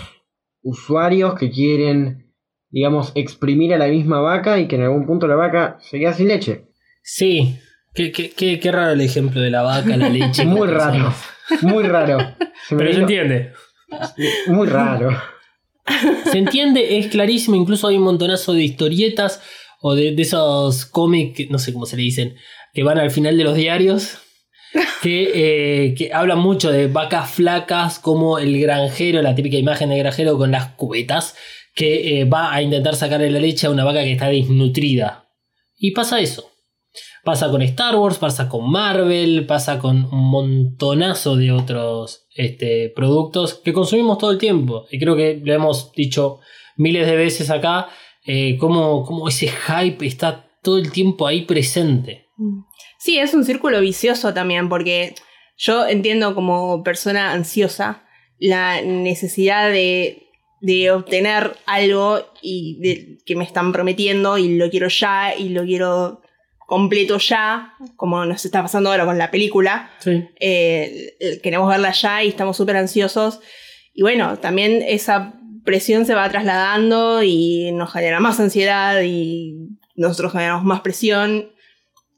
usuarios 0.61 1.35
que 1.35 1.51
quieren, 1.51 2.31
digamos, 2.69 3.11
exprimir 3.15 3.73
a 3.73 3.77
la 3.77 3.87
misma 3.87 4.21
vaca 4.21 4.59
y 4.59 4.69
que 4.69 4.77
en 4.77 4.83
algún 4.83 5.05
punto 5.05 5.27
la 5.27 5.35
vaca 5.35 5.77
se 5.81 5.99
queda 5.99 6.13
sin 6.13 6.29
leche. 6.29 6.69
Sí, 7.03 7.59
qué, 7.93 8.13
qué, 8.13 8.31
qué, 8.31 8.61
qué 8.61 8.71
raro 8.71 8.93
el 8.93 9.01
ejemplo 9.01 9.41
de 9.41 9.49
la 9.49 9.63
vaca, 9.63 9.97
la 9.97 10.07
leche. 10.07 10.45
muy 10.45 10.69
raro, 10.69 11.13
muy 11.63 11.83
raro. 11.83 12.17
Se 12.65 12.75
Pero 12.75 12.93
se 12.93 12.99
entiende. 12.99 13.53
Muy 14.47 14.67
raro. 14.67 15.09
Se 16.31 16.37
entiende, 16.37 16.97
es 16.97 17.07
clarísimo, 17.07 17.55
incluso 17.55 17.87
hay 17.87 17.97
un 17.97 18.03
montonazo 18.03 18.53
de 18.53 18.63
historietas 18.63 19.41
o 19.81 19.95
de, 19.95 20.13
esos 20.17 20.85
cómics, 20.85 21.49
no 21.49 21.59
sé 21.59 21.73
cómo 21.73 21.85
se 21.85 21.97
le 21.97 22.03
dicen, 22.03 22.35
que 22.73 22.83
van 22.83 22.99
al 22.99 23.11
final 23.11 23.37
de 23.37 23.43
los 23.43 23.55
diarios, 23.55 24.17
que, 25.01 25.31
eh, 25.33 25.95
que 25.95 26.13
hablan 26.13 26.39
mucho 26.39 26.71
de 26.71 26.87
vacas 26.87 27.31
flacas 27.31 27.99
como 27.99 28.39
el 28.39 28.59
granjero, 28.59 29.21
la 29.21 29.35
típica 29.35 29.57
imagen 29.57 29.89
de 29.89 29.97
granjero 29.97 30.37
con 30.37 30.51
las 30.51 30.73
cubetas, 30.73 31.35
que 31.73 32.19
eh, 32.19 32.25
va 32.25 32.53
a 32.53 32.61
intentar 32.61 32.95
sacarle 32.95 33.31
la 33.31 33.39
leche 33.39 33.67
a 33.67 33.71
una 33.71 33.85
vaca 33.85 34.03
que 34.03 34.11
está 34.11 34.27
desnutrida. 34.27 35.29
Y 35.77 35.91
pasa 35.91 36.19
eso. 36.19 36.51
Pasa 37.23 37.49
con 37.49 37.61
Star 37.61 37.95
Wars, 37.95 38.17
pasa 38.17 38.49
con 38.49 38.69
Marvel, 38.69 39.45
pasa 39.45 39.79
con 39.79 40.05
un 40.11 40.31
montonazo 40.31 41.35
de 41.35 41.51
otros 41.51 42.27
este, 42.35 42.91
productos 42.95 43.55
que 43.55 43.73
consumimos 43.73 44.17
todo 44.17 44.31
el 44.31 44.37
tiempo. 44.37 44.85
Y 44.89 44.99
creo 44.99 45.15
que 45.15 45.39
lo 45.43 45.53
hemos 45.53 45.91
dicho 45.93 46.39
miles 46.77 47.05
de 47.05 47.15
veces 47.15 47.49
acá, 47.49 47.89
eh, 48.25 48.57
cómo, 48.57 49.03
cómo 49.05 49.27
ese 49.27 49.47
hype 49.47 50.05
está 50.05 50.49
todo 50.63 50.77
el 50.77 50.91
tiempo 50.91 51.27
ahí 51.27 51.41
presente. 51.41 52.27
Sí, 52.97 53.17
es 53.17 53.33
un 53.33 53.45
círculo 53.45 53.81
vicioso 53.81 54.33
también, 54.33 54.69
porque 54.69 55.15
yo 55.57 55.85
entiendo 55.87 56.35
como 56.35 56.83
persona 56.83 57.33
ansiosa 57.33 58.05
la 58.39 58.81
necesidad 58.81 59.69
de, 59.69 60.29
de 60.61 60.91
obtener 60.91 61.57
algo 61.65 62.25
y 62.41 62.79
de, 62.79 63.17
que 63.25 63.35
me 63.35 63.43
están 63.43 63.71
prometiendo 63.71 64.37
y 64.37 64.57
lo 64.57 64.69
quiero 64.69 64.87
ya 64.87 65.35
y 65.35 65.49
lo 65.49 65.63
quiero 65.63 66.21
completo 66.69 67.17
ya, 67.17 67.73
como 67.95 68.23
nos 68.25 68.45
está 68.45 68.61
pasando 68.61 68.91
ahora 68.91 69.03
con 69.03 69.17
la 69.17 69.31
película. 69.31 69.89
Sí. 69.97 70.23
Eh, 70.39 71.39
queremos 71.41 71.67
verla 71.67 71.91
ya 71.91 72.23
y 72.23 72.27
estamos 72.27 72.55
súper 72.55 72.77
ansiosos. 72.77 73.41
Y 73.91 74.03
bueno, 74.03 74.37
también 74.37 74.83
esa 74.87 75.33
presión 75.65 76.05
se 76.05 76.13
va 76.13 76.29
trasladando 76.29 77.23
y 77.23 77.71
nos 77.71 77.91
genera 77.91 78.19
más 78.19 78.39
ansiedad 78.39 79.01
y 79.01 79.55
nosotros 79.95 80.31
generamos 80.31 80.63
más 80.63 80.81
presión. 80.81 81.49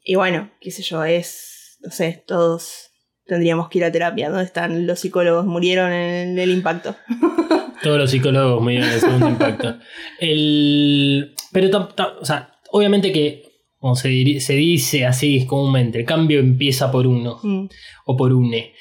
Y 0.04 0.16
bueno, 0.16 0.52
qué 0.60 0.70
sé 0.70 0.84
yo, 0.84 1.06
es, 1.06 1.78
no 1.82 1.90
sé, 1.90 2.22
todos 2.28 2.92
tendríamos 3.26 3.70
que 3.70 3.78
ir 3.78 3.86
a 3.86 3.92
terapia. 3.94 4.30
¿Dónde 4.30 4.44
están 4.44 4.86
los 4.86 5.00
psicólogos? 5.00 5.46
Murieron 5.46 5.94
en 5.94 6.38
el 6.38 6.52
impacto. 6.52 6.98
Todos 7.82 7.98
los 7.98 8.12
psicólogos 8.12 8.62
murieron 8.62 8.90
en 8.90 8.94
el 8.96 9.00
segundo 9.00 9.30
impacto. 9.30 9.78
El... 10.20 11.36
Pero, 11.54 11.90
o 12.20 12.26
sea, 12.26 12.60
obviamente 12.70 13.14
que 13.14 13.51
como 13.82 13.96
se, 13.96 14.40
se, 14.40 14.54
dice 14.54 15.08
así 15.08 15.48
comúnmente, 15.48 16.00
el 16.00 16.06
cambio 16.06 16.40
empieza 16.40 16.92
por 16.92 17.08
uno 17.08 17.40
mm. 17.42 17.66
o 18.06 18.16
por 18.16 18.32
une. 18.32 18.74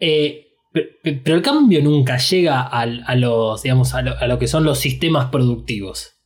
Eh, 0.00 0.46
pero, 0.72 1.36
el 1.36 1.42
cambio 1.42 1.80
nunca 1.80 2.18
llega 2.18 2.62
a, 2.62 2.82
a 2.82 3.14
los, 3.14 3.62
digamos, 3.62 3.94
a 3.94 4.02
lo, 4.02 4.18
a 4.18 4.26
lo, 4.26 4.38
que 4.40 4.48
son 4.48 4.64
los 4.64 4.80
sistemas 4.80 5.30
productivos. 5.30 6.16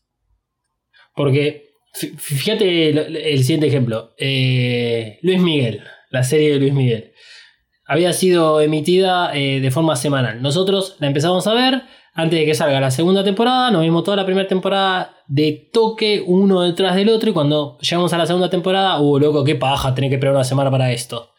Porque, 1.14 1.74
fíjate 1.93 2.89
el, 2.89 3.16
el 3.16 3.41
siguiente 3.43 3.66
ejemplo. 3.66 4.14
Eh, 4.16 5.18
Luis 5.20 5.41
Miguel, 5.41 5.83
la 6.11 6.24
serie 6.24 6.53
de 6.53 6.59
Luis 6.59 6.72
Miguel. 6.72 7.12
Había 7.85 8.14
sido 8.14 8.62
emitida 8.62 9.37
eh, 9.37 9.61
de 9.61 9.70
forma 9.70 9.95
semanal. 9.95 10.41
Nosotros 10.41 10.97
la 11.01 11.09
empezamos 11.09 11.47
a 11.47 11.53
ver 11.53 11.83
antes 12.14 12.39
de 12.39 12.47
que 12.47 12.55
salga 12.55 12.80
la 12.80 12.91
segunda 12.91 13.24
temporada, 13.24 13.70
nos 13.70 13.83
vimos 13.83 14.05
toda 14.05 14.18
la 14.18 14.26
primera 14.26 14.47
temporada 14.47 15.16
de 15.33 15.70
toque 15.72 16.22
uno 16.26 16.61
detrás 16.61 16.95
del 16.95 17.09
otro 17.09 17.30
y 17.30 17.33
cuando 17.33 17.78
llegamos 17.78 18.12
a 18.12 18.18
la 18.18 18.26
segunda 18.26 18.51
temporada, 18.51 19.01
uh, 19.01 19.18
loco, 19.18 19.45
qué 19.45 19.55
paja, 19.55 19.95
tener 19.95 20.11
que 20.11 20.16
esperar 20.16 20.35
una 20.35 20.45
semana 20.45 20.70
para 20.70 20.93
esto. 20.93 21.30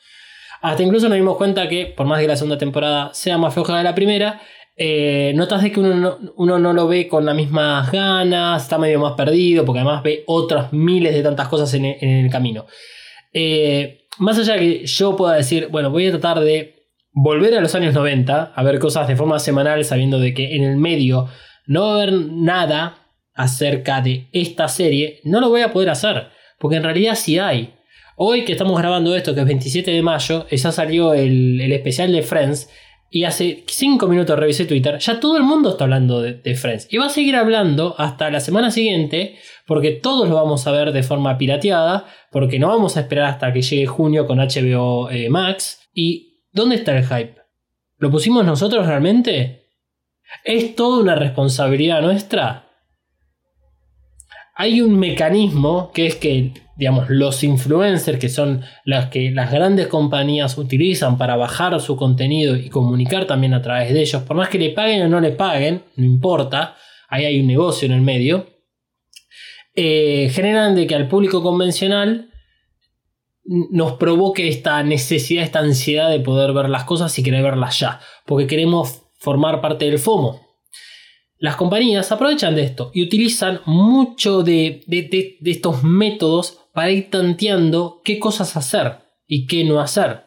Hasta 0.63 0.81
incluso 0.81 1.09
nos 1.09 1.15
dimos 1.15 1.37
cuenta 1.37 1.69
que, 1.69 1.85
por 1.85 2.07
más 2.07 2.19
que 2.19 2.27
la 2.27 2.35
segunda 2.35 2.57
temporada 2.57 3.13
sea 3.13 3.37
más 3.37 3.53
floja 3.53 3.77
de 3.77 3.83
la 3.83 3.93
primera, 3.93 4.41
eh, 4.75 5.31
notas 5.35 5.61
de 5.61 5.71
que 5.71 5.79
uno 5.79 5.93
no, 5.93 6.17
uno 6.37 6.57
no, 6.57 6.73
lo 6.73 6.87
ve 6.87 7.07
con 7.07 7.23
las 7.23 7.35
mismas 7.35 7.91
ganas, 7.91 8.63
está 8.63 8.79
medio 8.79 8.99
más 8.99 9.13
perdido, 9.13 9.63
porque 9.63 9.81
además 9.81 10.01
ve 10.01 10.23
otras 10.25 10.73
miles 10.73 11.13
de 11.13 11.21
tantas 11.21 11.47
cosas 11.47 11.71
en, 11.75 11.85
en 11.85 12.25
el 12.25 12.31
camino. 12.31 12.65
Eh, 13.31 14.07
más 14.17 14.39
allá 14.39 14.53
de 14.53 14.59
que 14.59 14.85
yo 14.87 15.15
pueda 15.15 15.35
decir, 15.35 15.67
bueno, 15.69 15.91
voy 15.91 16.07
a 16.07 16.11
tratar 16.11 16.39
de 16.39 16.87
volver 17.11 17.55
a 17.55 17.61
los 17.61 17.75
años 17.75 17.93
90 17.93 18.53
a 18.55 18.63
ver 18.63 18.79
cosas 18.79 19.07
de 19.07 19.15
forma 19.15 19.37
semanal 19.37 19.85
sabiendo 19.85 20.19
de 20.19 20.33
que 20.33 20.55
en 20.55 20.63
el 20.63 20.77
medio 20.77 21.27
no 21.67 21.81
va 21.81 21.91
a 21.91 21.95
haber 22.01 22.13
nada 22.13 23.02
acerca 23.33 24.01
de 24.01 24.29
esta 24.31 24.67
serie, 24.67 25.19
no 25.23 25.39
lo 25.39 25.49
voy 25.49 25.61
a 25.61 25.71
poder 25.71 25.89
hacer, 25.89 26.27
porque 26.59 26.77
en 26.77 26.83
realidad 26.83 27.15
sí 27.15 27.39
hay. 27.39 27.73
Hoy 28.15 28.45
que 28.45 28.51
estamos 28.51 28.79
grabando 28.79 29.15
esto, 29.15 29.33
que 29.33 29.41
es 29.41 29.45
27 29.45 29.91
de 29.91 30.01
mayo, 30.01 30.45
ya 30.49 30.71
salió 30.71 31.13
el, 31.13 31.59
el 31.59 31.71
especial 31.71 32.11
de 32.11 32.21
Friends, 32.21 32.69
y 33.09 33.25
hace 33.25 33.63
5 33.67 34.07
minutos 34.07 34.39
revisé 34.39 34.65
Twitter, 34.65 34.97
ya 34.97 35.19
todo 35.19 35.37
el 35.37 35.43
mundo 35.43 35.71
está 35.71 35.83
hablando 35.83 36.21
de, 36.21 36.33
de, 36.33 36.55
Friends. 36.55 36.87
Y 36.91 36.97
va 36.97 37.05
a 37.05 37.09
seguir 37.09 37.35
hablando 37.35 37.95
hasta 37.97 38.31
la 38.31 38.39
semana 38.39 38.71
siguiente, 38.71 39.35
porque 39.67 39.91
todos 39.91 40.27
lo 40.27 40.35
vamos 40.35 40.65
a 40.65 40.71
ver 40.71 40.91
de 40.91 41.03
forma 41.03 41.37
pirateada, 41.37 42.07
porque 42.31 42.57
no 42.57 42.69
vamos 42.69 42.97
a 42.97 43.01
esperar 43.01 43.25
hasta 43.25 43.53
que 43.53 43.61
llegue 43.61 43.85
junio 43.85 44.25
con 44.25 44.39
HBO 44.39 45.11
eh, 45.11 45.29
Max. 45.29 45.79
Y 45.93 46.33
¿Dónde 46.53 46.75
está 46.75 46.95
el 46.95 47.03
hype? 47.03 47.41
¿Lo 47.97 48.11
pusimos 48.11 48.45
nosotros 48.45 48.85
realmente? 48.85 49.69
¿Es 50.43 50.75
toda 50.75 51.01
una 51.01 51.15
responsabilidad 51.15 52.03
nuestra? 52.03 52.69
Hay 54.55 54.81
un 54.81 54.99
mecanismo 54.99 55.91
que 55.93 56.05
es 56.05 56.15
que, 56.15 56.51
digamos, 56.77 57.09
los 57.09 57.43
influencers, 57.43 58.19
que 58.19 58.29
son 58.29 58.61
las 58.85 59.09
que 59.09 59.31
las 59.31 59.51
grandes 59.51 59.87
compañías 59.87 60.57
utilizan 60.57 61.17
para 61.17 61.35
bajar 61.35 61.79
su 61.81 61.95
contenido 61.95 62.55
y 62.55 62.69
comunicar 62.69 63.25
también 63.25 63.53
a 63.53 63.61
través 63.61 63.93
de 63.93 64.01
ellos, 64.01 64.21
por 64.23 64.37
más 64.37 64.49
que 64.49 64.59
le 64.59 64.69
paguen 64.69 65.03
o 65.03 65.09
no 65.09 65.19
le 65.19 65.31
paguen, 65.31 65.83
no 65.95 66.05
importa, 66.05 66.75
ahí 67.09 67.25
hay 67.25 67.39
un 67.39 67.47
negocio 67.47 67.87
en 67.87 67.93
el 67.93 68.01
medio, 68.01 68.47
eh, 69.75 70.29
generan 70.31 70.75
de 70.75 70.85
que 70.85 70.93
al 70.93 71.07
público 71.07 71.41
convencional 71.41 72.29
nos 73.43 73.93
provoque 73.93 74.47
esta 74.47 74.83
necesidad, 74.83 75.43
esta 75.43 75.59
ansiedad 75.59 76.09
de 76.09 76.19
poder 76.19 76.53
ver 76.53 76.69
las 76.69 76.83
cosas 76.85 77.17
y 77.17 77.23
querer 77.23 77.43
verlas 77.43 77.79
ya, 77.79 77.99
porque 78.25 78.47
queremos 78.47 79.01
formar 79.17 79.61
parte 79.61 79.85
del 79.85 79.99
FOMO. 79.99 80.42
Las 81.43 81.57
compañías 81.57 82.09
aprovechan 82.09 82.55
de 82.55 82.63
esto 82.63 82.89
y 82.93 83.03
utilizan 83.03 83.59
mucho 83.65 84.43
de, 84.43 84.81
de, 84.87 85.37
estos 85.43 85.83
métodos 85.83 86.59
para 86.73 86.89
ir 86.89 87.09
tanteando 87.09 87.99
qué 88.05 88.17
cosas 88.17 88.55
hacer 88.55 88.99
y 89.27 89.45
qué 89.45 89.65
no 89.65 89.81
hacer. 89.81 90.23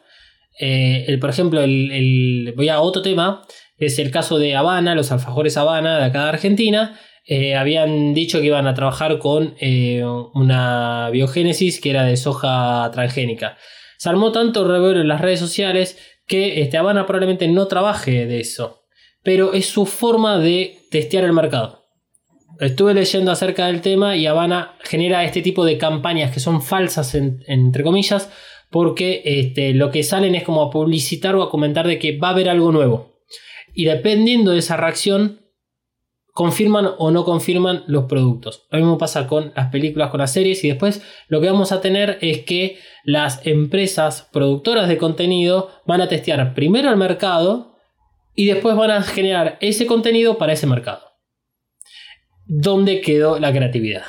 Eh, 0.59 1.05
el, 1.07 1.17
por 1.17 1.31
ejemplo, 1.31 1.59
el, 1.61 2.53
voy 2.55 2.69
a 2.69 2.81
otro 2.81 3.01
tema, 3.01 3.41
es 3.77 3.97
el 3.97 4.11
caso 4.11 4.37
de 4.37 4.55
Habana, 4.55 4.93
los 4.93 5.11
alfajores 5.11 5.57
Habana 5.57 5.97
de 5.97 6.05
acá 6.05 6.21
de 6.21 6.29
Argentina, 6.29 6.99
eh, 7.25 7.55
habían 7.55 8.13
dicho 8.13 8.39
que 8.39 8.45
iban 8.45 8.67
a 8.67 8.75
trabajar 8.75 9.17
con 9.17 9.55
eh, 9.59 10.03
una 10.35 11.09
biogénesis 11.09 11.81
que 11.81 11.89
era 11.89 12.05
de 12.05 12.15
soja 12.15 12.91
transgénica. 12.93 13.57
Se 13.97 14.07
armó 14.09 14.31
tanto 14.31 14.67
revuelo 14.67 15.01
en 15.01 15.07
las 15.07 15.21
redes 15.21 15.39
sociales 15.39 15.97
que 16.27 16.61
este, 16.61 16.77
Habana 16.77 17.07
probablemente 17.07 17.47
no 17.47 17.65
trabaje 17.65 18.27
de 18.27 18.39
eso, 18.39 18.83
pero 19.27 19.51
es 19.51 19.65
su 19.65 19.85
forma 19.85 20.39
de 20.39 20.87
testear 20.89 21.25
el 21.25 21.33
mercado. 21.33 21.83
Estuve 22.61 22.93
leyendo 22.93 23.29
acerca 23.29 23.65
del 23.65 23.81
tema 23.81 24.15
y 24.15 24.25
Habana 24.25 24.77
genera 24.85 25.25
este 25.25 25.41
tipo 25.41 25.65
de 25.65 25.77
campañas 25.77 26.31
que 26.31 26.39
son 26.39 26.61
falsas, 26.61 27.13
entre 27.13 27.83
comillas, 27.83 28.31
porque 28.71 29.23
este, 29.25 29.73
lo 29.73 29.91
que 29.91 30.03
salen 30.03 30.33
es 30.33 30.45
como 30.45 30.61
a 30.61 30.71
publicitar 30.71 31.35
o 31.35 31.43
a 31.43 31.49
comentar 31.49 31.85
de 31.85 31.99
que 31.99 32.17
va 32.17 32.29
a 32.29 32.31
haber 32.31 32.47
algo 32.47 32.71
nuevo. 32.71 33.17
Y 33.73 33.83
dependiendo 33.83 34.51
de 34.51 34.59
esa 34.59 34.77
reacción, 34.77 35.41
confirman 36.31 36.91
o 36.97 37.11
no 37.11 37.25
confirman 37.25 37.83
los 37.85 38.05
productos. 38.05 38.65
Lo 38.71 38.79
mismo 38.79 38.97
pasa 38.97 39.27
con 39.27 39.51
las 39.57 39.71
películas, 39.71 40.09
con 40.09 40.21
las 40.21 40.31
series 40.31 40.63
y 40.63 40.69
después 40.69 41.01
lo 41.27 41.41
que 41.41 41.47
vamos 41.47 41.73
a 41.73 41.81
tener 41.81 42.17
es 42.21 42.45
que 42.45 42.77
las 43.03 43.45
empresas 43.45 44.29
productoras 44.31 44.87
de 44.87 44.97
contenido 44.97 45.69
van 45.85 45.99
a 45.99 46.07
testear 46.07 46.53
primero 46.53 46.89
el 46.89 46.95
mercado 46.95 47.66
y 48.37 48.45
después 48.45 48.77
van 48.77 48.91
a 48.91 49.01
generar 49.01 49.57
ese 49.59 49.85
contenido 49.87 50.37
para 50.37 50.53
ese 50.53 50.67
mercado. 50.67 51.01
¿Dónde 52.45 53.01
quedó 53.01 53.39
la 53.39 53.51
creatividad? 53.51 54.05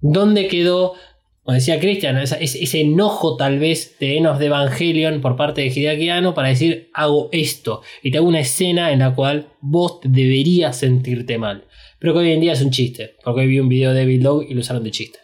¿Dónde 0.00 0.48
quedó 0.48 0.94
como 1.42 1.56
decía 1.56 1.80
Cristian, 1.80 2.18
ese, 2.18 2.80
enojo 2.80 3.36
tal 3.36 3.58
vez 3.58 3.98
de 3.98 4.16
Enos 4.16 4.38
de 4.38 4.46
Evangelion 4.46 5.20
por 5.20 5.34
parte 5.36 5.62
de 5.62 5.68
Hideaki 5.68 6.32
para 6.34 6.48
decir 6.48 6.88
hago 6.94 7.30
esto 7.32 7.82
y 8.00 8.12
te 8.12 8.18
hago 8.18 8.28
una 8.28 8.38
escena 8.38 8.92
en 8.92 9.00
la 9.00 9.12
cual 9.12 9.48
vos 9.60 9.98
deberías 10.04 10.76
sentirte 10.76 11.38
mal. 11.38 11.64
Pero 11.98 12.12
que 12.12 12.20
hoy 12.20 12.30
en 12.30 12.40
día 12.40 12.52
es 12.52 12.62
un 12.62 12.70
chiste, 12.70 13.16
porque 13.24 13.40
hoy 13.40 13.48
vi 13.48 13.58
un 13.58 13.68
video 13.68 13.92
de 13.92 14.04
Bill 14.04 14.22
Dog 14.22 14.44
y 14.48 14.54
lo 14.54 14.60
usaron 14.60 14.84
de 14.84 14.92
chiste. 14.92 15.18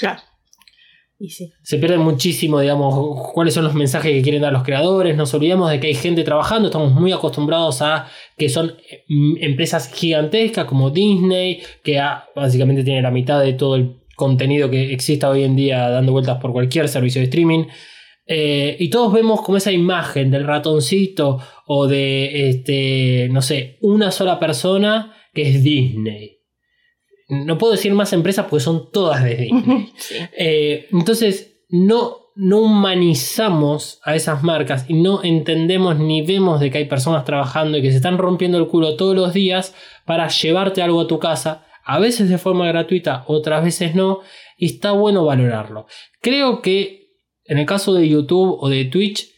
Claro. 0.00 0.20
Se 1.62 1.78
pierde 1.78 1.96
muchísimo, 1.96 2.60
digamos, 2.60 3.30
cuáles 3.32 3.54
son 3.54 3.64
los 3.64 3.74
mensajes 3.74 4.12
que 4.12 4.22
quieren 4.22 4.42
dar 4.42 4.52
los 4.52 4.62
creadores. 4.62 5.16
Nos 5.16 5.32
olvidamos 5.32 5.70
de 5.70 5.80
que 5.80 5.86
hay 5.86 5.94
gente 5.94 6.24
trabajando. 6.24 6.68
Estamos 6.68 6.92
muy 6.92 7.12
acostumbrados 7.12 7.80
a 7.80 8.08
que 8.36 8.50
son 8.50 8.74
mm, 9.08 9.36
empresas 9.40 9.90
gigantescas 9.92 10.66
como 10.66 10.90
Disney, 10.90 11.62
que 11.82 12.00
básicamente 12.34 12.84
tiene 12.84 13.00
la 13.00 13.10
mitad 13.10 13.40
de 13.40 13.54
todo 13.54 13.76
el 13.76 13.96
contenido 14.14 14.70
que 14.70 14.92
exista 14.92 15.30
hoy 15.30 15.44
en 15.44 15.56
día 15.56 15.88
dando 15.88 16.12
vueltas 16.12 16.38
por 16.38 16.52
cualquier 16.52 16.88
servicio 16.88 17.20
de 17.20 17.26
streaming. 17.26 17.64
Eh, 18.26 18.76
y 18.78 18.90
todos 18.90 19.12
vemos 19.12 19.40
como 19.40 19.56
esa 19.56 19.72
imagen 19.72 20.30
del 20.30 20.44
ratoncito 20.44 21.38
o 21.66 21.86
de, 21.86 22.48
este, 22.50 23.28
no 23.30 23.40
sé, 23.40 23.78
una 23.80 24.10
sola 24.10 24.38
persona 24.38 25.14
que 25.32 25.48
es 25.48 25.62
Disney. 25.62 26.35
No 27.28 27.58
puedo 27.58 27.72
decir 27.72 27.92
más 27.92 28.12
empresas 28.12 28.46
porque 28.48 28.64
son 28.64 28.90
todas 28.90 29.22
de 29.24 29.34
Disney. 29.36 29.92
Eh, 30.36 30.86
entonces, 30.92 31.58
no, 31.68 32.18
no 32.34 32.58
humanizamos 32.60 34.00
a 34.04 34.14
esas 34.14 34.42
marcas 34.42 34.84
y 34.88 34.94
no 34.94 35.22
entendemos 35.24 35.98
ni 35.98 36.22
vemos 36.22 36.60
de 36.60 36.70
que 36.70 36.78
hay 36.78 36.84
personas 36.84 37.24
trabajando 37.24 37.78
y 37.78 37.82
que 37.82 37.90
se 37.90 37.96
están 37.96 38.18
rompiendo 38.18 38.58
el 38.58 38.68
culo 38.68 38.96
todos 38.96 39.16
los 39.16 39.32
días 39.32 39.74
para 40.04 40.28
llevarte 40.28 40.82
algo 40.82 41.00
a 41.00 41.06
tu 41.06 41.18
casa 41.18 41.66
a 41.88 42.00
veces 42.00 42.28
de 42.28 42.38
forma 42.38 42.66
gratuita, 42.66 43.24
otras 43.28 43.62
veces 43.62 43.94
no, 43.94 44.20
y 44.58 44.66
está 44.66 44.90
bueno 44.90 45.24
valorarlo. 45.24 45.86
Creo 46.20 46.60
que 46.60 47.06
en 47.44 47.58
el 47.58 47.66
caso 47.66 47.94
de 47.94 48.08
YouTube 48.08 48.56
o 48.60 48.68
de 48.68 48.86
Twitch, 48.86 49.30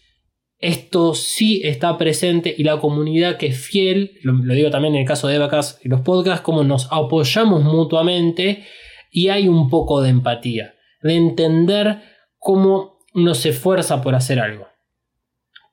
esto 0.58 1.14
sí 1.14 1.60
está 1.64 1.96
presente 1.96 2.54
y 2.56 2.64
la 2.64 2.80
comunidad 2.80 3.36
que 3.36 3.46
es 3.46 3.58
fiel, 3.58 4.18
lo, 4.22 4.54
digo 4.54 4.70
también 4.70 4.94
en 4.94 5.02
el 5.02 5.06
caso 5.06 5.28
de 5.28 5.38
Vacas 5.38 5.80
y 5.84 5.88
los 5.88 6.00
podcasts, 6.00 6.42
como 6.42 6.64
nos 6.64 6.88
apoyamos 6.90 7.62
mutuamente 7.62 8.66
y 9.10 9.28
hay 9.28 9.46
un 9.48 9.70
poco 9.70 10.02
de 10.02 10.10
empatía, 10.10 10.74
de 11.02 11.14
entender 11.14 12.02
cómo 12.38 12.98
nos 13.14 13.46
esfuerza 13.46 14.02
por 14.02 14.14
hacer 14.14 14.40
algo. 14.40 14.66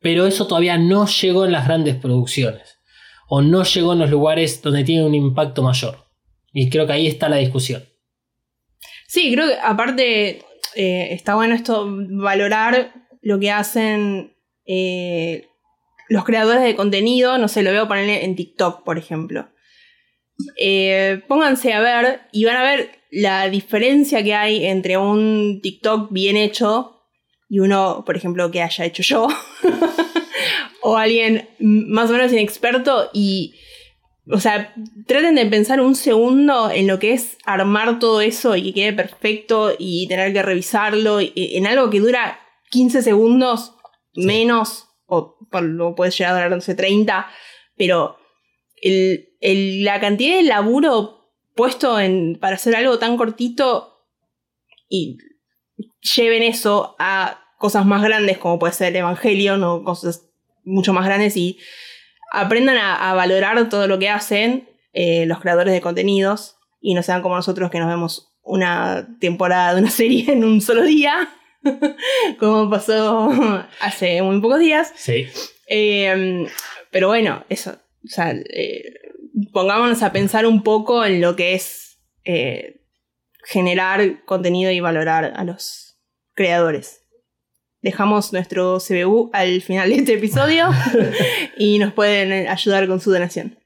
Pero 0.02 0.28
eso 0.28 0.46
todavía 0.46 0.78
no 0.78 1.08
llegó 1.08 1.46
en 1.46 1.52
las 1.52 1.66
grandes 1.66 1.96
producciones 1.96 2.80
o 3.28 3.42
no 3.42 3.64
llegó 3.64 3.94
en 3.94 4.00
los 4.00 4.12
lugares 4.12 4.62
donde 4.62 4.84
tiene 4.84 5.04
un 5.04 5.16
impacto 5.16 5.64
mayor. 5.64 6.06
Y 6.54 6.70
creo 6.70 6.86
que 6.86 6.94
ahí 6.94 7.08
está 7.08 7.28
la 7.28 7.38
discusión. 7.38 7.84
Sí, 9.08 9.34
creo 9.34 9.48
que 9.48 9.56
aparte 9.62 10.44
eh, 10.76 11.08
está 11.12 11.34
bueno 11.36 11.56
esto, 11.56 11.88
valorar 11.90 12.94
lo 13.22 13.40
que 13.40 13.50
hacen 13.50 14.35
eh, 14.66 15.48
los 16.10 16.24
creadores 16.26 16.64
de 16.64 16.76
contenido. 16.76 17.38
No 17.38 17.48
sé, 17.48 17.64
lo 17.64 17.72
veo 17.72 17.88
poner 17.88 18.24
en 18.24 18.36
TikTok, 18.36 18.84
por 18.84 18.98
ejemplo. 18.98 19.50
Eh, 20.60 21.22
pónganse 21.28 21.74
a 21.74 21.80
ver 21.80 22.22
y 22.32 22.46
van 22.46 22.58
a 22.58 22.64
ver 22.64 23.00
la 23.10 23.50
diferencia 23.50 24.24
que 24.24 24.34
hay 24.34 24.66
entre 24.66 24.98
un 24.98 25.62
TikTok 25.62 26.12
bien 26.12 26.36
hecho 26.36 27.04
y 27.48 27.60
uno, 27.60 28.04
por 28.06 28.18
ejemplo, 28.18 28.52
que 28.52 28.62
haya 28.62 28.86
hecho 28.86 29.04
yo. 29.04 29.28
o 30.82 30.98
alguien 30.98 31.50
más 31.60 32.10
o 32.10 32.14
menos 32.14 32.32
inexperto 32.32 33.10
y 33.14 33.56
o 34.32 34.40
sea, 34.40 34.74
traten 35.06 35.36
de 35.36 35.46
pensar 35.46 35.80
un 35.82 35.96
segundo 35.96 36.72
en 36.72 36.88
lo 36.88 36.98
que 36.98 37.14
es 37.14 37.38
armar 37.46 38.00
todo 38.00 38.22
eso 38.22 38.56
y 38.56 38.64
que 38.64 38.74
quede 38.74 38.94
perfecto 38.94 39.74
y 39.78 40.08
tener 40.08 40.34
que 40.34 40.42
revisarlo 40.42 41.20
en 41.22 41.68
algo 41.68 41.90
que 41.90 42.00
dura 42.00 42.40
15 42.72 43.04
segundos 43.04 43.75
menos, 44.16 44.88
o 45.06 45.38
lo 45.62 45.96
puedes 45.96 46.18
llegar 46.18 46.36
a 46.36 46.46
durar, 46.48 46.62
30, 46.62 47.28
pero 47.78 48.18
la 49.42 50.00
cantidad 50.00 50.38
de 50.38 50.44
laburo 50.44 51.32
puesto 51.56 52.00
en, 52.00 52.38
para 52.40 52.56
hacer 52.56 52.76
algo 52.76 53.00
tan 53.00 53.18
cortito 53.18 54.06
y 54.90 55.18
lleven 56.16 56.44
eso 56.44 56.96
a 57.00 57.40
cosas 57.58 57.86
más 57.86 58.04
grandes 58.04 58.38
como 58.38 58.60
puede 58.60 58.74
ser 58.74 58.96
Evangelion 58.96 59.64
o 59.64 59.84
cosas 59.84 60.28
mucho 60.64 60.94
más 60.94 61.06
grandes 61.06 61.38
y 61.38 61.58
aprendan 62.32 62.78
a, 62.78 63.14
valorar 63.14 63.70
todo 63.70 63.88
lo 63.88 63.98
que 63.98 64.10
hacen 64.10 64.70
eh, 64.94 65.26
los 65.26 65.40
creadores 65.40 65.74
de 65.74 65.82
contenidos 65.82 66.58
y 66.82 66.94
no 66.94 67.04
sean 67.04 67.22
como 67.22 67.36
nosotros 67.36 67.72
que 67.72 67.80
nos 67.80 67.88
vemos 67.88 68.34
una 68.44 69.08
temporada 69.20 69.74
de 69.74 69.82
una 69.82 69.90
serie 69.92 70.32
en 70.32 70.44
un 70.44 70.62
solo 70.62 70.84
día, 70.84 71.30
como 72.40 72.70
pasó 72.70 73.30
hace 73.82 74.22
muy 74.22 74.40
pocos 74.42 74.60
días. 74.60 74.92
Sí. 74.96 75.28
Em, 75.68 76.48
pero 76.92 77.08
bueno, 77.08 77.44
eso. 77.50 77.72
O 77.72 78.08
sea, 78.08 78.32
eh, 78.32 78.84
pongámonos 79.52 80.04
a 80.04 80.12
pensar 80.12 80.46
un 80.46 80.64
poco 80.64 81.04
en 81.04 81.22
lo 81.22 81.36
que 81.36 81.56
es 81.56 81.98
eh, 82.24 82.82
generar 83.44 84.24
contenido 84.26 84.72
y 84.72 84.80
valorar 84.80 85.34
a 85.36 85.44
los 85.44 85.98
creadores 86.34 87.06
dejamos 87.86 88.34
nuestro 88.34 88.80
CBU 88.80 89.30
al 89.32 89.62
final 89.62 89.90
de 89.92 89.98
este 89.98 90.14
episodio 90.16 90.70
y 91.58 91.78
nos 91.78 91.94
pueden 91.94 92.48
ayudar 92.48 92.88
con 92.88 93.00
su 93.00 93.12
donación. 93.12 93.60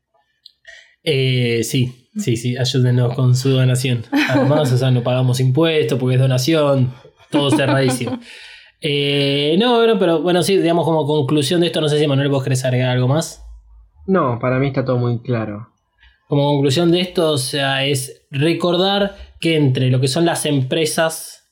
Eh, 1.04 1.62
sí, 1.64 2.10
sí, 2.18 2.36
sí, 2.36 2.58
ayúdenos 2.58 3.16
con 3.16 3.34
su 3.34 3.50
donación. 3.52 4.04
Además, 4.12 4.74
o 4.74 4.78
sea, 4.78 4.92
no 4.92 5.04
pagamos 5.04 5.40
impuestos 5.40 5.98
porque 5.98 6.16
es 6.16 6.22
donación, 6.22 6.94
todo 7.32 7.52
cerradísimo. 7.52 8.20
Eh, 8.82 9.58
no, 9.60 9.82
pero 10.00 10.22
bueno, 10.22 10.42
sí, 10.42 10.56
digamos 10.56 10.86
como 10.86 11.06
conclusión 11.06 11.60
de 11.60 11.68
esto, 11.68 11.82
no 11.82 11.90
sé 11.90 12.00
si 12.00 12.08
Manuel 12.08 12.30
vos 12.30 12.44
querés 12.46 12.64
agregar 12.64 12.92
algo 12.92 13.10
más. 13.10 13.44
No, 14.08 14.40
para 14.40 14.58
mí 14.58 14.68
está 14.68 14.86
todo 14.86 14.98
muy 14.98 15.22
claro. 15.22 15.68
Como 16.30 16.46
conclusión 16.48 16.90
de 16.90 17.02
esto, 17.02 17.32
o 17.32 17.38
sea, 17.38 17.84
es 17.86 18.26
recordar 18.32 19.18
que 19.42 19.58
entre 19.58 19.90
lo 19.90 20.00
que 20.00 20.08
son 20.08 20.26
las 20.26 20.46
empresas 20.46 21.52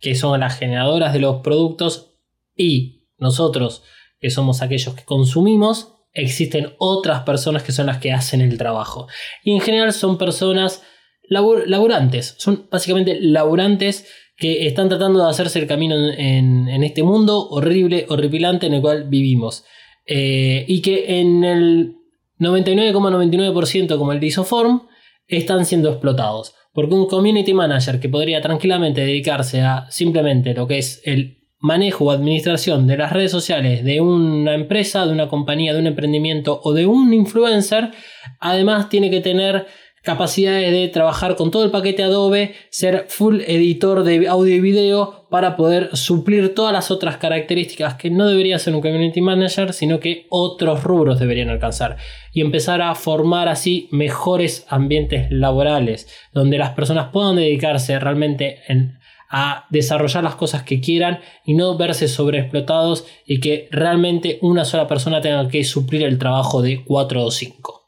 que 0.00 0.16
son 0.16 0.40
las 0.40 0.58
generadoras 0.58 1.12
de 1.12 1.20
los 1.20 1.36
productos, 1.40 2.14
y 2.56 3.06
nosotros, 3.18 3.84
que 4.18 4.30
somos 4.30 4.60
aquellos 4.60 4.94
que 4.94 5.04
consumimos, 5.04 5.94
existen 6.12 6.74
otras 6.78 7.22
personas 7.22 7.62
que 7.62 7.70
son 7.70 7.86
las 7.86 7.98
que 7.98 8.12
hacen 8.12 8.40
el 8.40 8.58
trabajo. 8.58 9.06
Y 9.44 9.52
en 9.52 9.60
general 9.60 9.92
son 9.92 10.18
personas 10.18 10.82
labur- 11.30 11.64
laburantes. 11.66 12.34
Son 12.38 12.66
básicamente 12.70 13.18
laburantes 13.20 14.08
que 14.36 14.66
están 14.66 14.88
tratando 14.88 15.22
de 15.24 15.30
hacerse 15.30 15.58
el 15.58 15.66
camino 15.66 15.94
en, 15.96 16.68
en- 16.68 16.84
este 16.84 17.02
mundo 17.02 17.48
horrible, 17.48 18.06
horripilante 18.08 18.66
en 18.66 18.74
el 18.74 18.80
cual 18.82 19.08
vivimos. 19.08 19.64
Eh, 20.06 20.64
y 20.68 20.82
que 20.82 21.20
en 21.20 21.42
el 21.44 21.94
99,99% 22.38 23.98
como 23.98 24.12
el 24.12 24.20
de 24.20 24.26
Isoform 24.26 24.82
están 25.26 25.64
siendo 25.66 25.90
explotados. 25.90 26.54
Porque 26.72 26.94
un 26.94 27.06
community 27.06 27.54
manager 27.54 28.00
que 28.00 28.08
podría 28.08 28.40
tranquilamente 28.42 29.00
dedicarse 29.00 29.62
a 29.62 29.86
simplemente 29.90 30.52
lo 30.54 30.66
que 30.66 30.78
es 30.78 31.00
el 31.04 31.38
manejo 31.58 32.04
o 32.04 32.10
administración 32.10 32.86
de 32.86 32.98
las 32.98 33.12
redes 33.12 33.30
sociales 33.30 33.82
de 33.82 34.00
una 34.02 34.54
empresa, 34.54 35.06
de 35.06 35.12
una 35.12 35.28
compañía, 35.28 35.72
de 35.72 35.80
un 35.80 35.86
emprendimiento 35.86 36.60
o 36.62 36.74
de 36.74 36.84
un 36.86 37.14
influencer, 37.14 37.92
además 38.40 38.90
tiene 38.90 39.10
que 39.10 39.20
tener 39.22 39.66
capacidades 40.06 40.70
de 40.70 40.86
trabajar 40.86 41.34
con 41.34 41.50
todo 41.50 41.64
el 41.64 41.72
paquete 41.72 42.04
Adobe, 42.04 42.54
ser 42.70 43.06
full 43.08 43.40
editor 43.40 44.04
de 44.04 44.28
audio 44.28 44.54
y 44.54 44.60
video 44.60 45.26
para 45.30 45.56
poder 45.56 45.96
suplir 45.96 46.54
todas 46.54 46.72
las 46.72 46.92
otras 46.92 47.16
características 47.16 47.94
que 47.96 48.08
no 48.08 48.28
debería 48.28 48.60
ser 48.60 48.76
un 48.76 48.82
community 48.82 49.20
manager, 49.20 49.72
sino 49.72 49.98
que 49.98 50.26
otros 50.30 50.84
rubros 50.84 51.18
deberían 51.18 51.48
alcanzar 51.48 51.96
y 52.32 52.40
empezar 52.40 52.82
a 52.82 52.94
formar 52.94 53.48
así 53.48 53.88
mejores 53.90 54.64
ambientes 54.68 55.26
laborales 55.30 56.06
donde 56.32 56.56
las 56.56 56.70
personas 56.70 57.08
puedan 57.12 57.34
dedicarse 57.34 57.98
realmente 57.98 58.60
en- 58.68 58.98
a 59.28 59.66
desarrollar 59.70 60.22
las 60.22 60.36
cosas 60.36 60.62
que 60.62 60.80
quieran 60.80 61.18
y 61.44 61.54
no 61.54 61.76
verse 61.76 62.06
sobreexplotados 62.06 63.06
y 63.26 63.40
que 63.40 63.66
realmente 63.72 64.38
una 64.40 64.64
sola 64.64 64.86
persona 64.86 65.20
tenga 65.20 65.48
que 65.48 65.64
suplir 65.64 66.04
el 66.04 66.16
trabajo 66.16 66.62
de 66.62 66.84
4 66.84 67.24
o 67.24 67.30
5. 67.32 67.85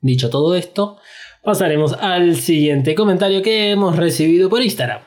Dicho 0.00 0.30
todo 0.30 0.54
esto, 0.54 0.98
pasaremos 1.42 1.92
al 1.92 2.36
siguiente 2.36 2.94
comentario 2.94 3.42
que 3.42 3.70
hemos 3.70 3.96
recibido 3.96 4.48
por 4.48 4.62
Instagram. 4.62 5.02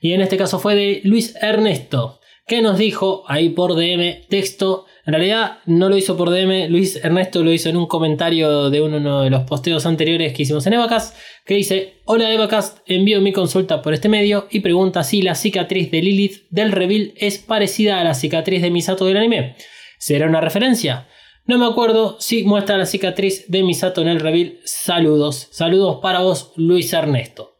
Y 0.00 0.12
en 0.12 0.20
este 0.20 0.36
caso 0.36 0.58
fue 0.58 0.74
de 0.74 1.00
Luis 1.04 1.34
Ernesto, 1.40 2.20
que 2.46 2.62
nos 2.62 2.78
dijo 2.78 3.24
ahí 3.28 3.50
por 3.50 3.74
DM 3.74 4.26
texto. 4.28 4.86
En 5.04 5.12
realidad 5.12 5.58
no 5.66 5.88
lo 5.88 5.96
hizo 5.96 6.16
por 6.16 6.30
DM, 6.30 6.68
Luis 6.70 6.96
Ernesto 6.96 7.42
lo 7.42 7.52
hizo 7.52 7.68
en 7.68 7.76
un 7.76 7.86
comentario 7.86 8.70
de 8.70 8.80
uno 8.80 9.22
de 9.22 9.30
los 9.30 9.42
posteos 9.44 9.84
anteriores 9.86 10.32
que 10.32 10.42
hicimos 10.42 10.66
en 10.66 10.74
Evacast, 10.74 11.16
que 11.44 11.54
dice, 11.54 11.94
hola 12.04 12.32
Evacast, 12.32 12.78
envío 12.86 13.20
mi 13.20 13.32
consulta 13.32 13.82
por 13.82 13.92
este 13.92 14.08
medio 14.08 14.48
y 14.50 14.60
pregunta 14.60 15.02
si 15.02 15.22
la 15.22 15.34
cicatriz 15.34 15.90
de 15.90 16.02
Lilith 16.02 16.48
del 16.50 16.72
reveal 16.72 17.12
es 17.16 17.38
parecida 17.38 18.00
a 18.00 18.04
la 18.04 18.14
cicatriz 18.14 18.62
de 18.62 18.70
Misato 18.70 19.04
del 19.04 19.16
anime. 19.16 19.56
¿Será 19.98 20.26
una 20.26 20.40
referencia? 20.40 21.08
No 21.48 21.56
me 21.56 21.66
acuerdo 21.66 22.16
si 22.20 22.44
muestra 22.44 22.76
la 22.76 22.84
cicatriz 22.84 23.46
de 23.48 23.62
Misato 23.62 24.02
en 24.02 24.08
el 24.08 24.20
reveal. 24.20 24.58
Saludos. 24.64 25.48
Saludos 25.50 25.98
para 26.02 26.20
vos, 26.20 26.52
Luis 26.56 26.92
Ernesto. 26.92 27.56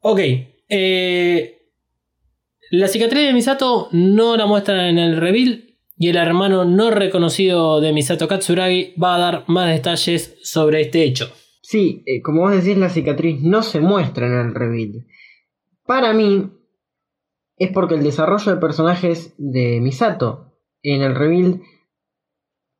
Ok. 0.00 0.20
eh, 0.68 1.56
la 2.70 2.86
cicatriz 2.86 3.26
de 3.26 3.32
Misato 3.32 3.88
no 3.92 4.36
la 4.36 4.44
muestra 4.44 4.90
en 4.90 4.98
el 4.98 5.16
reveal. 5.16 5.74
Y 5.96 6.08
el 6.08 6.16
hermano 6.16 6.66
no 6.66 6.90
reconocido 6.90 7.80
de 7.80 7.94
Misato 7.94 8.28
Katsuragi 8.28 8.94
va 9.02 9.16
a 9.16 9.18
dar 9.18 9.44
más 9.48 9.68
detalles 9.70 10.38
sobre 10.42 10.82
este 10.82 11.02
hecho. 11.02 11.32
Sí, 11.62 12.02
eh, 12.04 12.20
como 12.20 12.42
vos 12.42 12.52
decís, 12.52 12.76
la 12.76 12.90
cicatriz 12.90 13.40
no 13.40 13.62
se 13.62 13.80
muestra 13.80 14.26
en 14.26 14.34
el 14.34 14.54
reveal. 14.54 15.06
Para 15.86 16.12
mí, 16.12 16.50
es 17.56 17.70
porque 17.72 17.94
el 17.94 18.02
desarrollo 18.02 18.54
de 18.54 18.60
personajes 18.60 19.34
de 19.38 19.80
Misato 19.80 20.52
en 20.82 21.02
el 21.02 21.14
reveal 21.14 21.62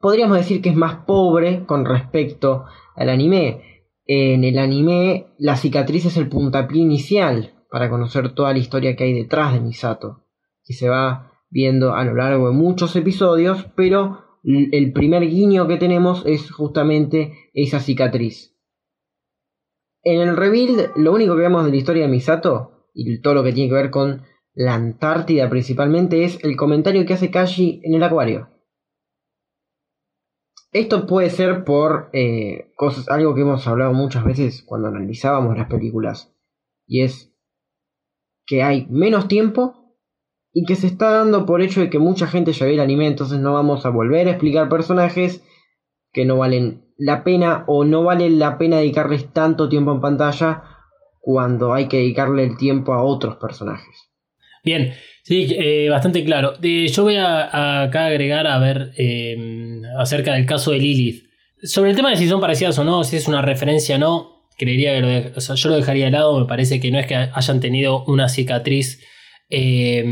podríamos 0.00 0.38
decir 0.38 0.62
que 0.62 0.70
es 0.70 0.76
más 0.76 1.04
pobre 1.04 1.64
con 1.66 1.84
respecto 1.84 2.64
al 2.96 3.10
anime. 3.10 3.84
En 4.06 4.42
el 4.42 4.58
anime, 4.58 5.26
la 5.38 5.56
cicatriz 5.56 6.06
es 6.06 6.16
el 6.16 6.28
puntapié 6.28 6.82
inicial 6.82 7.54
para 7.70 7.88
conocer 7.88 8.34
toda 8.34 8.52
la 8.52 8.58
historia 8.58 8.96
que 8.96 9.04
hay 9.04 9.12
detrás 9.12 9.52
de 9.52 9.60
Misato, 9.60 10.24
que 10.64 10.74
se 10.74 10.88
va 10.88 11.30
viendo 11.50 11.94
a 11.94 12.04
lo 12.04 12.14
largo 12.14 12.48
de 12.48 12.54
muchos 12.54 12.96
episodios, 12.96 13.66
pero 13.76 14.24
el 14.42 14.92
primer 14.92 15.28
guiño 15.28 15.68
que 15.68 15.76
tenemos 15.76 16.24
es 16.26 16.50
justamente 16.50 17.50
esa 17.52 17.78
cicatriz. 17.78 18.56
En 20.02 20.20
el 20.20 20.36
reveal, 20.36 20.92
lo 20.96 21.12
único 21.12 21.36
que 21.36 21.42
vemos 21.42 21.64
de 21.64 21.70
la 21.70 21.76
historia 21.76 22.04
de 22.04 22.08
Misato, 22.08 22.88
y 22.94 23.20
todo 23.20 23.34
lo 23.34 23.44
que 23.44 23.52
tiene 23.52 23.68
que 23.68 23.74
ver 23.74 23.90
con 23.90 24.22
la 24.54 24.74
Antártida 24.74 25.48
principalmente, 25.50 26.24
es 26.24 26.42
el 26.42 26.56
comentario 26.56 27.04
que 27.04 27.14
hace 27.14 27.30
Kashi 27.30 27.80
en 27.84 27.94
el 27.94 28.02
acuario. 28.02 28.48
Esto 30.72 31.06
puede 31.06 31.30
ser 31.30 31.64
por 31.64 32.10
eh, 32.12 32.70
cosas, 32.76 33.08
algo 33.08 33.34
que 33.34 33.40
hemos 33.40 33.66
hablado 33.66 33.92
muchas 33.92 34.24
veces 34.24 34.62
cuando 34.64 34.88
analizábamos 34.88 35.58
las 35.58 35.68
películas, 35.68 36.32
y 36.86 37.02
es 37.02 37.34
que 38.46 38.62
hay 38.62 38.86
menos 38.88 39.28
tiempo 39.28 39.96
y 40.52 40.64
que 40.64 40.76
se 40.76 40.86
está 40.86 41.10
dando 41.10 41.46
por 41.46 41.62
hecho 41.62 41.80
de 41.80 41.90
que 41.90 41.98
mucha 41.98 42.26
gente 42.26 42.52
ya 42.52 42.66
ve 42.66 42.74
el 42.74 42.80
anime, 42.80 43.06
entonces 43.06 43.38
no 43.38 43.54
vamos 43.54 43.84
a 43.84 43.90
volver 43.90 44.28
a 44.28 44.32
explicar 44.32 44.68
personajes 44.68 45.44
que 46.12 46.24
no 46.24 46.38
valen 46.38 46.84
la 46.96 47.24
pena 47.24 47.64
o 47.66 47.84
no 47.84 48.04
vale 48.04 48.28
la 48.30 48.58
pena 48.58 48.78
dedicarles 48.78 49.32
tanto 49.32 49.68
tiempo 49.68 49.92
en 49.92 50.00
pantalla 50.00 50.64
cuando 51.20 51.72
hay 51.72 51.88
que 51.88 51.98
dedicarle 51.98 52.44
el 52.44 52.56
tiempo 52.56 52.92
a 52.92 53.02
otros 53.02 53.36
personajes. 53.36 54.10
Bien, 54.64 54.92
sí, 55.30 55.46
eh, 55.56 55.88
bastante 55.88 56.24
claro. 56.24 56.54
Yo 56.60 57.02
voy 57.04 57.14
a, 57.16 57.82
acá 57.82 58.06
agregar 58.06 58.48
a 58.48 58.58
ver 58.58 58.90
eh, 58.96 59.80
acerca 59.96 60.34
del 60.34 60.44
caso 60.44 60.72
de 60.72 60.80
Lilith. 60.80 61.24
Sobre 61.62 61.90
el 61.90 61.96
tema 61.96 62.10
de 62.10 62.16
si 62.16 62.26
son 62.28 62.40
parecidas 62.40 62.76
o 62.80 62.84
no, 62.84 63.04
si 63.04 63.16
es 63.16 63.28
una 63.28 63.40
referencia 63.40 63.94
o 63.94 63.98
no, 64.00 64.46
creería 64.58 64.92
que 64.94 65.00
lo 65.00 65.06
de- 65.06 65.32
yo 65.54 65.68
lo 65.68 65.76
dejaría 65.76 66.06
de 66.06 66.10
lado. 66.10 66.36
Me 66.40 66.46
parece 66.46 66.80
que 66.80 66.90
no 66.90 66.98
es 66.98 67.06
que 67.06 67.14
hayan 67.14 67.60
tenido 67.60 68.02
una 68.06 68.28
cicatriz 68.28 69.00
eh, 69.50 70.04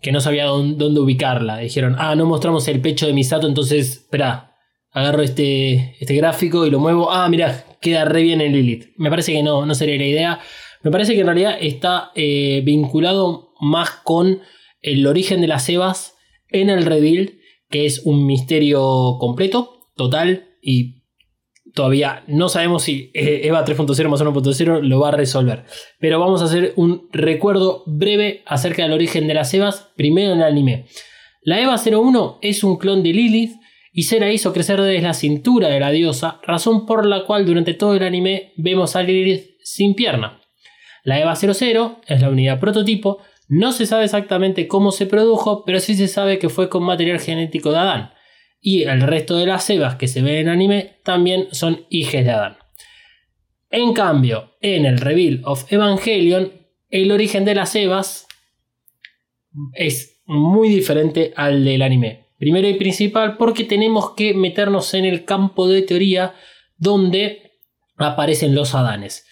que 0.00 0.10
no 0.12 0.20
sabía 0.20 0.46
dónde, 0.46 1.00
ubicarla. 1.00 1.58
Dijeron, 1.58 1.96
ah, 1.98 2.14
no 2.14 2.24
mostramos 2.24 2.66
el 2.68 2.80
pecho 2.80 3.06
de 3.06 3.12
Misato, 3.12 3.46
entonces, 3.48 3.90
espera, 3.90 4.54
agarro 4.92 5.22
este, 5.22 5.96
este 6.00 6.14
gráfico 6.14 6.66
y 6.66 6.70
lo 6.70 6.78
muevo. 6.80 7.10
Ah, 7.12 7.28
mira, 7.28 7.64
queda 7.80 8.04
re 8.06 8.22
bien 8.22 8.40
en 8.40 8.52
Lilith. 8.52 8.86
Me 8.96 9.10
parece 9.10 9.32
que 9.32 9.42
no, 9.42 9.66
no 9.66 9.74
sería 9.74 9.96
la 9.98 10.06
idea. 10.06 10.40
Me 10.82 10.90
parece 10.90 11.14
que 11.14 11.20
en 11.20 11.26
realidad 11.26 11.56
está 11.60 12.10
eh, 12.14 12.62
vinculado 12.64 13.52
más 13.60 13.90
con 14.04 14.40
el 14.82 15.06
origen 15.06 15.40
de 15.40 15.46
las 15.46 15.68
Evas 15.68 16.14
en 16.50 16.68
el 16.70 16.84
reveal, 16.84 17.38
que 17.70 17.86
es 17.86 18.02
un 18.04 18.26
misterio 18.26 19.16
completo, 19.18 19.88
total, 19.96 20.56
y 20.60 21.02
todavía 21.74 22.24
no 22.26 22.48
sabemos 22.48 22.82
si 22.82 23.10
eh, 23.14 23.42
Eva 23.44 23.64
3.0 23.64 24.08
más 24.08 24.22
1.0 24.22 24.82
lo 24.82 25.00
va 25.00 25.08
a 25.08 25.12
resolver. 25.12 25.64
Pero 25.98 26.20
vamos 26.20 26.42
a 26.42 26.46
hacer 26.46 26.74
un 26.76 27.08
recuerdo 27.12 27.84
breve 27.86 28.42
acerca 28.44 28.82
del 28.82 28.92
origen 28.92 29.26
de 29.26 29.34
las 29.34 29.54
Evas, 29.54 29.92
primero 29.96 30.32
en 30.32 30.40
el 30.40 30.44
anime. 30.44 30.86
La 31.42 31.60
Eva 31.60 31.76
01 31.76 32.38
es 32.42 32.62
un 32.62 32.76
clon 32.76 33.02
de 33.02 33.12
Lilith 33.12 33.52
y 33.92 34.04
se 34.04 34.32
hizo 34.32 34.52
crecer 34.52 34.80
desde 34.80 35.02
la 35.02 35.14
cintura 35.14 35.68
de 35.68 35.80
la 35.80 35.90
diosa, 35.90 36.40
razón 36.46 36.86
por 36.86 37.04
la 37.06 37.24
cual 37.24 37.44
durante 37.44 37.74
todo 37.74 37.94
el 37.94 38.02
anime 38.02 38.52
vemos 38.56 38.96
a 38.96 39.02
Lilith 39.02 39.52
sin 39.62 39.94
pierna. 39.94 40.40
La 41.04 41.20
EVA 41.20 41.34
00 41.34 42.00
es 42.06 42.20
la 42.20 42.30
unidad 42.30 42.60
prototipo, 42.60 43.18
no 43.54 43.72
se 43.72 43.84
sabe 43.84 44.04
exactamente 44.04 44.66
cómo 44.66 44.92
se 44.92 45.04
produjo, 45.04 45.66
pero 45.66 45.78
sí 45.78 45.94
se 45.94 46.08
sabe 46.08 46.38
que 46.38 46.48
fue 46.48 46.70
con 46.70 46.84
material 46.84 47.20
genético 47.20 47.70
de 47.70 47.80
Adán. 47.80 48.14
Y 48.62 48.84
el 48.84 49.02
resto 49.02 49.36
de 49.36 49.44
las 49.44 49.68
EVAs 49.68 49.96
que 49.96 50.08
se 50.08 50.22
ven 50.22 50.36
en 50.36 50.48
anime 50.48 51.00
también 51.04 51.48
son 51.52 51.84
hijas 51.90 52.24
de 52.24 52.30
Adán. 52.30 52.56
En 53.68 53.92
cambio, 53.92 54.54
en 54.62 54.86
el 54.86 54.96
Reveal 54.96 55.42
of 55.44 55.70
Evangelion, 55.70 56.50
el 56.88 57.12
origen 57.12 57.44
de 57.44 57.54
las 57.54 57.76
EVAs 57.76 58.26
es 59.74 60.22
muy 60.24 60.70
diferente 60.70 61.34
al 61.36 61.62
del 61.62 61.82
anime. 61.82 62.28
Primero 62.38 62.66
y 62.66 62.74
principal 62.74 63.36
porque 63.36 63.64
tenemos 63.64 64.12
que 64.12 64.32
meternos 64.32 64.94
en 64.94 65.04
el 65.04 65.26
campo 65.26 65.68
de 65.68 65.82
teoría 65.82 66.34
donde 66.78 67.52
aparecen 67.98 68.54
los 68.54 68.74
Adanes. 68.74 69.26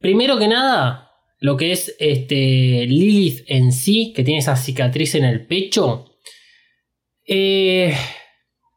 Primero 0.00 0.38
que 0.38 0.48
nada, 0.48 1.07
lo 1.40 1.56
que 1.56 1.72
es 1.72 1.94
este 1.98 2.86
Lilith 2.86 3.44
en 3.46 3.72
sí, 3.72 4.12
que 4.14 4.24
tiene 4.24 4.40
esa 4.40 4.56
cicatriz 4.56 5.14
en 5.14 5.24
el 5.24 5.46
pecho, 5.46 6.06
eh, 7.26 7.94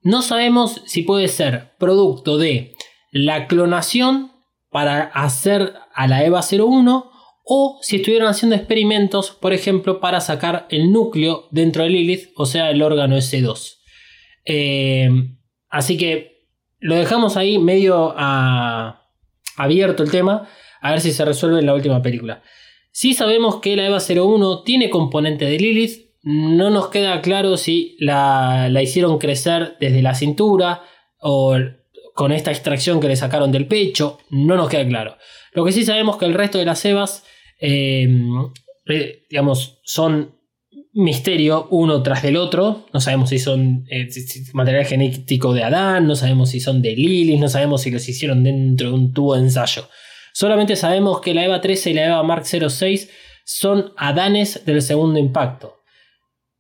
no 0.04 0.22
sabemos 0.22 0.82
si 0.86 1.04
puede 1.04 1.28
ser 1.28 1.72
producto 1.78 2.38
de 2.38 2.74
la 3.12 3.48
clonación 3.48 4.32
para 4.70 5.04
hacer 5.04 5.74
a 5.94 6.08
la 6.08 6.24
EVA 6.24 6.42
01 6.42 7.12
o 7.44 7.80
si 7.82 7.98
estuvieron 7.98 8.30
haciendo 8.30 8.56
experimentos, 8.56 9.32
por 9.32 9.54
ejemplo, 9.54 10.00
para 10.00 10.22
sacar 10.22 10.68
el 10.70 10.92
núcleo 10.92 11.48
dentro 11.52 11.84
de 11.84 11.90
Lilith, 11.90 12.30
o 12.36 12.46
sea, 12.46 12.70
el 12.70 12.82
órgano 12.82 13.18
S2. 13.18 13.78
Eh, 14.46 15.10
así 15.70 15.98
que 15.98 16.46
lo 16.80 16.96
dejamos 16.96 17.38
ahí 17.38 17.58
medio 17.60 18.14
a- 18.16 19.02
abierto 19.58 20.04
el 20.04 20.12
tema, 20.12 20.48
a 20.82 20.92
ver 20.92 21.02
si 21.02 21.12
se 21.12 21.24
resuelve 21.24 21.60
en 21.60 21.66
la 21.66 21.74
última 21.74 22.02
película. 22.02 22.44
Si 22.92 23.14
sabemos 23.14 23.58
que 23.58 23.76
la 23.76 23.86
EVA 23.86 24.00
01 24.00 24.64
tiene 24.64 24.90
componente 24.90 25.46
de 25.46 25.58
Lilith, 25.58 26.12
no 26.24 26.70
nos 26.70 26.90
queda 26.90 27.22
claro 27.22 27.56
si 27.56 27.96
la, 28.00 28.68
la 28.70 28.82
hicieron 28.82 29.18
crecer 29.18 29.78
desde 29.80 30.02
la 30.02 30.14
cintura 30.14 30.84
o 31.20 31.56
con 32.14 32.32
esta 32.32 32.52
extracción 32.52 33.00
que 33.00 33.08
le 33.08 33.16
sacaron 33.16 33.52
del 33.52 33.68
pecho, 33.68 34.20
no 34.30 34.56
nos 34.56 34.70
queda 34.70 34.86
claro. 34.88 35.16
Lo 35.54 35.64
que 35.64 35.72
sí 35.72 35.86
sabemos 35.86 36.18
que 36.18 36.26
el 36.26 36.34
resto 36.34 36.58
de 36.58 36.66
las 36.66 36.84
Evas, 36.84 37.24
eh, 37.60 38.10
digamos, 39.30 39.80
son 39.84 40.36
misterio 40.94 41.68
uno 41.72 42.04
tras 42.04 42.24
del 42.24 42.38
otro. 42.38 42.86
No 42.94 43.00
sabemos 43.00 43.30
si 43.30 43.40
son 43.40 43.86
eh, 43.90 44.10
material 44.54 44.86
genético 44.86 45.54
de 45.54 45.64
Adán, 45.64 46.08
no 46.08 46.16
sabemos 46.16 46.50
si 46.50 46.60
son 46.60 46.82
de 46.82 46.96
Lilith, 46.96 47.40
no 47.40 47.50
sabemos 47.50 47.82
si 47.82 47.92
los 47.92 48.08
hicieron 48.08 48.44
dentro 48.44 48.90
de 48.90 48.94
un 48.94 49.14
tubo 49.14 49.36
de 49.36 49.42
ensayo. 49.42 49.88
Solamente 50.34 50.76
sabemos 50.76 51.22
que 51.22 51.34
la 51.34 51.46
EVA 51.46 51.62
13 51.62 51.92
y 51.92 51.94
la 51.94 52.06
EVA 52.06 52.24
Mark 52.24 52.46
06 52.46 53.10
son 53.44 53.94
Adanes 53.98 54.66
del 54.66 54.82
segundo 54.82 55.20
impacto. 55.20 55.82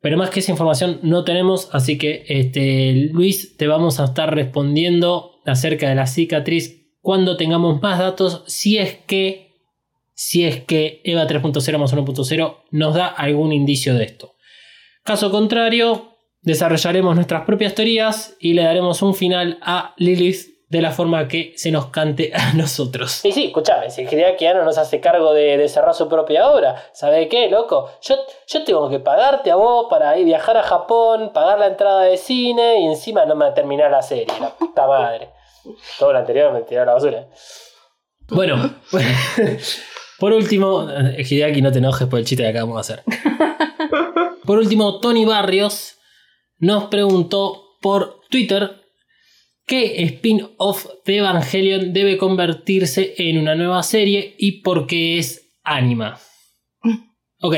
Pero 0.01 0.17
más 0.17 0.31
que 0.31 0.39
esa 0.39 0.51
información 0.51 0.99
no 1.03 1.23
tenemos, 1.23 1.69
así 1.73 1.97
que 1.97 2.25
este, 2.27 3.09
Luis, 3.11 3.55
te 3.55 3.67
vamos 3.67 3.99
a 3.99 4.05
estar 4.05 4.33
respondiendo 4.33 5.39
acerca 5.45 5.87
de 5.87 5.95
la 5.95 6.07
cicatriz 6.07 6.81
cuando 7.01 7.37
tengamos 7.37 7.81
más 7.81 7.99
datos, 7.99 8.43
si 8.47 8.77
es 8.77 8.95
que, 9.07 9.53
si 10.13 10.43
es 10.43 10.61
que 10.61 11.01
EVA 11.03 11.27
3.0 11.27 11.77
más 11.77 11.93
1.0 11.93 12.57
nos 12.71 12.95
da 12.95 13.07
algún 13.07 13.53
indicio 13.53 13.93
de 13.95 14.05
esto. 14.05 14.35
Caso 15.03 15.31
contrario, 15.31 16.17
desarrollaremos 16.41 17.15
nuestras 17.15 17.45
propias 17.45 17.75
teorías 17.75 18.35
y 18.39 18.53
le 18.53 18.63
daremos 18.63 19.01
un 19.01 19.15
final 19.15 19.59
a 19.61 19.93
Lilith 19.97 20.50
de 20.71 20.81
la 20.81 20.91
forma 20.91 21.27
que 21.27 21.51
se 21.57 21.69
nos 21.69 21.87
cante 21.87 22.31
a 22.33 22.53
nosotros. 22.55 23.11
Sí, 23.11 23.33
sí, 23.33 23.47
escúchame, 23.47 23.89
si 23.89 24.03
Hideaki 24.03 24.45
Anno 24.45 24.63
nos 24.63 24.77
hace 24.77 25.01
cargo 25.01 25.33
de, 25.33 25.57
de 25.57 25.67
cerrar 25.67 25.93
su 25.93 26.07
propia 26.07 26.49
obra, 26.49 26.81
¿sabe 26.93 27.27
qué, 27.27 27.49
loco? 27.49 27.89
Yo, 28.01 28.15
yo 28.47 28.63
tengo 28.63 28.89
que 28.89 28.99
pagarte 28.99 29.51
a 29.51 29.55
vos 29.55 29.87
para 29.89 30.17
ir 30.17 30.25
viajar 30.25 30.55
a 30.55 30.63
Japón, 30.63 31.31
pagar 31.33 31.59
la 31.59 31.67
entrada 31.67 32.03
de 32.03 32.15
cine 32.15 32.79
y 32.79 32.85
encima 32.85 33.25
no 33.25 33.35
me 33.35 33.51
terminar 33.51 33.91
la 33.91 34.01
serie, 34.01 34.33
la 34.39 34.55
puta 34.55 34.87
madre. 34.87 35.29
Todo 35.99 36.13
lo 36.13 36.19
anterior 36.19 36.53
me 36.53 36.61
tiró 36.61 36.83
a 36.83 36.85
la 36.85 36.93
basura. 36.93 37.27
Bueno, 38.29 38.75
por 40.19 40.31
último, 40.31 40.89
eh, 40.89 41.21
Hideaki, 41.29 41.61
no 41.61 41.73
te 41.73 41.79
enojes 41.79 42.07
por 42.07 42.19
el 42.19 42.25
chiste 42.25 42.43
que 42.43 42.49
acabamos 42.49 42.75
de 42.75 42.93
hacer. 42.93 43.03
Por 44.43 44.57
último, 44.57 44.99
Tony 44.99 45.23
Barrios 45.23 45.99
nos 46.57 46.85
preguntó 46.85 47.77
por 47.79 48.21
Twitter 48.29 48.80
qué 49.65 50.03
spin-off 50.03 50.87
de 51.05 51.17
Evangelion 51.17 51.93
debe 51.93 52.17
convertirse 52.17 53.13
en 53.17 53.37
una 53.37 53.55
nueva 53.55 53.83
serie 53.83 54.35
y 54.37 54.61
por 54.61 54.87
qué 54.87 55.17
es 55.17 55.53
Anima. 55.63 56.19
Ok, 57.43 57.55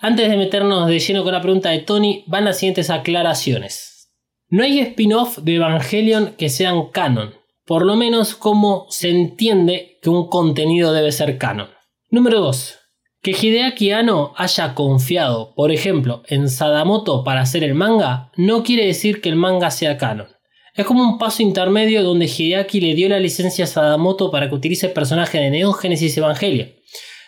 antes 0.00 0.28
de 0.28 0.36
meternos 0.36 0.86
de 0.86 0.98
lleno 0.98 1.24
con 1.24 1.32
la 1.32 1.40
pregunta 1.40 1.70
de 1.70 1.78
Tony, 1.78 2.24
van 2.26 2.44
las 2.44 2.58
siguientes 2.58 2.90
aclaraciones. 2.90 4.12
No 4.48 4.62
hay 4.62 4.80
spin-off 4.80 5.38
de 5.38 5.54
Evangelion 5.54 6.34
que 6.36 6.50
sean 6.50 6.90
canon, 6.90 7.32
por 7.64 7.86
lo 7.86 7.96
menos 7.96 8.34
como 8.34 8.86
se 8.90 9.08
entiende 9.08 9.98
que 10.02 10.10
un 10.10 10.28
contenido 10.28 10.92
debe 10.92 11.10
ser 11.10 11.38
canon. 11.38 11.68
Número 12.10 12.40
2. 12.40 12.78
Que 13.22 13.30
Hideaki 13.30 13.92
Anno 13.92 14.34
haya 14.36 14.74
confiado, 14.74 15.54
por 15.54 15.72
ejemplo, 15.72 16.22
en 16.26 16.50
Sadamoto 16.50 17.24
para 17.24 17.40
hacer 17.40 17.64
el 17.64 17.74
manga, 17.74 18.30
no 18.36 18.62
quiere 18.62 18.86
decir 18.86 19.22
que 19.22 19.30
el 19.30 19.36
manga 19.36 19.70
sea 19.70 19.96
canon. 19.96 20.28
Es 20.74 20.84
como 20.86 21.02
un 21.02 21.18
paso 21.18 21.42
intermedio 21.42 22.02
donde 22.02 22.26
Hideaki 22.26 22.80
le 22.80 22.94
dio 22.94 23.08
la 23.08 23.20
licencia 23.20 23.64
a 23.64 23.68
Sadamoto 23.68 24.30
para 24.30 24.48
que 24.48 24.54
utilice 24.54 24.86
el 24.86 24.92
personaje 24.92 25.38
de 25.38 25.50
Neon 25.50 25.74
Genesis 25.74 26.16
Evangelion. 26.16 26.68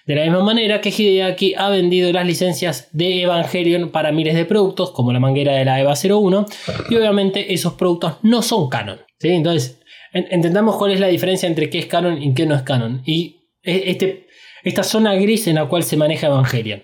De 0.04 0.14
la 0.14 0.22
misma 0.22 0.42
manera 0.42 0.80
que 0.80 0.90
Hideaki 0.90 1.54
ha 1.56 1.68
vendido 1.68 2.12
las 2.12 2.26
licencias 2.26 2.88
de 2.92 3.22
Evangelion 3.22 3.90
para 3.90 4.12
miles 4.12 4.34
de 4.34 4.44
productos, 4.44 4.90
como 4.92 5.12
la 5.12 5.20
manguera 5.20 5.52
de 5.54 5.64
la 5.64 5.80
EVA 5.80 5.94
01, 5.94 6.46
y 6.90 6.94
obviamente 6.96 7.52
esos 7.54 7.74
productos 7.74 8.14
no 8.22 8.42
son 8.42 8.68
canon. 8.68 9.00
Entonces, 9.20 9.80
en- 10.12 10.26
entendamos 10.30 10.76
cuál 10.76 10.92
es 10.92 11.00
la 11.00 11.08
diferencia 11.08 11.48
entre 11.48 11.70
qué 11.70 11.78
es 11.78 11.86
canon 11.86 12.22
y 12.22 12.34
qué 12.34 12.46
no 12.46 12.54
es 12.54 12.62
canon. 12.62 13.02
Y 13.04 13.48
e- 13.64 13.84
este, 13.90 14.26
esta 14.64 14.82
zona 14.84 15.14
gris 15.14 15.46
en 15.48 15.56
la 15.56 15.66
cual 15.66 15.82
se 15.82 15.96
maneja 15.96 16.28
Evangelion. 16.28 16.82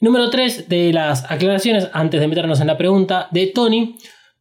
Número 0.00 0.30
3 0.30 0.68
de 0.68 0.92
las 0.92 1.28
aclaraciones, 1.30 1.88
antes 1.92 2.20
de 2.20 2.28
meternos 2.28 2.60
en 2.60 2.68
la 2.68 2.78
pregunta 2.78 3.26
de 3.32 3.46
Tony. 3.48 3.96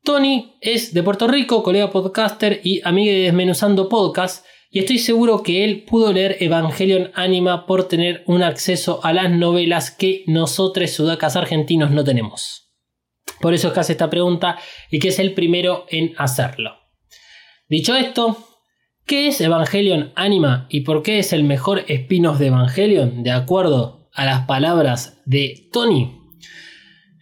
Tony 0.07 0.53
es 0.61 0.93
de 0.93 1.03
Puerto 1.03 1.27
Rico, 1.27 1.61
colega 1.63 1.91
podcaster 1.91 2.61
y 2.63 2.79
amigo 2.85 3.11
de 3.11 3.23
Desmenuzando 3.23 3.89
Podcast. 3.89 4.45
Y 4.71 4.79
estoy 4.79 4.99
seguro 4.99 5.43
que 5.43 5.65
él 5.65 5.83
pudo 5.83 6.13
leer 6.13 6.37
Evangelion 6.39 7.11
Anima 7.13 7.65
por 7.65 7.89
tener 7.89 8.23
un 8.25 8.41
acceso 8.41 9.01
a 9.03 9.11
las 9.11 9.29
novelas 9.29 9.91
que 9.91 10.23
nosotros 10.25 10.91
sudacas 10.91 11.35
argentinos 11.35 11.91
no 11.91 12.05
tenemos. 12.05 12.71
Por 13.41 13.53
eso 13.53 13.67
es 13.67 13.73
que 13.73 13.79
hace 13.81 13.91
esta 13.91 14.09
pregunta 14.09 14.57
y 14.89 14.99
que 14.99 15.09
es 15.09 15.19
el 15.19 15.33
primero 15.33 15.85
en 15.89 16.13
hacerlo. 16.17 16.77
Dicho 17.67 17.93
esto, 17.93 18.37
¿qué 19.05 19.27
es 19.27 19.41
Evangelion 19.41 20.13
Anima 20.15 20.67
y 20.69 20.81
por 20.81 21.03
qué 21.03 21.19
es 21.19 21.33
el 21.33 21.43
mejor 21.43 21.83
spin-off 21.85 22.39
de 22.39 22.47
Evangelion 22.47 23.23
de 23.23 23.31
acuerdo 23.31 24.07
a 24.13 24.23
las 24.23 24.47
palabras 24.47 25.21
de 25.25 25.67
Tony? 25.73 26.16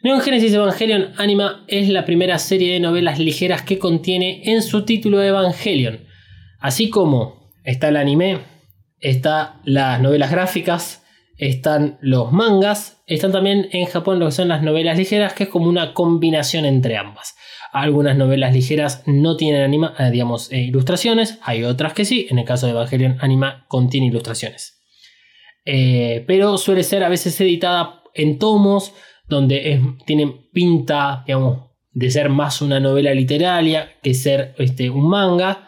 Neon 0.06 0.22
Genesis 0.22 0.54
Evangelion 0.54 1.14
Anima 1.18 1.66
es 1.68 1.90
la 1.90 2.06
primera 2.06 2.38
serie 2.38 2.72
de 2.72 2.80
novelas 2.80 3.18
ligeras 3.18 3.64
que 3.64 3.80
contiene 3.80 4.44
en 4.52 4.62
su 4.62 4.86
título 4.86 5.20
Evangelion. 5.24 6.06
Así 6.60 6.92
como 6.92 7.50
está 7.64 7.88
el 7.88 7.98
anime, 7.98 8.38
están 9.00 9.62
las 9.64 10.00
novelas 10.00 10.30
gráficas, 10.30 11.04
están 11.38 11.98
los 12.02 12.32
mangas, 12.32 13.02
están 13.08 13.32
también 13.32 13.68
en 13.72 13.88
Japón 13.88 14.20
lo 14.20 14.28
que 14.28 14.34
son 14.34 14.48
las 14.48 14.62
novelas 14.62 15.00
ligeras, 15.00 15.34
que 15.34 15.46
es 15.46 15.50
como 15.50 15.68
una 15.68 15.96
combinación 15.96 16.66
entre 16.66 16.98
ambas. 16.98 17.36
Algunas 17.74 18.16
novelas 18.16 18.54
ligeras 18.54 19.02
no 19.08 19.38
tienen 19.38 19.64
anima, 19.64 19.96
eh, 19.98 20.12
digamos, 20.12 20.52
eh, 20.52 20.62
ilustraciones, 20.62 21.40
hay 21.42 21.64
otras 21.64 21.94
que 21.94 22.06
sí, 22.06 22.28
en 22.30 22.38
el 22.38 22.46
caso 22.46 22.68
de 22.68 22.74
Evangelion 22.74 23.18
Anima 23.22 23.66
contiene 23.70 24.06
ilustraciones. 24.06 24.84
Eh, 25.66 26.24
pero 26.28 26.60
suele 26.60 26.84
ser 26.84 27.04
a 27.04 27.10
veces 27.10 27.42
editada 27.42 28.04
en 28.14 28.38
tomos, 28.38 28.94
donde 29.28 29.74
es, 29.74 29.82
tienen 30.06 30.50
pinta, 30.52 31.24
digamos, 31.26 31.72
de 31.92 32.12
ser 32.12 32.30
más 32.30 32.62
una 32.62 32.80
novela 32.80 33.14
literaria 33.14 33.94
que 34.02 34.14
ser 34.14 34.54
este, 34.58 34.90
un 34.90 35.10
manga. 35.10 35.68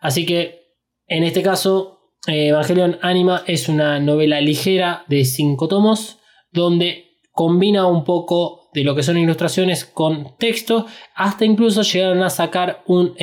Así 0.00 0.26
que 0.26 0.62
en 1.06 1.24
este 1.24 1.42
caso, 1.42 2.14
eh, 2.26 2.48
Evangelion 2.48 2.98
Anima 3.02 3.42
es 3.46 3.68
una 3.68 4.00
novela 4.00 4.40
ligera 4.40 5.04
de 5.08 5.24
5 5.24 5.68
tomos, 5.68 6.18
donde 6.50 7.18
combina 7.32 7.86
un 7.86 8.04
poco 8.04 8.70
de 8.72 8.84
lo 8.84 8.94
que 8.94 9.02
son 9.02 9.18
ilustraciones 9.18 9.84
con 9.84 10.36
texto, 10.38 10.86
hasta 11.14 11.44
incluso 11.44 11.82
llegaron 11.82 12.22
a 12.22 12.30
sacar 12.30 12.82
un, 12.86 13.14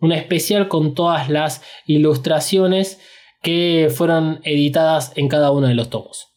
una 0.00 0.16
especial 0.16 0.68
con 0.68 0.94
todas 0.94 1.28
las 1.28 1.62
ilustraciones 1.86 3.00
que 3.42 3.88
fueron 3.94 4.40
editadas 4.42 5.12
en 5.16 5.28
cada 5.28 5.52
uno 5.52 5.68
de 5.68 5.74
los 5.74 5.90
tomos. 5.90 6.28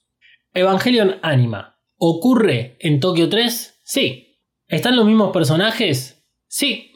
Evangelion 0.54 1.16
Anima. 1.24 1.73
¿Ocurre 2.06 2.76
en 2.82 3.00
Tokio 3.00 3.30
3? 3.30 3.80
Sí. 3.86 4.38
¿Están 4.68 4.98
los 4.98 5.06
mismos 5.06 5.32
personajes? 5.32 6.22
Sí. 6.50 6.92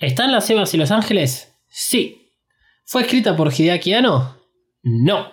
¿Están 0.00 0.32
las 0.32 0.48
Evas 0.48 0.72
y 0.72 0.78
los 0.78 0.90
Ángeles? 0.90 1.54
Sí. 1.68 2.32
¿Fue 2.86 3.02
escrita 3.02 3.36
por 3.36 3.52
Hideaki 3.52 3.92
Anno? 3.92 4.38
No. 4.82 5.32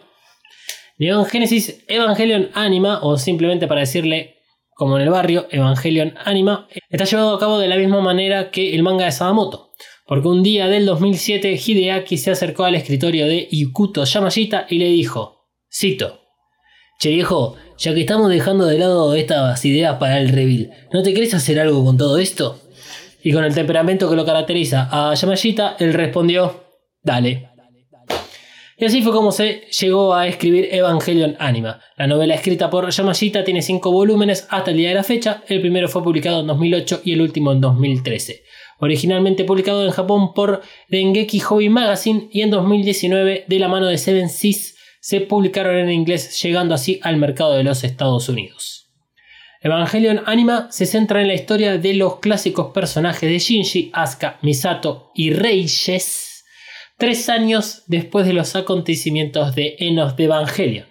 Neon 0.97 1.25
Genesis 1.27 1.86
Evangelion 1.88 2.49
Anima, 2.55 2.99
o 3.03 3.17
simplemente 3.17 3.67
para 3.67 3.79
decirle, 3.79 4.39
como 4.75 4.97
en 4.97 5.03
el 5.03 5.09
barrio, 5.11 5.47
Evangelion 5.49 6.15
Anima, 6.25 6.67
está 6.89 7.05
llevado 7.05 7.38
a 7.38 7.39
cabo 7.39 7.59
de 7.59 7.69
la 7.69 7.77
misma 7.77 8.01
manera 8.01 8.51
que 8.51 8.75
el 8.75 8.84
manga 8.84 9.05
de 9.05 9.13
Sadamoto. 9.13 9.71
Porque 10.05 10.27
un 10.27 10.43
día 10.43 10.67
del 10.67 10.86
2007 10.86 11.53
Hideaki 11.53 12.17
se 12.17 12.31
acercó 12.31 12.65
al 12.65 12.75
escritorio 12.75 13.27
de 13.27 13.47
Ikuto 13.49 14.03
Yamashita 14.03 14.67
y 14.69 14.77
le 14.79 14.89
dijo, 14.89 15.47
cito, 15.71 16.19
Che 16.99 17.09
viejo, 17.09 17.57
ya 17.84 17.93
que 17.93 17.99
estamos 17.99 18.29
dejando 18.29 18.65
de 18.65 18.79
lado 18.79 19.13
estas 19.13 19.65
ideas 19.65 19.97
para 19.97 20.17
el 20.17 20.29
reveal, 20.29 20.71
¿no 20.93 21.03
te 21.03 21.13
querés 21.13 21.34
hacer 21.34 21.59
algo 21.59 21.84
con 21.84 21.97
todo 21.97 22.17
esto? 22.17 22.61
Y 23.21 23.34
con 23.34 23.43
el 23.43 23.53
temperamento 23.53 24.09
que 24.09 24.15
lo 24.15 24.25
caracteriza 24.25 24.88
a 24.89 25.13
Yamashita, 25.13 25.75
él 25.79 25.93
respondió, 25.93 26.63
dale. 27.01 27.49
Y 28.77 28.86
así 28.86 29.01
fue 29.01 29.11
como 29.11 29.34
se 29.34 29.63
llegó 29.81 30.13
a 30.13 30.27
escribir 30.27 30.69
Evangelion 30.71 31.36
Anima. 31.39 31.81
La 31.97 32.07
novela 32.07 32.36
escrita 32.36 32.69
por 32.69 32.89
Yamashita 32.89 33.43
tiene 33.43 33.61
5 33.61 33.91
volúmenes 33.91 34.47
hasta 34.49 34.71
el 34.71 34.77
día 34.77 34.89
de 34.89 34.95
la 34.95 35.03
fecha. 35.03 35.43
El 35.49 35.59
primero 35.59 35.89
fue 35.89 36.03
publicado 36.03 36.39
en 36.39 36.47
2008 36.47 37.01
y 37.03 37.11
el 37.11 37.21
último 37.21 37.51
en 37.51 37.59
2013. 37.59 38.43
Originalmente 38.79 39.43
publicado 39.43 39.84
en 39.84 39.91
Japón 39.91 40.34
por 40.34 40.61
Dengeki 40.88 41.39
Hobby 41.41 41.67
Magazine 41.67 42.29
y 42.31 42.43
en 42.43 42.49
2019 42.49 43.43
de 43.45 43.59
la 43.59 43.67
mano 43.67 43.88
de 43.88 43.97
Seven 43.97 44.29
Seas 44.29 44.72
se 45.03 45.19
publicaron 45.19 45.75
en 45.75 45.91
inglés 45.91 46.41
llegando 46.41 46.73
así 46.73 47.01
al 47.03 47.17
mercado 47.17 47.55
de 47.55 47.65
los 47.65 47.83
Estados 47.83 48.29
Unidos. 48.29 48.89
Evangelion 49.59 50.21
Anima 50.25 50.71
se 50.71 50.85
centra 50.85 51.21
en 51.21 51.27
la 51.27 51.33
historia 51.33 51.77
de 51.77 51.93
los 51.93 52.19
clásicos 52.19 52.71
personajes 52.71 53.29
de 53.29 53.37
Shinji, 53.37 53.91
Asuka, 53.91 54.39
Misato 54.43 55.11
y 55.13 55.31
Reyes, 55.33 56.45
tres 56.97 57.27
años 57.27 57.83
después 57.87 58.25
de 58.25 58.31
los 58.31 58.55
acontecimientos 58.55 59.53
de 59.55 59.75
Enos 59.79 60.15
de 60.15 60.23
Evangelion. 60.23 60.87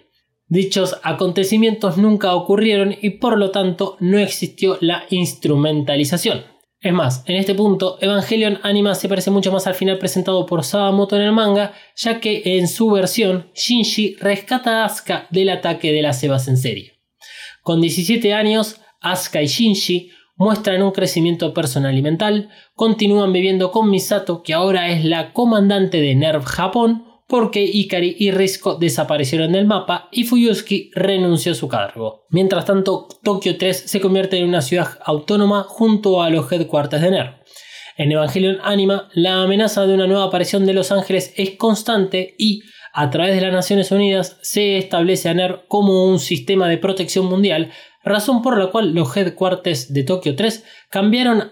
Dichos 0.47 0.95
acontecimientos 1.01 1.97
nunca 1.97 2.35
ocurrieron 2.35 2.95
y 3.01 3.09
por 3.17 3.39
lo 3.39 3.49
tanto 3.49 3.97
no 3.99 4.19
existió 4.19 4.77
la 4.79 5.05
instrumentalización. 5.09 6.52
Es 6.83 6.91
más, 6.91 7.23
en 7.27 7.37
este 7.37 7.55
punto, 7.55 7.97
Evangelion 8.01 8.59
Anima 8.61 8.93
se 8.93 9.07
parece 9.07 9.31
mucho 9.31 9.53
más 9.53 9.67
al 9.67 9.73
final 9.73 9.97
presentado 9.99 10.45
por 10.45 10.65
Sadamoto 10.65 11.15
en 11.15 11.21
el 11.21 11.31
manga, 11.31 11.71
ya 11.95 12.19
que 12.19 12.41
en 12.57 12.67
su 12.67 12.91
versión, 12.91 13.49
Shinji 13.55 14.17
rescata 14.19 14.81
a 14.81 14.85
Asuka 14.85 15.25
del 15.29 15.47
ataque 15.47 15.93
de 15.93 16.01
las 16.01 16.21
Evas 16.25 16.49
en 16.49 16.57
serie. 16.57 16.99
Con 17.61 17.79
17 17.79 18.33
años, 18.33 18.81
Asuka 18.99 19.41
y 19.41 19.47
Shinji 19.47 20.11
muestran 20.35 20.83
un 20.83 20.91
crecimiento 20.91 21.53
personal 21.53 21.97
y 21.97 22.01
mental, 22.01 22.49
continúan 22.75 23.31
viviendo 23.31 23.71
con 23.71 23.89
Misato, 23.89 24.43
que 24.43 24.53
ahora 24.53 24.89
es 24.89 25.05
la 25.05 25.31
comandante 25.31 26.01
de 26.01 26.15
NERV 26.15 26.43
Japón, 26.43 27.05
porque 27.33 27.63
Ikari 27.63 28.15
y 28.19 28.29
Risco 28.29 28.75
desaparecieron 28.75 29.53
del 29.53 29.65
mapa 29.65 30.07
y 30.11 30.25
Fuyusuki 30.25 30.91
renunció 30.93 31.53
a 31.53 31.55
su 31.55 31.67
cargo. 31.67 32.27
Mientras 32.29 32.63
tanto, 32.65 33.07
Tokio 33.23 33.57
3 33.57 33.75
se 33.87 33.99
convierte 33.99 34.37
en 34.37 34.47
una 34.47 34.61
ciudad 34.61 34.99
autónoma 35.03 35.63
junto 35.63 36.21
a 36.21 36.29
los 36.29 36.51
headquarters 36.51 37.01
de 37.01 37.09
NERV. 37.09 37.33
En 37.97 38.11
Evangelion 38.11 38.59
Anima, 38.61 39.09
la 39.15 39.41
amenaza 39.41 39.87
de 39.87 39.95
una 39.95 40.05
nueva 40.05 40.25
aparición 40.25 40.67
de 40.67 40.73
Los 40.73 40.91
Ángeles 40.91 41.33
es 41.35 41.57
constante 41.57 42.35
y, 42.37 42.61
a 42.93 43.09
través 43.09 43.33
de 43.33 43.41
las 43.41 43.51
Naciones 43.51 43.91
Unidas, 43.91 44.37
se 44.43 44.77
establece 44.77 45.27
a 45.27 45.33
NERV 45.33 45.67
como 45.67 46.05
un 46.05 46.19
sistema 46.19 46.69
de 46.69 46.77
protección 46.77 47.25
mundial, 47.25 47.71
razón 48.03 48.43
por 48.43 48.59
la 48.59 48.67
cual 48.67 48.93
los 48.93 49.17
headquarters 49.17 49.91
de 49.91 50.03
Tokio 50.03 50.35
3 50.35 50.65
cambiaron 50.91 51.51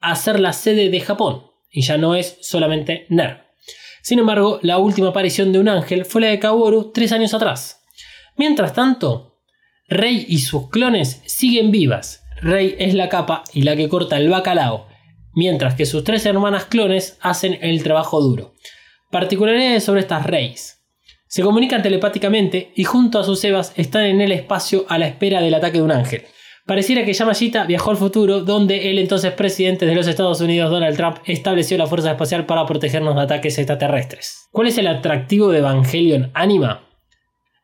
a 0.00 0.16
ser 0.16 0.40
la 0.40 0.52
sede 0.52 0.90
de 0.90 0.98
Japón, 0.98 1.44
y 1.70 1.82
ya 1.82 1.96
no 1.96 2.16
es 2.16 2.38
solamente 2.40 3.06
NERV. 3.08 3.41
Sin 4.02 4.18
embargo, 4.18 4.58
la 4.62 4.78
última 4.78 5.08
aparición 5.08 5.52
de 5.52 5.60
un 5.60 5.68
ángel 5.68 6.04
fue 6.04 6.20
la 6.20 6.28
de 6.28 6.38
Kaworu 6.40 6.90
tres 6.92 7.12
años 7.12 7.34
atrás. 7.34 7.84
Mientras 8.36 8.74
tanto, 8.74 9.38
Rey 9.88 10.26
y 10.28 10.38
sus 10.38 10.70
clones 10.70 11.22
siguen 11.26 11.70
vivas. 11.70 12.24
Rey 12.40 12.74
es 12.78 12.94
la 12.94 13.08
capa 13.08 13.44
y 13.52 13.62
la 13.62 13.76
que 13.76 13.88
corta 13.88 14.16
el 14.16 14.28
bacalao, 14.28 14.88
mientras 15.34 15.74
que 15.74 15.86
sus 15.86 16.02
tres 16.02 16.26
hermanas 16.26 16.64
clones 16.64 17.18
hacen 17.20 17.58
el 17.62 17.82
trabajo 17.82 18.20
duro. 18.20 18.54
Particularidades 19.10 19.84
sobre 19.84 20.00
estas 20.00 20.26
Reys. 20.26 20.80
Se 21.28 21.42
comunican 21.42 21.82
telepáticamente 21.82 22.72
y 22.74 22.84
junto 22.84 23.18
a 23.18 23.24
sus 23.24 23.42
Evas 23.44 23.72
están 23.76 24.04
en 24.04 24.20
el 24.20 24.32
espacio 24.32 24.84
a 24.88 24.98
la 24.98 25.06
espera 25.06 25.40
del 25.40 25.54
ataque 25.54 25.78
de 25.78 25.84
un 25.84 25.92
ángel. 25.92 26.24
Pareciera 26.66 27.04
que 27.04 27.12
Yamashita 27.12 27.64
viajó 27.64 27.90
al 27.90 27.96
futuro, 27.96 28.40
donde 28.40 28.90
el 28.90 28.98
entonces 28.98 29.32
presidente 29.32 29.84
de 29.84 29.96
los 29.96 30.06
Estados 30.06 30.40
Unidos, 30.40 30.70
Donald 30.70 30.96
Trump, 30.96 31.16
estableció 31.26 31.76
la 31.76 31.86
Fuerza 31.86 32.12
Espacial 32.12 32.46
para 32.46 32.64
protegernos 32.66 33.16
de 33.16 33.22
ataques 33.22 33.58
extraterrestres. 33.58 34.46
¿Cuál 34.52 34.68
es 34.68 34.78
el 34.78 34.86
atractivo 34.86 35.50
de 35.50 35.58
Evangelion 35.58 36.30
Anima? 36.34 36.86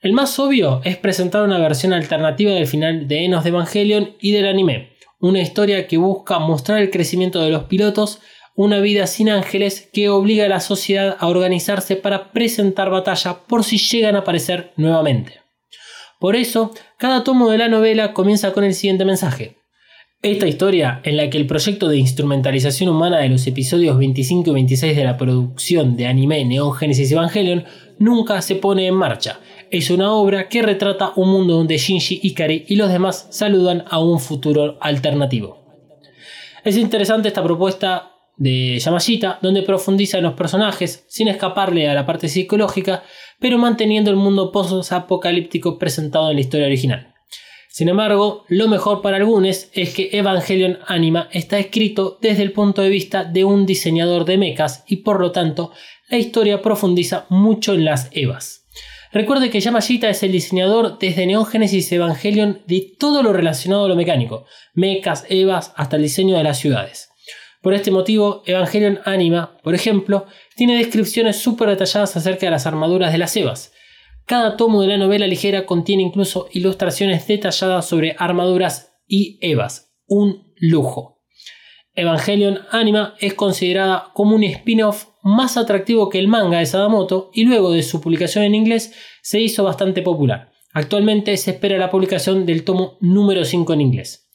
El 0.01 0.13
más 0.13 0.39
obvio 0.39 0.81
es 0.85 0.97
presentar 0.97 1.43
una 1.43 1.59
versión 1.59 1.93
alternativa 1.93 2.53
del 2.53 2.67
final 2.67 3.07
de 3.07 3.25
Enos 3.25 3.45
de 3.45 3.51
Evangelion 3.51 4.17
y 4.21 4.33
del 4.33 4.47
anime, 4.47 4.91
una 5.21 5.41
historia 5.41 5.87
que 5.87 5.97
busca 5.97 6.39
mostrar 6.39 6.81
el 6.81 6.91
crecimiento 6.91 7.41
de 7.41 7.51
los 7.51 7.65
pilotos, 7.65 8.21
una 8.55 8.81
vida 8.81 9.07
sin 9.07 9.29
ángeles 9.29 9.89
que 9.93 10.09
obliga 10.09 10.45
a 10.45 10.49
la 10.49 10.61
sociedad 10.61 11.17
a 11.21 11.29
organizarse 11.29 11.95
para 11.95 12.33
presentar 12.33 12.91
batalla 12.91 13.39
por 13.47 13.63
si 13.63 13.79
llegan 13.79 14.17
a 14.17 14.21
aparecer 14.21 14.73
nuevamente. 14.77 15.41
Por 16.19 16.35
eso, 16.35 16.73
cada 16.99 17.23
tomo 17.23 17.51
de 17.51 17.59
la 17.59 17.69
novela 17.69 18.12
comienza 18.12 18.53
con 18.53 18.64
el 18.64 18.75
siguiente 18.75 19.05
mensaje. 19.05 19.59
Esta 20.21 20.49
historia, 20.49 21.01
en 21.05 21.16
la 21.16 21.31
que 21.31 21.39
el 21.39 21.47
proyecto 21.47 21.89
de 21.89 21.97
instrumentalización 21.97 22.89
humana 22.89 23.19
de 23.19 23.29
los 23.29 23.47
episodios 23.47 23.97
25 23.97 24.51
y 24.51 24.55
26 24.55 24.97
de 24.97 25.05
la 25.05 25.16
producción 25.16 25.97
de 25.97 26.07
anime 26.09 26.45
Neon 26.45 26.75
Genesis 26.75 27.12
Evangelion 27.12 27.64
nunca 28.01 28.43
se 28.43 28.57
pone 28.57 28.89
en 28.89 28.95
marcha. 28.95 29.39
Es 29.71 29.91
una 29.91 30.12
obra 30.12 30.49
que 30.49 30.62
retrata 30.62 31.12
un 31.14 31.31
mundo 31.31 31.55
donde 31.55 31.79
Shinji, 31.79 32.19
Ikari 32.25 32.64
y 32.66 32.75
los 32.75 32.91
demás 32.91 33.29
saludan 33.31 33.85
a 33.89 34.01
un 34.01 34.19
futuro 34.19 34.77
alternativo. 34.81 35.59
Es 36.64 36.77
interesante 36.77 37.29
esta 37.29 37.45
propuesta 37.45 38.11
de 38.37 38.79
Yamashita, 38.79 39.39
donde 39.43 39.62
profundiza 39.62 40.19
en 40.19 40.25
los 40.25 40.35
personajes 40.35 41.05
sin 41.09 41.29
escaparle 41.29 41.89
a 41.89 41.95
la 41.95 42.07
parte 42.07 42.29
psicológica, 42.29 43.03
pero 43.41 43.59
manteniendo 43.59 44.11
el 44.11 44.16
mundo 44.16 44.53
post-apocalíptico 44.53 45.78
presentado 45.78 46.30
en 46.30 46.36
la 46.36 46.41
historia 46.41 46.66
original. 46.66 47.14
Sin 47.70 47.89
embargo, 47.89 48.45
lo 48.49 48.66
mejor 48.66 49.03
para 49.03 49.18
algunos 49.18 49.68
es 49.72 49.95
que 49.95 50.09
Evangelion 50.12 50.78
Anima 50.86 51.28
está 51.32 51.59
escrito 51.59 52.18
desde 52.20 52.43
el 52.43 52.53
punto 52.53 52.82
de 52.82 52.89
vista 52.89 53.24
de 53.24 53.45
un 53.45 53.66
diseñador 53.66 54.24
de 54.24 54.39
mechas 54.39 54.82
y 54.89 54.97
por 54.97 55.20
lo 55.20 55.30
tanto 55.30 55.70
la 56.09 56.18
historia 56.18 56.61
profundiza 56.62 57.26
mucho 57.28 57.74
en 57.74 57.84
las 57.84 58.09
Evas. 58.11 58.66
Recuerde 59.12 59.51
que 59.51 59.61
Yamashita 59.61 60.11
es 60.11 60.22
el 60.22 60.32
diseñador 60.32 60.99
desde 60.99 61.26
Neon 61.26 61.47
Genesis 61.47 61.93
Evangelion 61.93 62.62
de 62.66 62.95
todo 62.99 63.22
lo 63.22 63.32
relacionado 63.32 63.84
a 63.84 63.89
lo 63.89 63.97
mecánico, 63.97 64.45
mechas, 64.74 65.24
Evas, 65.28 65.72
hasta 65.76 65.97
el 65.97 66.03
diseño 66.03 66.36
de 66.36 66.45
las 66.45 66.59
ciudades. 66.59 67.11
Por 67.62 67.74
este 67.74 67.91
motivo, 67.91 68.43
Evangelion 68.47 69.01
Anima, 69.05 69.59
por 69.62 69.74
ejemplo, 69.74 70.26
tiene 70.59 70.77
descripciones 70.77 71.37
súper 71.37 71.69
detalladas 71.69 72.17
acerca 72.17 72.47
de 72.47 72.51
las 72.51 72.67
armaduras 72.67 73.13
de 73.13 73.19
las 73.19 73.37
Evas. 73.37 73.73
Cada 74.27 74.57
tomo 74.57 74.83
de 74.83 74.89
la 74.89 74.99
novela 74.99 75.29
ligera 75.29 75.67
contiene 75.67 76.03
incluso 76.03 76.49
ilustraciones 76.53 77.29
detalladas 77.29 77.87
sobre 77.87 78.17
armaduras 78.19 78.93
y 79.07 79.39
Evas. 79.41 79.95
Un 80.09 80.53
lujo. 80.57 81.23
Evangelion 81.95 82.59
Anima 82.73 83.15
es 83.21 83.35
considerada 83.35 84.11
como 84.15 84.35
un 84.35 84.43
spin-off 84.43 85.07
más 85.23 85.57
atractivo 85.57 86.09
que 86.09 86.19
el 86.19 86.27
manga 86.27 86.59
de 86.59 86.67
Sadamoto 86.67 87.31
y 87.33 87.45
luego 87.45 87.71
de 87.71 87.85
su 87.85 88.01
publicación 88.01 88.43
en 88.43 88.57
inglés 88.57 88.93
se 89.23 89.41
hizo 89.41 89.63
bastante 89.63 90.03
popular. 90.03 90.51
Actualmente 90.73 91.37
se 91.37 91.53
espera 91.53 91.79
la 91.79 91.89
publicación 91.89 92.47
del 92.47 92.65
tomo 92.65 92.99
número 93.01 93.45
5 93.45 93.75
en 93.75 93.81
inglés. 93.81 94.29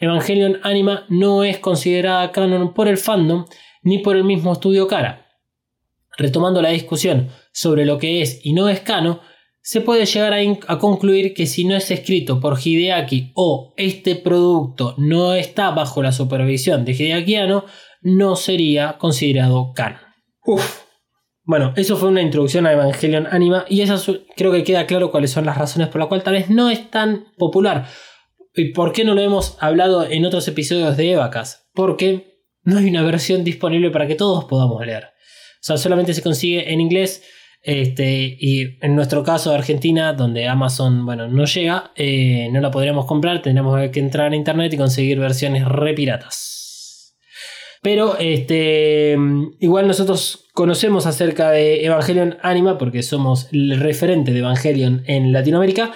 Evangelion 0.00 0.58
Anima 0.64 1.06
no 1.08 1.44
es 1.44 1.58
considerada 1.58 2.32
canon 2.32 2.74
por 2.74 2.88
el 2.88 2.98
fandom 2.98 3.44
ni 3.84 3.98
por 3.98 4.16
el 4.16 4.24
mismo 4.24 4.54
estudio 4.54 4.88
Cara. 4.88 5.27
Retomando 6.18 6.60
la 6.60 6.70
discusión 6.70 7.28
sobre 7.52 7.86
lo 7.86 7.96
que 7.96 8.20
es 8.20 8.44
y 8.44 8.52
no 8.52 8.68
es 8.68 8.80
canon, 8.80 9.20
se 9.62 9.80
puede 9.80 10.04
llegar 10.04 10.34
a, 10.34 10.78
concluir 10.78 11.32
que 11.32 11.46
si 11.46 11.64
no 11.64 11.76
es 11.76 11.90
escrito 11.90 12.40
por 12.40 12.58
Hideaki 12.58 13.32
o 13.34 13.72
este 13.76 14.16
producto 14.16 14.94
no 14.98 15.34
está 15.34 15.70
bajo 15.70 16.02
la 16.02 16.10
supervisión 16.10 16.84
de 16.84 16.92
Hideakiano, 16.92 17.66
no 18.00 18.34
sería 18.34 18.98
considerado 18.98 19.72
canon. 19.74 20.00
Uf. 20.44 20.82
Bueno, 21.44 21.72
eso 21.76 21.96
fue 21.96 22.08
una 22.08 22.20
introducción 22.20 22.66
a 22.66 22.72
Evangelion 22.72 23.26
Anima 23.30 23.64
y 23.68 23.82
creo 24.36 24.52
que 24.52 24.64
queda 24.64 24.86
claro 24.86 25.10
cuáles 25.10 25.30
son 25.30 25.46
las 25.46 25.56
razones 25.56 25.88
por 25.88 26.00
las 26.00 26.08
cuales 26.08 26.24
tal 26.24 26.34
vez 26.34 26.50
no 26.50 26.68
es 26.68 26.90
tan 26.90 27.26
popular. 27.36 27.86
¿Y 28.54 28.72
por 28.72 28.92
qué 28.92 29.04
no 29.04 29.14
lo 29.14 29.20
hemos 29.20 29.56
hablado 29.60 30.04
en 30.04 30.26
otros 30.26 30.48
episodios 30.48 30.96
de 30.96 31.12
Evacas? 31.12 31.68
Porque 31.74 32.42
no 32.64 32.78
hay 32.78 32.88
una 32.88 33.02
versión 33.02 33.44
disponible 33.44 33.90
para 33.90 34.06
que 34.06 34.14
todos 34.14 34.46
podamos 34.46 34.84
leer. 34.84 35.10
Sea, 35.60 35.76
solamente 35.76 36.14
se 36.14 36.22
consigue 36.22 36.72
en 36.72 36.80
inglés. 36.80 37.22
Este, 37.60 38.36
y 38.38 38.78
en 38.80 38.94
nuestro 38.94 39.24
caso 39.24 39.52
Argentina, 39.52 40.12
donde 40.12 40.46
Amazon 40.46 41.04
bueno, 41.04 41.28
no 41.28 41.44
llega, 41.44 41.90
eh, 41.96 42.48
no 42.52 42.60
la 42.60 42.70
podríamos 42.70 43.04
comprar, 43.06 43.42
tendríamos 43.42 43.90
que 43.90 44.00
entrar 44.00 44.32
a 44.32 44.36
internet 44.36 44.72
y 44.72 44.76
conseguir 44.76 45.18
versiones 45.18 45.66
re 45.66 45.92
piratas. 45.94 47.16
Pero 47.82 48.18
este, 48.18 49.16
igual 49.60 49.86
nosotros 49.86 50.48
conocemos 50.52 51.06
acerca 51.06 51.50
de 51.50 51.84
Evangelion 51.84 52.36
Anima 52.42 52.76
porque 52.76 53.02
somos 53.02 53.48
el 53.52 53.78
referente 53.78 54.32
de 54.32 54.40
Evangelion 54.40 55.02
en 55.06 55.32
Latinoamérica. 55.32 55.92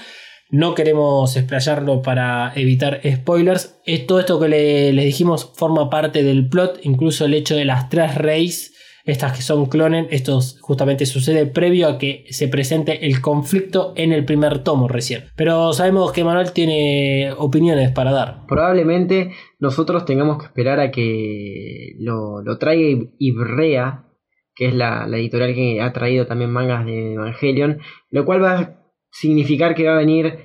No 0.48 0.74
queremos 0.74 1.34
explayarlo 1.36 2.02
para 2.02 2.52
evitar 2.54 3.00
spoilers. 3.04 3.80
Todo 4.06 4.20
esto 4.20 4.38
que 4.38 4.48
les 4.48 4.94
le 4.94 5.04
dijimos 5.04 5.50
forma 5.54 5.90
parte 5.90 6.22
del 6.22 6.48
plot, 6.48 6.80
incluso 6.82 7.24
el 7.24 7.34
hecho 7.34 7.56
de 7.56 7.64
las 7.64 7.88
tres 7.88 8.14
reyes, 8.14 8.72
estas 9.05 9.36
que 9.36 9.42
son 9.42 9.66
clones, 9.66 10.07
esto 10.11 10.38
justamente 10.61 11.07
sucede 11.07 11.46
previo 11.46 11.88
a 11.88 11.98
que 11.98 12.24
se 12.30 12.48
presente 12.48 13.07
el 13.07 13.20
conflicto 13.20 13.92
en 13.96 14.12
el 14.12 14.24
primer 14.24 14.61
tomo 14.61 14.88
recién. 14.88 15.24
Pero 15.36 15.72
sabemos 15.72 16.12
que 16.12 16.24
Manuel 16.24 16.53
tiene 16.53 17.32
opiniones 17.36 17.90
para 17.90 18.12
dar. 18.12 18.46
Probablemente 18.46 19.32
nosotros 19.59 20.05
tengamos 20.05 20.38
que 20.38 20.46
esperar 20.46 20.80
a 20.80 20.90
que 20.90 21.94
lo, 21.98 22.42
traiga 22.59 23.05
Ibrea, 23.18 24.07
que 24.55 24.68
es 24.68 24.74
la, 24.74 25.07
la 25.07 25.16
editorial 25.16 25.55
que 25.55 25.80
ha 25.80 25.92
traído 25.92 26.26
también 26.26 26.50
mangas 26.50 26.86
de 26.86 27.14
Evangelion, 27.14 27.80
lo 28.11 28.24
cual 28.24 28.42
va 28.42 28.59
a 28.59 28.82
significar 29.11 29.74
que 29.74 29.86
va 29.86 29.94
a 29.94 29.98
venir 29.98 30.38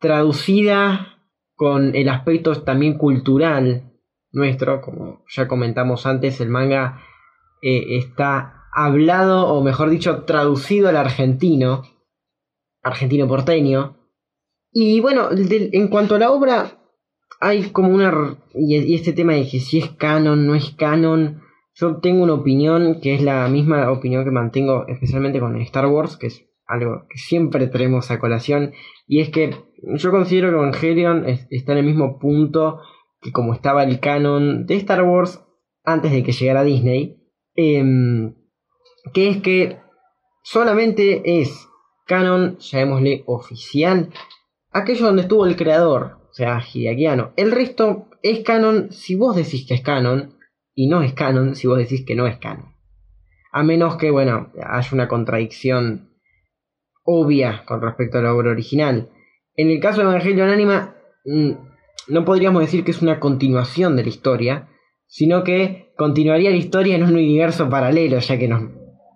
traducida 0.00 1.18
con 1.54 1.94
el 1.94 2.08
aspecto 2.08 2.52
también 2.62 2.98
cultural 2.98 3.92
nuestro, 4.32 4.80
como 4.80 5.24
ya 5.28 5.46
comentamos 5.46 6.06
antes, 6.06 6.40
el 6.40 6.48
manga 6.48 7.02
eh, 7.62 7.96
está 7.96 8.66
hablado, 8.72 9.46
o 9.46 9.62
mejor 9.62 9.90
dicho, 9.90 10.24
traducido 10.24 10.88
al 10.88 10.96
argentino, 10.96 11.82
argentino 12.82 13.28
porteño. 13.28 13.98
Y 14.72 15.00
bueno, 15.00 15.28
en 15.30 15.88
cuanto 15.88 16.16
a 16.16 16.18
la 16.18 16.30
obra, 16.30 16.78
hay 17.40 17.70
como 17.70 17.94
una... 17.94 18.38
Y, 18.54 18.94
este 18.94 19.12
tema 19.12 19.34
de 19.34 19.48
que 19.48 19.60
si 19.60 19.78
es 19.78 19.90
canon, 19.90 20.46
no 20.46 20.54
es 20.54 20.70
canon, 20.70 21.42
yo 21.74 21.96
tengo 22.00 22.22
una 22.24 22.34
opinión 22.34 23.00
que 23.00 23.14
es 23.14 23.22
la 23.22 23.48
misma 23.48 23.90
opinión 23.90 24.24
que 24.24 24.30
mantengo 24.30 24.86
especialmente 24.88 25.40
con 25.40 25.60
Star 25.60 25.86
Wars, 25.86 26.16
que 26.16 26.26
es 26.28 26.44
algo 26.66 27.06
que 27.08 27.18
siempre 27.18 27.66
traemos 27.68 28.10
a 28.10 28.18
colación, 28.18 28.72
y 29.06 29.20
es 29.20 29.30
que 29.30 29.56
yo 29.82 30.10
considero 30.10 30.50
que 30.50 30.56
Evangelion 30.56 31.26
está 31.50 31.72
en 31.72 31.78
el 31.78 31.84
mismo 31.84 32.18
punto 32.18 32.80
que 33.20 33.32
como 33.32 33.54
estaba 33.54 33.84
el 33.84 34.00
canon 34.00 34.66
de 34.66 34.76
Star 34.76 35.02
Wars 35.02 35.44
antes 35.84 36.12
de 36.12 36.22
que 36.22 36.32
llegara 36.32 36.64
Disney, 36.64 37.21
em, 37.54 38.34
que 39.12 39.28
es 39.28 39.42
que 39.42 39.78
solamente 40.42 41.40
es 41.40 41.68
canon, 42.06 42.58
llamémosle 42.58 43.24
oficial, 43.26 44.10
aquello 44.70 45.06
donde 45.06 45.22
estuvo 45.22 45.46
el 45.46 45.56
creador, 45.56 46.18
o 46.30 46.34
sea, 46.34 46.62
Hideakiano. 46.62 47.32
El 47.36 47.52
resto 47.52 48.08
es 48.22 48.40
canon 48.40 48.92
si 48.92 49.14
vos 49.14 49.36
decís 49.36 49.66
que 49.66 49.74
es 49.74 49.82
canon, 49.82 50.38
y 50.74 50.88
no 50.88 51.02
es 51.02 51.12
canon 51.12 51.54
si 51.54 51.66
vos 51.66 51.78
decís 51.78 52.04
que 52.06 52.14
no 52.14 52.26
es 52.26 52.38
canon. 52.38 52.74
A 53.52 53.62
menos 53.62 53.96
que, 53.96 54.10
bueno, 54.10 54.50
haya 54.62 54.88
una 54.92 55.08
contradicción 55.08 56.12
obvia 57.04 57.64
con 57.66 57.82
respecto 57.82 58.18
a 58.18 58.22
la 58.22 58.34
obra 58.34 58.50
original. 58.50 59.10
En 59.54 59.68
el 59.68 59.80
caso 59.80 60.00
de 60.00 60.08
Evangelio 60.08 60.44
Anima, 60.44 60.96
mm, 61.24 61.50
no 62.08 62.24
podríamos 62.24 62.62
decir 62.62 62.84
que 62.84 62.92
es 62.92 63.02
una 63.02 63.20
continuación 63.20 63.96
de 63.96 64.04
la 64.04 64.08
historia, 64.08 64.68
sino 65.06 65.44
que 65.44 65.91
continuaría 66.02 66.50
la 66.50 66.56
historia 66.56 66.96
en 66.96 67.02
un 67.04 67.14
universo 67.14 67.68
paralelo, 67.70 68.18
ya 68.18 68.38
que 68.38 68.48
nos 68.48 68.62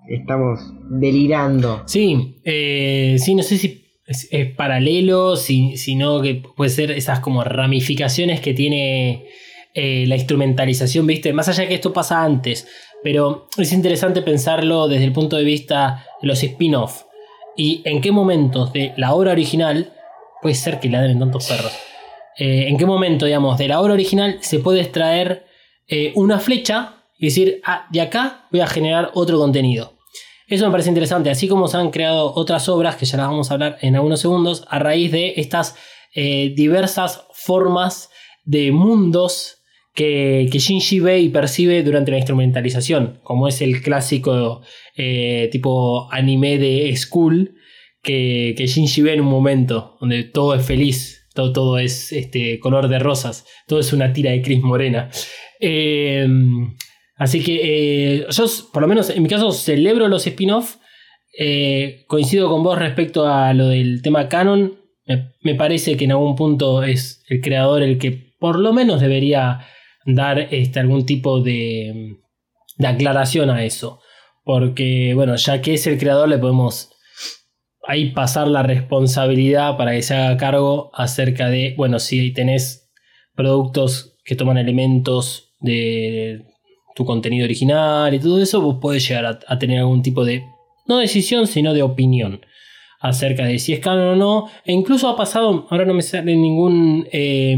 estamos 0.08 0.60
delirando. 0.90 1.82
Sí, 1.86 2.36
eh, 2.44 3.16
sí, 3.18 3.34
no 3.34 3.42
sé 3.42 3.58
si 3.58 3.82
es, 4.06 4.28
paralelo, 4.54 5.36
si- 5.36 5.76
sino 5.76 6.20
que 6.22 6.42
puede 6.56 6.70
ser 6.70 6.90
esas 6.92 7.20
como 7.20 7.42
ramificaciones 7.44 8.40
que 8.40 8.54
tiene 8.54 9.26
eh, 9.74 10.04
la 10.06 10.14
instrumentalización, 10.14 11.06
¿viste? 11.06 11.32
Más 11.32 11.48
allá 11.48 11.62
de 11.62 11.68
que 11.68 11.74
esto 11.74 11.92
pasa 11.92 12.22
antes, 12.22 12.66
pero 13.02 13.48
es 13.58 13.72
interesante 13.72 14.22
pensarlo 14.22 14.88
desde 14.88 15.04
el 15.04 15.12
punto 15.12 15.36
de 15.36 15.44
vista 15.44 16.04
de 16.22 16.28
los 16.28 16.42
spin-off 16.42 17.02
y 17.56 17.82
en 17.84 18.00
qué 18.00 18.10
momentos 18.12 18.72
de 18.72 18.92
la 18.96 19.12
obra 19.12 19.32
original, 19.32 19.92
puede 20.40 20.54
ser 20.54 20.78
que 20.80 20.88
ladren 20.88 21.18
tantos 21.18 21.48
perros, 21.48 21.72
eh, 22.38 22.66
en 22.68 22.76
qué 22.78 22.86
momento, 22.86 23.26
digamos, 23.26 23.58
de 23.58 23.66
la 23.68 23.80
obra 23.80 23.94
original 23.94 24.36
se 24.40 24.60
puede 24.60 24.80
extraer 24.82 25.45
eh, 25.88 26.12
una 26.14 26.38
flecha 26.38 27.04
y 27.18 27.26
decir, 27.26 27.60
ah, 27.64 27.86
de 27.90 28.00
acá 28.00 28.46
voy 28.50 28.60
a 28.60 28.66
generar 28.66 29.10
otro 29.14 29.38
contenido. 29.38 29.96
Eso 30.48 30.64
me 30.66 30.70
parece 30.70 30.90
interesante, 30.90 31.30
así 31.30 31.48
como 31.48 31.66
se 31.66 31.76
han 31.76 31.90
creado 31.90 32.32
otras 32.34 32.68
obras, 32.68 32.96
que 32.96 33.04
ya 33.04 33.16
las 33.16 33.26
vamos 33.26 33.50
a 33.50 33.54
hablar 33.54 33.78
en 33.80 33.96
algunos 33.96 34.20
segundos, 34.20 34.64
a 34.68 34.78
raíz 34.78 35.10
de 35.10 35.34
estas 35.36 35.74
eh, 36.14 36.52
diversas 36.54 37.26
formas 37.32 38.10
de 38.44 38.70
mundos 38.70 39.64
que, 39.92 40.48
que 40.52 40.58
Shinji 40.58 41.00
ve 41.00 41.20
y 41.20 41.30
percibe 41.30 41.82
durante 41.82 42.12
la 42.12 42.18
instrumentalización, 42.18 43.20
como 43.24 43.48
es 43.48 43.60
el 43.60 43.82
clásico 43.82 44.62
eh, 44.96 45.48
tipo 45.50 46.08
anime 46.12 46.58
de 46.58 46.94
School, 46.96 47.56
que, 48.02 48.54
que 48.56 48.66
Shinji 48.66 49.02
ve 49.02 49.14
en 49.14 49.22
un 49.22 49.26
momento, 49.26 49.96
donde 50.00 50.22
todo 50.22 50.54
es 50.54 50.64
feliz, 50.64 51.26
todo, 51.34 51.52
todo 51.52 51.78
es 51.78 52.12
este, 52.12 52.60
color 52.60 52.88
de 52.88 52.98
rosas, 52.98 53.46
todo 53.66 53.80
es 53.80 53.92
una 53.92 54.12
tira 54.12 54.30
de 54.30 54.42
Cris 54.42 54.62
Morena. 54.62 55.10
Eh, 55.60 56.26
así 57.16 57.42
que 57.42 57.60
eh, 57.62 58.26
yo, 58.30 58.44
por 58.72 58.82
lo 58.82 58.88
menos 58.88 59.10
en 59.10 59.22
mi 59.22 59.28
caso, 59.28 59.52
celebro 59.52 60.08
los 60.08 60.26
spin-off. 60.26 60.76
Eh, 61.38 62.04
coincido 62.06 62.48
con 62.48 62.62
vos 62.62 62.78
respecto 62.78 63.28
a 63.28 63.52
lo 63.52 63.68
del 63.68 64.00
tema 64.02 64.28
canon. 64.28 64.78
Me, 65.06 65.32
me 65.42 65.54
parece 65.54 65.96
que 65.96 66.04
en 66.04 66.12
algún 66.12 66.34
punto 66.34 66.82
es 66.82 67.22
el 67.28 67.40
creador 67.40 67.82
el 67.82 67.98
que 67.98 68.34
por 68.38 68.58
lo 68.58 68.72
menos 68.72 69.00
debería 69.00 69.60
dar 70.06 70.38
este, 70.50 70.80
algún 70.80 71.04
tipo 71.04 71.40
de, 71.40 72.16
de 72.76 72.86
aclaración 72.86 73.50
a 73.50 73.64
eso. 73.64 74.00
Porque, 74.44 75.12
bueno, 75.14 75.36
ya 75.36 75.60
que 75.60 75.74
es 75.74 75.86
el 75.86 75.98
creador, 75.98 76.28
le 76.28 76.38
podemos 76.38 76.92
ahí 77.86 78.10
pasar 78.10 78.48
la 78.48 78.62
responsabilidad 78.62 79.76
para 79.76 79.92
que 79.92 80.02
se 80.02 80.14
haga 80.14 80.36
cargo 80.36 80.90
acerca 80.94 81.48
de, 81.48 81.74
bueno, 81.76 81.98
si 81.98 82.32
tenés 82.32 82.90
productos 83.34 84.18
que 84.24 84.36
toman 84.36 84.58
elementos 84.58 85.45
de 85.66 86.46
tu 86.94 87.04
contenido 87.04 87.44
original 87.44 88.12
y 88.14 88.18
todo 88.18 88.40
eso, 88.40 88.62
vos 88.62 88.78
podés 88.80 89.06
llegar 89.06 89.38
a, 89.46 89.58
tener 89.58 89.80
algún 89.80 90.02
tipo 90.02 90.24
de, 90.24 90.42
no 90.86 90.96
decisión, 90.96 91.46
sino 91.46 91.74
de 91.74 91.82
opinión 91.82 92.40
acerca 93.00 93.44
de 93.44 93.58
si 93.58 93.74
es 93.74 93.80
canon 93.80 94.08
o 94.08 94.16
no. 94.16 94.48
E 94.64 94.72
incluso 94.72 95.08
ha 95.08 95.16
pasado, 95.16 95.66
ahora 95.70 95.84
no 95.84 95.92
me 95.92 96.00
sale 96.00 96.34
ningún, 96.34 97.06
eh, 97.12 97.54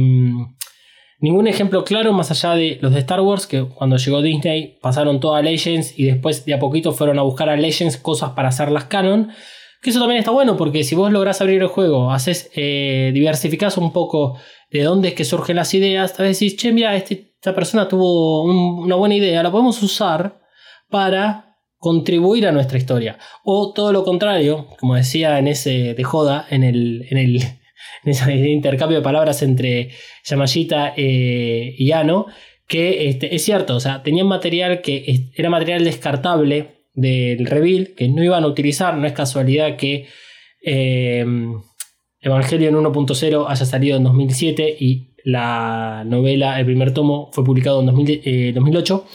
ningún 1.21 1.47
ejemplo 1.47 1.85
claro 1.85 2.13
más 2.13 2.33
allá 2.33 2.57
de 2.57 2.79
los 2.81 2.93
de 2.93 2.99
Star 2.99 3.21
Wars, 3.21 3.47
que 3.47 3.63
cuando 3.63 3.97
llegó 3.97 4.21
Disney 4.23 4.79
pasaron 4.83 5.21
todo 5.21 5.37
a 5.37 5.43
Legends 5.43 5.97
y 5.97 6.05
después 6.05 6.45
de 6.45 6.55
a 6.55 6.59
poquito 6.59 6.91
fueron 6.91 7.21
a 7.21 7.23
buscar 7.23 7.49
a 7.49 7.57
Legends 7.57 7.97
cosas 7.97 8.31
para 8.31 8.49
hacerlas 8.49 8.85
canon. 8.85 9.31
Que 9.81 9.91
eso 9.91 10.01
también 10.01 10.19
está 10.19 10.33
bueno 10.33 10.57
porque 10.57 10.83
si 10.83 10.97
vos 10.97 11.13
lográs 11.13 11.41
abrir 11.41 11.63
el 11.63 11.69
juego, 11.69 12.11
haces, 12.11 12.51
eh, 12.57 13.13
diversificás 13.15 13.79
un 13.79 13.93
poco 13.93 14.37
de 14.73 14.83
dónde 14.83 15.09
es 15.09 15.15
que 15.15 15.25
surgen 15.25 15.55
las 15.55 15.73
ideas, 15.73 16.15
tal 16.15 16.27
vez 16.27 16.41
decís, 16.41 16.57
che, 16.57 16.73
mira, 16.73 16.97
este, 16.97 17.28
esta 17.41 17.55
persona 17.55 17.89
tuvo 17.89 18.43
un- 18.45 18.85
una 18.85 18.97
buena 18.97 19.15
idea, 19.15 19.43
la 19.43 19.51
podemos 19.51 19.83
usar 19.83 20.41
para 20.89 21.57
contribuir 21.79 22.47
a 22.47 22.53
nuestra 22.53 22.79
historia. 22.79 23.19
O 23.45 23.73
todo 23.73 23.93
lo 23.93 24.05
contrario, 24.05 24.67
como 24.81 24.97
decía 24.97 25.39
en 25.39 25.47
ese 25.49 25.95
de 25.95 26.03
joda, 26.05 26.47
en 26.51 26.65
el, 26.65 27.07
en 27.11 27.19
el 27.19 27.41
ese 28.05 28.35
intercambio 28.51 28.99
de 28.99 29.05
palabras 29.05 29.43
entre 29.43 29.91
Yamashita 30.25 30.95
eh, 30.97 31.75
y 31.79 31.93
Ano, 31.93 32.27
que 32.67 33.09
este, 33.09 33.35
es 33.35 33.45
cierto, 33.45 33.77
o 33.77 33.81
sea, 33.81 34.03
tenían 34.03 34.27
material 34.27 34.81
que 34.83 35.31
era 35.37 35.49
material 35.51 35.85
descartable 35.85 36.83
del 36.95 37.47
reveal, 37.47 37.91
que 37.97 38.09
no 38.09 38.23
iban 38.25 38.43
a 38.45 38.49
utilizar, 38.49 38.97
no 38.97 39.07
es 39.07 39.13
casualidad 39.13 39.77
que 39.77 40.07
eh, 40.65 41.25
Evangelion 42.21 42.75
1.0 42.75 43.47
haya 43.49 43.65
salido 43.65 43.97
en 43.97 44.05
2007 44.05 44.77
y 44.81 45.08
la 45.25 46.05
novela, 46.07 46.59
el 46.59 46.67
primer 46.67 46.93
tomo, 46.93 47.31
fue 47.33 47.45
publicado 47.45 47.81
en 47.81 47.87
2000, 47.87 48.23
eh, 48.25 48.53
2008, 48.55 49.07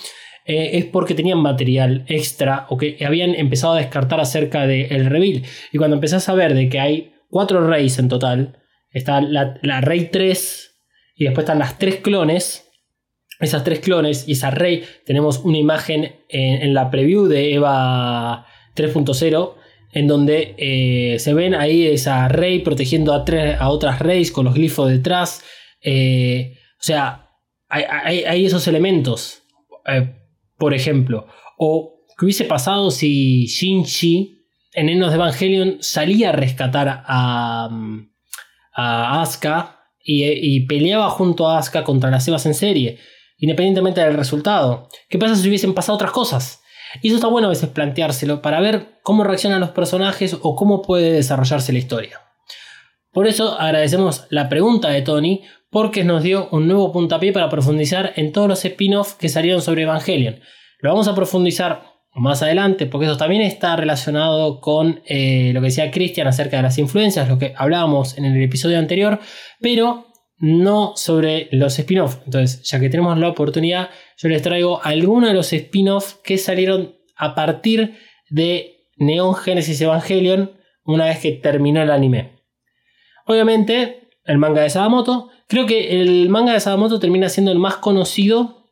eh, 0.45 0.71
es 0.73 0.85
porque 0.85 1.15
tenían 1.15 1.39
material 1.39 2.03
extra 2.07 2.65
o 2.69 2.77
que 2.77 2.97
habían 3.05 3.35
empezado 3.35 3.73
a 3.73 3.77
descartar 3.77 4.19
acerca 4.19 4.67
del 4.67 5.05
reveal. 5.05 5.43
Y 5.71 5.77
cuando 5.77 5.95
empezás 5.95 6.27
a 6.29 6.33
ver 6.33 6.53
de 6.53 6.69
que 6.69 6.79
hay 6.79 7.13
cuatro 7.29 7.65
reyes 7.65 7.97
en 7.99 8.09
total, 8.09 8.59
está 8.91 9.21
la, 9.21 9.81
rey 9.81 10.09
3 10.11 10.71
y 11.15 11.25
después 11.25 11.45
están 11.45 11.59
las 11.59 11.79
tres 11.79 11.97
clones, 11.97 12.69
esas 13.39 13.63
tres 13.63 13.79
clones 13.79 14.27
y 14.27 14.33
esa 14.33 14.51
rey, 14.51 14.83
tenemos 15.05 15.39
una 15.39 15.57
imagen 15.57 16.15
en, 16.29 16.61
en 16.61 16.73
la 16.73 16.91
preview 16.91 17.25
de 17.25 17.53
Eva 17.53 18.45
3.0 18.75 19.55
en 19.93 20.07
donde 20.07 20.55
eh, 20.57 21.19
se 21.19 21.33
ven 21.33 21.53
ahí 21.53 21.87
esa 21.87 22.27
rey 22.27 22.59
protegiendo 22.59 23.13
a, 23.13 23.23
tres, 23.23 23.55
a 23.59 23.69
otras 23.69 23.99
reyes 23.99 24.31
con 24.31 24.45
los 24.45 24.55
glifos 24.55 24.89
detrás. 24.89 25.43
Eh, 25.83 26.57
o 26.79 26.83
sea, 26.83 27.29
hay, 27.69 28.45
esos 28.45 28.67
elementos. 28.67 29.43
Eh, 29.85 30.15
por 30.57 30.73
ejemplo, 30.73 31.27
o 31.57 32.05
qué 32.17 32.25
hubiese 32.25 32.45
pasado 32.45 32.89
si 32.91 33.45
Shinji 33.47 34.45
en 34.73 34.89
Enos 34.89 35.09
de 35.09 35.15
Evangelion 35.15 35.77
salía 35.81 36.29
a 36.29 36.33
rescatar 36.33 37.03
a, 37.05 37.67
mm, 37.69 38.09
a 38.75 39.21
Asuka 39.21 39.81
y, 40.03 40.23
y 40.23 40.65
peleaba 40.65 41.09
junto 41.09 41.47
a 41.47 41.57
Asuka 41.57 41.83
contra 41.83 42.09
las 42.09 42.27
Evas 42.27 42.45
en 42.45 42.53
serie, 42.53 42.99
independientemente 43.37 44.01
del 44.01 44.15
resultado. 44.15 44.87
¿Qué 45.09 45.17
pasa 45.17 45.35
si 45.35 45.47
hubiesen 45.47 45.73
pasado 45.73 45.95
otras 45.95 46.11
cosas? 46.11 46.63
Y 47.01 47.07
eso 47.07 47.15
está 47.17 47.27
bueno 47.27 47.47
a 47.47 47.49
veces 47.49 47.69
planteárselo 47.69 48.41
para 48.41 48.61
ver 48.61 48.99
cómo 49.01 49.23
reaccionan 49.23 49.59
los 49.59 49.71
personajes 49.71 50.37
o 50.41 50.55
cómo 50.55 50.81
puede 50.81 51.11
desarrollarse 51.11 51.73
la 51.73 51.79
historia. 51.79 52.21
Por 53.11 53.27
eso 53.27 53.59
agradecemos 53.59 54.25
la 54.29 54.49
pregunta 54.49 54.89
de 54.89 55.01
Tony 55.01 55.43
porque 55.73 56.03
nos 56.03 56.21
dio 56.21 56.47
un 56.51 56.67
nuevo 56.67 56.91
puntapié 56.91 57.33
para 57.33 57.49
profundizar 57.49 58.13
en 58.15 58.31
todos 58.31 58.47
los 58.47 58.63
spin-offs 58.63 59.15
que 59.15 59.27
salieron 59.27 59.59
sobre 59.61 59.81
Evangelion. 59.81 60.39
Lo 60.79 60.91
vamos 60.91 61.07
a 61.07 61.15
profundizar 61.15 61.91
más 62.13 62.43
adelante 62.43 62.85
porque 62.85 63.07
eso 63.07 63.17
también 63.17 63.41
está 63.41 63.75
relacionado 63.75 64.61
con 64.61 65.01
eh, 65.07 65.49
lo 65.51 65.61
que 65.61 65.65
decía 65.65 65.89
Christian 65.89 66.27
acerca 66.27 66.57
de 66.57 66.63
las 66.63 66.77
influencias, 66.77 67.27
lo 67.27 67.39
que 67.39 67.53
hablábamos 67.57 68.19
en 68.19 68.25
el 68.25 68.41
episodio 68.43 68.77
anterior, 68.77 69.19
pero 69.59 70.05
no 70.37 70.93
sobre 70.95 71.49
los 71.51 71.79
spin-offs. 71.79 72.19
Entonces, 72.25 72.61
ya 72.69 72.79
que 72.79 72.89
tenemos 72.89 73.17
la 73.17 73.29
oportunidad, 73.29 73.89
yo 74.17 74.29
les 74.29 74.43
traigo 74.43 74.79
algunos 74.83 75.29
de 75.29 75.35
los 75.35 75.51
spin-offs 75.51 76.19
que 76.23 76.37
salieron 76.37 76.95
a 77.15 77.33
partir 77.33 77.97
de 78.29 78.89
Neon 78.97 79.33
Genesis 79.33 79.81
Evangelion 79.81 80.51
una 80.83 81.05
vez 81.05 81.17
que 81.17 81.31
terminó 81.31 81.81
el 81.81 81.89
anime. 81.89 82.43
Obviamente, 83.25 84.02
el 84.25 84.37
manga 84.37 84.61
de 84.61 84.69
Sadamoto. 84.69 85.29
Creo 85.47 85.65
que 85.65 86.01
el 86.01 86.29
manga 86.29 86.53
de 86.53 86.59
Sadamoto 86.59 86.99
termina 86.99 87.29
siendo 87.29 87.51
el 87.51 87.59
más 87.59 87.77
conocido 87.77 88.69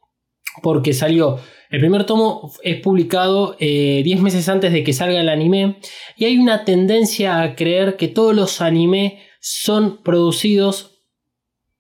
porque 0.61 0.93
salió. 0.93 1.39
El 1.69 1.79
primer 1.79 2.05
tomo 2.05 2.51
es 2.63 2.81
publicado 2.81 3.55
10 3.59 4.21
meses 4.21 4.49
antes 4.49 4.73
de 4.73 4.83
que 4.83 4.93
salga 4.93 5.19
el 5.19 5.29
anime. 5.29 5.79
Y 6.17 6.25
hay 6.25 6.37
una 6.37 6.65
tendencia 6.65 7.41
a 7.41 7.55
creer 7.55 7.95
que 7.95 8.07
todos 8.07 8.35
los 8.35 8.61
anime 8.61 9.21
son 9.39 10.01
producidos 10.03 10.99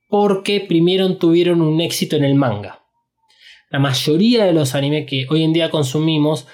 porque 0.07 0.61
primero 0.61 1.17
tuvieron 1.17 1.61
un 1.61 1.81
éxito 1.81 2.15
en 2.15 2.23
el 2.23 2.35
manga. 2.35 2.83
La 3.69 3.79
mayoría 3.79 4.45
de 4.45 4.53
los 4.53 4.75
anime 4.75 5.05
que 5.05 5.25
hoy 5.29 5.43
en 5.43 5.53
día 5.53 5.69
consumimos 5.69 6.47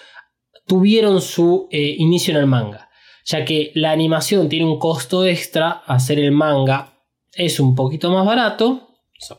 tuvieron 0.67 1.21
su 1.21 1.67
eh, 1.71 1.95
inicio 1.97 2.33
en 2.33 2.39
el 2.39 2.45
manga, 2.45 2.89
ya 3.25 3.45
que 3.45 3.71
la 3.73 3.91
animación 3.91 4.49
tiene 4.49 4.65
un 4.65 4.77
costo 4.77 5.25
extra, 5.25 5.69
hacer 5.87 6.19
el 6.19 6.31
manga 6.31 6.96
es 7.35 7.59
un 7.59 7.75
poquito 7.75 8.11
más 8.11 8.25
barato 8.25 8.89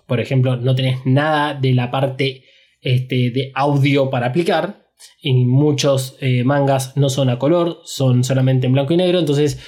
Por 0.06 0.20
ejemplo, 0.20 0.56
no 0.56 0.74
tenés 0.74 1.04
nada 1.04 1.54
de 1.54 1.72
la 1.72 1.90
parte 1.90 2.44
este, 2.80 3.30
de 3.30 3.52
audio 3.54 4.10
para 4.10 4.26
aplicar. 4.26 4.88
Y 5.20 5.32
muchos 5.44 6.16
eh, 6.20 6.42
mangas 6.42 6.96
no 6.96 7.08
son 7.08 7.30
a 7.30 7.38
color, 7.38 7.80
son 7.84 8.24
solamente 8.24 8.66
en 8.66 8.72
blanco 8.72 8.92
y 8.92 8.96
negro. 8.96 9.18
Entonces 9.20 9.60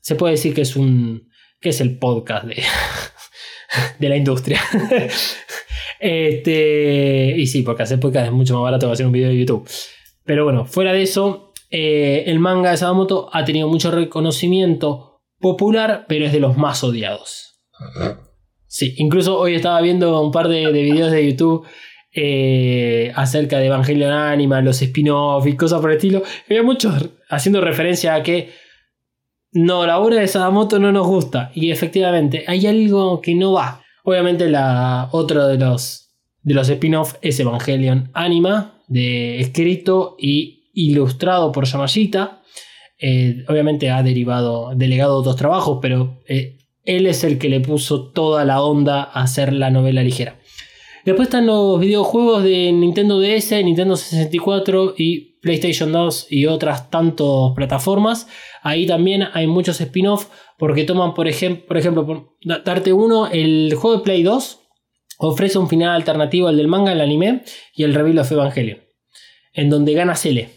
se 0.00 0.14
puede 0.14 0.32
decir 0.32 0.54
que 0.54 0.62
es 0.62 0.76
un. 0.76 1.28
que 1.60 1.70
es 1.70 1.80
el 1.80 1.98
podcast 1.98 2.46
de, 2.46 2.62
de 3.98 4.08
la 4.08 4.16
industria. 4.16 4.60
este, 6.00 7.34
y 7.36 7.46
sí, 7.46 7.62
porque 7.62 7.82
hacer 7.82 7.98
podcast 7.98 8.26
es 8.26 8.32
mucho 8.32 8.54
más 8.54 8.62
barato 8.62 8.86
que 8.86 8.92
hacer 8.92 9.06
un 9.06 9.12
video 9.12 9.30
de 9.30 9.38
YouTube. 9.38 9.68
Pero 10.24 10.44
bueno, 10.44 10.66
fuera 10.66 10.92
de 10.92 11.02
eso, 11.02 11.52
eh, 11.70 12.24
el 12.26 12.38
manga 12.38 12.70
de 12.70 12.76
Sadamoto 12.76 13.28
ha 13.32 13.44
tenido 13.44 13.68
mucho 13.68 13.90
reconocimiento 13.90 15.22
popular, 15.40 16.06
pero 16.08 16.26
es 16.26 16.32
de 16.32 16.40
los 16.40 16.56
más 16.56 16.82
odiados. 16.84 17.55
Sí, 18.66 18.94
incluso 18.98 19.38
hoy 19.38 19.54
estaba 19.54 19.80
viendo 19.80 20.20
un 20.20 20.32
par 20.32 20.48
de, 20.48 20.72
de 20.72 20.82
videos 20.82 21.10
de 21.10 21.30
YouTube 21.30 21.66
eh, 22.18 23.12
acerca 23.14 23.58
de 23.58 23.66
Evangelion 23.66 24.10
Anima, 24.10 24.62
los 24.62 24.80
spin-off 24.80 25.46
y 25.46 25.54
cosas 25.54 25.82
por 25.82 25.90
el 25.90 25.98
estilo. 25.98 26.22
Había 26.48 26.62
muchos 26.62 27.10
haciendo 27.28 27.60
referencia 27.60 28.14
a 28.14 28.22
que 28.22 28.54
no, 29.52 29.84
la 29.84 29.98
obra 29.98 30.16
de 30.16 30.26
Sadamoto 30.26 30.78
no 30.78 30.92
nos 30.92 31.06
gusta. 31.06 31.50
Y 31.54 31.70
efectivamente, 31.70 32.44
hay 32.46 32.66
algo 32.66 33.20
que 33.20 33.34
no 33.34 33.52
va. 33.52 33.82
Obviamente, 34.02 34.48
la, 34.48 35.10
otro 35.12 35.46
de 35.46 35.58
los, 35.58 36.14
de 36.42 36.54
los 36.54 36.68
spin-off 36.70 37.16
es 37.20 37.38
Evangelion 37.38 38.10
Anima, 38.14 38.80
de, 38.88 39.38
escrito 39.38 40.16
y 40.18 40.70
ilustrado 40.72 41.52
por 41.52 41.66
Yamashita. 41.66 42.42
Eh, 42.98 43.44
obviamente 43.46 43.90
ha 43.90 44.02
derivado, 44.02 44.70
delegado 44.74 45.18
otros 45.18 45.36
trabajos, 45.36 45.80
pero 45.82 46.22
eh, 46.26 46.55
él 46.86 47.06
es 47.06 47.24
el 47.24 47.38
que 47.38 47.48
le 47.48 47.60
puso 47.60 48.10
toda 48.10 48.44
la 48.44 48.62
onda 48.62 49.02
a 49.02 49.22
hacer 49.22 49.52
la 49.52 49.70
novela 49.70 50.02
ligera. 50.02 50.40
Después 51.04 51.26
están 51.28 51.46
los 51.46 51.78
videojuegos 51.78 52.42
de 52.42 52.72
Nintendo 52.72 53.20
DS, 53.20 53.52
Nintendo 53.64 53.96
64 53.96 54.94
y 54.98 55.36
PlayStation 55.40 55.92
2 55.92 56.26
y 56.30 56.46
otras 56.46 56.90
tantas 56.90 57.26
plataformas. 57.54 58.26
Ahí 58.62 58.86
también 58.86 59.22
hay 59.32 59.46
muchos 59.46 59.80
spin-off 59.80 60.26
porque 60.58 60.82
toman, 60.82 61.14
por, 61.14 61.28
ejem 61.28 61.64
por 61.64 61.76
ejemplo, 61.76 62.04
por 62.04 62.30
da- 62.42 62.58
darte 62.58 62.92
uno, 62.92 63.28
el 63.28 63.72
juego 63.76 63.98
de 63.98 64.02
Play 64.02 64.22
2 64.24 64.60
ofrece 65.18 65.58
un 65.58 65.68
final 65.68 65.94
alternativo 65.94 66.48
al 66.48 66.56
del 66.56 66.66
manga, 66.66 66.90
el 66.92 67.00
anime 67.00 67.44
y 67.74 67.84
el 67.84 67.94
Reveal 67.94 68.18
of 68.18 68.32
Evangelion, 68.32 68.80
en 69.52 69.70
donde 69.70 69.92
gana 69.94 70.16
Cele. 70.16 70.50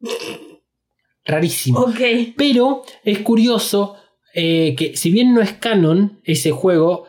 Rarísimo. 1.24 1.80
Ok. 1.80 2.00
Pero 2.36 2.82
es 3.02 3.18
curioso 3.20 3.96
eh, 4.34 4.74
que 4.76 4.96
si 4.96 5.10
bien 5.10 5.34
no 5.34 5.40
es 5.40 5.52
canon 5.52 6.20
ese 6.24 6.50
juego, 6.50 7.06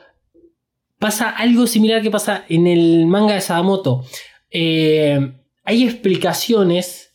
pasa 1.00 1.30
algo 1.30 1.68
similar 1.68 2.02
que 2.02 2.12
pasa 2.12 2.46
en 2.50 2.68
el 2.68 3.06
manga 3.08 3.34
de 3.34 3.42
Sadamoto. 3.42 4.06
Eh, 4.52 5.34
hay 5.64 5.84
explicaciones 5.84 7.14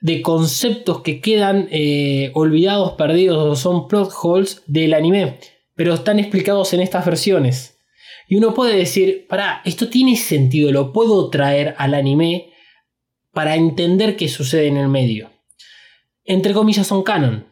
de 0.00 0.22
conceptos 0.22 1.02
que 1.02 1.20
quedan 1.20 1.68
eh, 1.70 2.30
olvidados, 2.34 2.92
perdidos 2.92 3.38
o 3.38 3.54
son 3.56 3.86
plot 3.86 4.10
holes 4.22 4.62
del 4.66 4.94
anime, 4.94 5.38
pero 5.74 5.94
están 5.94 6.18
explicados 6.18 6.72
en 6.72 6.80
estas 6.80 7.04
versiones. 7.04 7.78
Y 8.26 8.36
uno 8.36 8.54
puede 8.54 8.76
decir, 8.76 9.26
pará, 9.28 9.60
esto 9.64 9.88
tiene 9.88 10.16
sentido, 10.16 10.72
lo 10.72 10.92
puedo 10.92 11.28
traer 11.30 11.74
al 11.78 11.94
anime 11.94 12.50
para 13.32 13.56
entender 13.56 14.16
qué 14.16 14.28
sucede 14.28 14.68
en 14.68 14.76
el 14.76 14.88
medio 14.88 15.30
entre 16.30 16.52
comillas, 16.52 16.86
son 16.86 17.02
canon. 17.02 17.49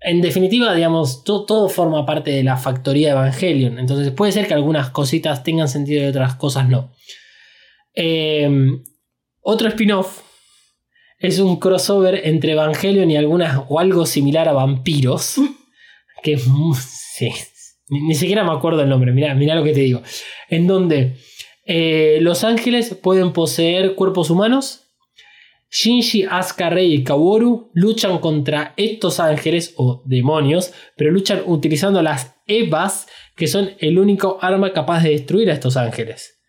En 0.00 0.20
definitiva, 0.20 0.74
digamos, 0.74 1.24
to- 1.24 1.44
todo 1.44 1.68
forma 1.68 2.06
parte 2.06 2.30
de 2.30 2.44
la 2.44 2.56
factoría 2.56 3.08
de 3.08 3.12
Evangelion. 3.14 3.78
Entonces 3.78 4.12
puede 4.12 4.32
ser 4.32 4.46
que 4.46 4.54
algunas 4.54 4.90
cositas 4.90 5.42
tengan 5.42 5.68
sentido 5.68 6.02
y 6.04 6.06
otras 6.06 6.34
cosas 6.36 6.68
no. 6.68 6.92
Eh, 7.94 8.48
otro 9.40 9.68
spin-off 9.68 10.20
es 11.18 11.40
un 11.40 11.56
crossover 11.58 12.20
entre 12.24 12.52
Evangelion 12.52 13.10
y 13.10 13.16
algunas 13.16 13.60
o 13.68 13.80
algo 13.80 14.06
similar 14.06 14.48
a 14.48 14.52
vampiros. 14.52 15.36
Que 16.20 16.32
es 16.32 16.46
sí, 17.14 17.30
ni, 17.88 18.00
ni 18.08 18.14
siquiera 18.16 18.42
me 18.42 18.50
acuerdo 18.50 18.82
el 18.82 18.88
nombre. 18.88 19.12
Mira, 19.12 19.36
mira 19.36 19.54
lo 19.54 19.62
que 19.62 19.72
te 19.72 19.78
digo. 19.80 20.02
En 20.48 20.66
donde 20.66 21.16
eh, 21.64 22.18
los 22.22 22.42
ángeles 22.42 22.92
pueden 23.00 23.32
poseer 23.32 23.94
cuerpos 23.94 24.28
humanos 24.28 24.87
Shinji, 25.70 26.24
Asuka, 26.24 26.70
Rei 26.70 26.94
y 26.94 27.04
Kaworu 27.04 27.70
luchan 27.74 28.18
contra 28.18 28.72
estos 28.76 29.20
ángeles 29.20 29.74
o 29.76 30.02
demonios, 30.06 30.72
pero 30.96 31.10
luchan 31.10 31.42
utilizando 31.46 32.02
las 32.02 32.36
Evas, 32.46 33.06
que 33.36 33.46
son 33.46 33.70
el 33.78 33.98
único 33.98 34.38
arma 34.40 34.72
capaz 34.72 35.02
de 35.02 35.10
destruir 35.10 35.50
a 35.50 35.54
estos 35.54 35.76
ángeles. 35.76 36.40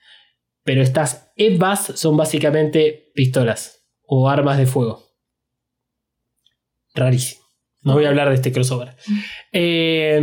Pero 0.64 0.82
estas 0.82 1.32
Evas 1.36 1.92
son 1.96 2.16
básicamente 2.16 3.12
pistolas 3.14 3.86
o 4.04 4.30
armas 4.30 4.58
de 4.58 4.66
fuego. 4.66 5.04
Rarísimo. 6.96 7.40
No 7.82 7.94
voy 7.94 8.06
a 8.06 8.10
hablar 8.10 8.30
de 8.30 8.36
este 8.36 8.52
crossover. 8.52 8.96
Eh, 9.52 10.22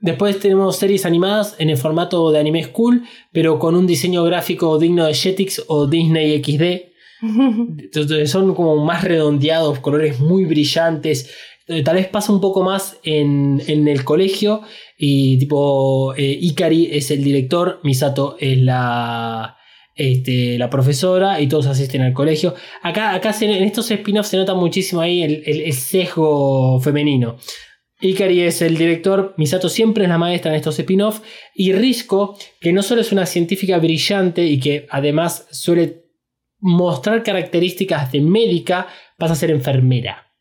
después 0.00 0.38
tenemos 0.38 0.76
series 0.76 1.04
animadas 1.04 1.56
en 1.58 1.70
el 1.70 1.76
formato 1.76 2.30
de 2.30 2.38
anime 2.38 2.62
school, 2.62 3.02
pero 3.32 3.58
con 3.58 3.74
un 3.74 3.84
diseño 3.84 4.22
gráfico 4.22 4.78
digno 4.78 5.06
de 5.06 5.14
Jetix 5.14 5.64
o 5.66 5.88
Disney 5.88 6.40
XD. 6.40 6.89
Entonces 7.78 8.30
son 8.30 8.54
como 8.54 8.84
más 8.84 9.04
redondeados, 9.04 9.80
colores 9.80 10.20
muy 10.20 10.44
brillantes. 10.44 11.30
Eh, 11.66 11.82
Tal 11.82 11.96
vez 11.96 12.08
pasa 12.08 12.32
un 12.32 12.40
poco 12.40 12.62
más 12.62 12.98
en, 13.04 13.62
en 13.66 13.86
el 13.88 14.04
colegio. 14.04 14.62
Y 14.98 15.38
tipo, 15.38 16.14
eh, 16.16 16.38
Ikari 16.40 16.88
es 16.92 17.10
el 17.10 17.22
director, 17.24 17.80
Misato 17.84 18.36
es 18.38 18.58
la, 18.58 19.56
este, 19.94 20.58
la 20.58 20.68
profesora 20.70 21.40
y 21.40 21.46
todos 21.48 21.66
asisten 21.66 22.02
al 22.02 22.12
colegio. 22.12 22.54
Acá, 22.82 23.14
acá 23.14 23.32
se- 23.32 23.44
en 23.46 23.64
estos 23.64 23.90
spin-offs 23.90 24.28
se 24.30 24.36
nota 24.36 24.54
muchísimo 24.54 25.00
ahí 25.00 25.22
el, 25.22 25.42
el- 25.46 25.60
el 25.62 25.72
sesgo 25.72 26.80
femenino. 26.80 27.36
Ikari 28.02 28.40
es 28.40 28.62
el 28.62 28.78
director, 28.78 29.34
Misato 29.36 29.68
siempre 29.68 30.04
es 30.04 30.08
la 30.08 30.16
maestra 30.16 30.50
en 30.50 30.56
estos 30.56 30.78
spin-offs. 30.78 31.20
Y 31.54 31.72
Risco, 31.72 32.36
que 32.60 32.72
no 32.72 32.82
solo 32.82 33.02
es 33.02 33.12
una 33.12 33.26
científica 33.26 33.78
brillante 33.78 34.44
y 34.46 34.58
que 34.58 34.86
además 34.90 35.46
suele 35.50 36.04
mostrar 36.60 37.22
características 37.22 38.12
de 38.12 38.20
médica, 38.20 38.86
pasa 39.18 39.32
a 39.32 39.36
ser 39.36 39.50
enfermera. 39.50 40.32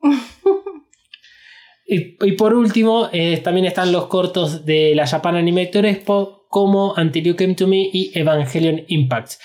y, 1.86 2.16
y 2.24 2.32
por 2.32 2.54
último, 2.54 3.08
eh, 3.12 3.38
también 3.38 3.66
están 3.66 3.92
los 3.92 4.06
cortos 4.06 4.64
de 4.64 4.94
la 4.94 5.06
Japan 5.06 5.36
Animator 5.36 5.86
Expo, 5.86 6.46
como 6.48 6.94
Until 6.94 7.24
You 7.24 7.36
Came 7.36 7.54
to 7.54 7.66
Me 7.66 7.90
y 7.92 8.10
Evangelion 8.14 8.84
Impacts. 8.88 9.38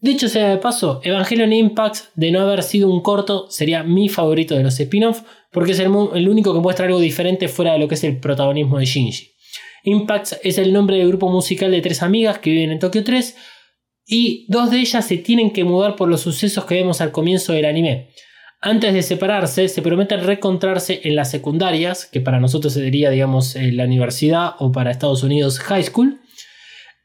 Dicho 0.00 0.28
sea 0.28 0.50
de 0.50 0.58
paso, 0.58 1.00
Evangelion 1.02 1.52
Impacts, 1.52 2.10
de 2.14 2.30
no 2.30 2.40
haber 2.40 2.62
sido 2.62 2.88
un 2.88 3.02
corto, 3.02 3.50
sería 3.50 3.82
mi 3.82 4.08
favorito 4.08 4.54
de 4.54 4.62
los 4.62 4.78
spin-off, 4.78 5.22
porque 5.50 5.72
es 5.72 5.80
el, 5.80 5.90
el 6.14 6.28
único 6.28 6.54
que 6.54 6.60
muestra 6.60 6.86
algo 6.86 7.00
diferente 7.00 7.48
fuera 7.48 7.72
de 7.72 7.80
lo 7.80 7.88
que 7.88 7.94
es 7.94 8.04
el 8.04 8.20
protagonismo 8.20 8.78
de 8.78 8.84
Shinji. 8.84 9.32
Impacts 9.84 10.38
es 10.42 10.58
el 10.58 10.72
nombre 10.72 10.98
del 10.98 11.08
grupo 11.08 11.28
musical 11.28 11.70
de 11.70 11.80
tres 11.80 12.02
amigas 12.02 12.38
que 12.38 12.50
viven 12.50 12.70
en 12.70 12.78
Tokio 12.78 13.02
3, 13.02 13.36
y 14.10 14.46
dos 14.48 14.70
de 14.70 14.80
ellas 14.80 15.06
se 15.06 15.18
tienen 15.18 15.52
que 15.52 15.64
mudar 15.64 15.94
por 15.94 16.08
los 16.08 16.22
sucesos 16.22 16.64
que 16.64 16.76
vemos 16.76 17.02
al 17.02 17.12
comienzo 17.12 17.52
del 17.52 17.66
anime. 17.66 18.08
Antes 18.58 18.94
de 18.94 19.02
separarse, 19.02 19.68
se 19.68 19.82
prometen 19.82 20.24
reencontrarse 20.24 21.02
en 21.04 21.14
las 21.14 21.30
secundarias, 21.30 22.06
que 22.06 22.22
para 22.22 22.40
nosotros 22.40 22.72
sería, 22.72 23.10
digamos, 23.10 23.54
eh, 23.54 23.70
la 23.70 23.84
universidad 23.84 24.54
o 24.60 24.72
para 24.72 24.90
Estados 24.90 25.22
Unidos 25.22 25.60
high 25.60 25.84
school. 25.84 26.20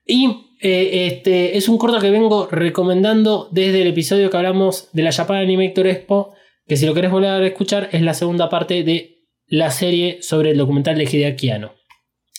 Y 0.08 0.30
eh, 0.62 1.08
este 1.08 1.58
es 1.58 1.68
un 1.68 1.78
corto 1.78 2.00
que 2.00 2.10
vengo 2.10 2.48
recomendando 2.50 3.50
desde 3.52 3.82
el 3.82 3.90
episodio 3.90 4.30
que 4.30 4.38
hablamos 4.38 4.88
de 4.94 5.04
la 5.04 5.12
Japan 5.12 5.38
Animator 5.38 5.86
Expo, 5.88 6.34
que 6.66 6.78
si 6.78 6.86
lo 6.86 6.94
querés 6.94 7.12
volver 7.12 7.32
a 7.32 7.46
escuchar 7.46 7.90
es 7.92 8.02
la 8.02 8.14
segunda 8.14 8.48
parte 8.48 8.84
de 8.84 9.26
la 9.46 9.72
serie 9.72 10.20
sobre 10.22 10.52
el 10.52 10.58
documental 10.58 10.98
de 10.98 11.04
Hideaki 11.04 11.50
Anno. 11.50 11.74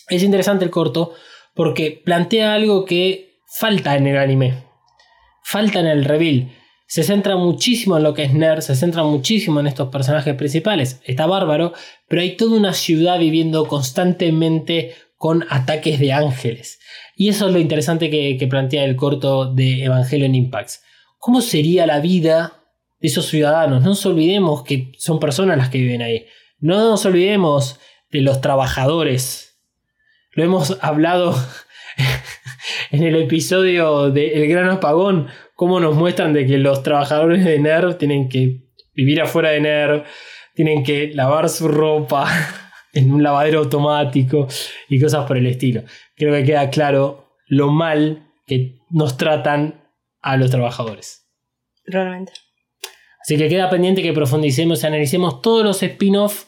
Es 0.09 0.23
interesante 0.23 0.65
el 0.65 0.71
corto 0.71 1.13
porque 1.53 2.01
plantea 2.03 2.55
algo 2.55 2.83
que 2.83 3.34
falta 3.57 3.95
en 3.95 4.07
el 4.07 4.17
anime. 4.17 4.63
Falta 5.43 5.79
en 5.79 5.87
el 5.87 6.03
reveal. 6.03 6.51
Se 6.87 7.03
centra 7.03 7.37
muchísimo 7.37 7.97
en 7.97 8.03
lo 8.03 8.13
que 8.13 8.23
es 8.23 8.33
nerd, 8.33 8.61
se 8.61 8.75
centra 8.75 9.03
muchísimo 9.03 9.59
en 9.59 9.67
estos 9.67 9.89
personajes 9.89 10.35
principales. 10.35 11.01
Está 11.05 11.25
bárbaro, 11.25 11.73
pero 12.07 12.21
hay 12.21 12.35
toda 12.35 12.57
una 12.57 12.73
ciudad 12.73 13.17
viviendo 13.17 13.65
constantemente 13.67 14.93
con 15.15 15.45
ataques 15.49 15.99
de 15.99 16.13
ángeles. 16.13 16.79
Y 17.15 17.29
eso 17.29 17.47
es 17.47 17.53
lo 17.53 17.59
interesante 17.59 18.09
que, 18.09 18.37
que 18.37 18.47
plantea 18.47 18.83
el 18.83 18.97
corto 18.97 19.51
de 19.53 19.85
Evangelion 19.85 20.35
Impacts. 20.35 20.83
¿Cómo 21.17 21.41
sería 21.41 21.87
la 21.87 22.01
vida 22.01 22.61
de 22.99 23.07
esos 23.07 23.27
ciudadanos? 23.27 23.81
No 23.81 23.89
nos 23.89 24.05
olvidemos 24.05 24.63
que 24.63 24.91
son 24.97 25.19
personas 25.19 25.57
las 25.57 25.69
que 25.69 25.79
viven 25.79 26.01
ahí. 26.01 26.25
No 26.59 26.77
nos 26.77 27.05
olvidemos 27.05 27.79
de 28.11 28.21
los 28.21 28.41
trabajadores. 28.41 29.57
Lo 30.33 30.43
hemos 30.43 30.77
hablado 30.81 31.35
en 32.91 33.03
el 33.03 33.15
episodio 33.15 34.11
de 34.11 34.33
El 34.33 34.47
Gran 34.47 34.69
Apagón, 34.69 35.27
cómo 35.55 35.79
nos 35.79 35.95
muestran 35.95 36.33
de 36.33 36.45
que 36.45 36.57
los 36.57 36.83
trabajadores 36.83 37.43
de 37.43 37.59
NERV 37.59 37.97
tienen 37.97 38.29
que 38.29 38.61
vivir 38.93 39.21
afuera 39.21 39.49
de 39.49 39.61
NERV, 39.61 40.03
tienen 40.53 40.83
que 40.83 41.11
lavar 41.13 41.49
su 41.49 41.67
ropa, 41.67 42.27
en 42.95 43.13
un 43.13 43.21
lavadero 43.21 43.59
automático 43.59 44.47
y 44.89 44.99
cosas 44.99 45.27
por 45.27 45.37
el 45.37 45.45
estilo. 45.45 45.83
Creo 46.15 46.33
que 46.33 46.43
queda 46.43 46.69
claro 46.69 47.35
lo 47.45 47.69
mal 47.69 48.31
que 48.47 48.79
nos 48.89 49.17
tratan 49.17 49.83
a 50.21 50.37
los 50.37 50.49
trabajadores. 50.49 51.27
Realmente. 51.85 52.31
Así 53.21 53.37
que 53.37 53.49
queda 53.49 53.69
pendiente 53.69 54.01
que 54.01 54.13
profundicemos 54.13 54.81
y 54.81 54.87
analicemos 54.87 55.41
todos 55.41 55.63
los 55.63 55.83
spin-off 55.83 56.45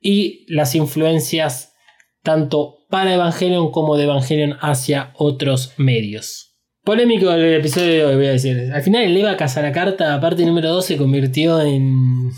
y 0.00 0.46
las 0.52 0.74
influencias 0.74 1.74
tanto 2.22 2.78
para 2.90 3.14
Evangelion 3.14 3.70
como 3.70 3.96
de 3.96 4.04
Evangelion 4.04 4.58
hacia 4.60 5.12
otros 5.14 5.72
medios. 5.76 6.50
Polémico 6.84 7.30
el 7.30 7.54
episodio 7.54 7.86
de 7.86 8.04
hoy, 8.04 8.16
voy 8.16 8.26
a 8.26 8.32
decir. 8.32 8.70
Al 8.72 8.82
final 8.82 9.04
el 9.04 9.16
Eva 9.16 9.36
la 9.36 9.72
carta, 9.72 10.20
parte 10.20 10.44
número 10.44 10.70
2, 10.70 10.84
se 10.84 10.96
convirtió 10.96 11.60
en... 11.60 12.30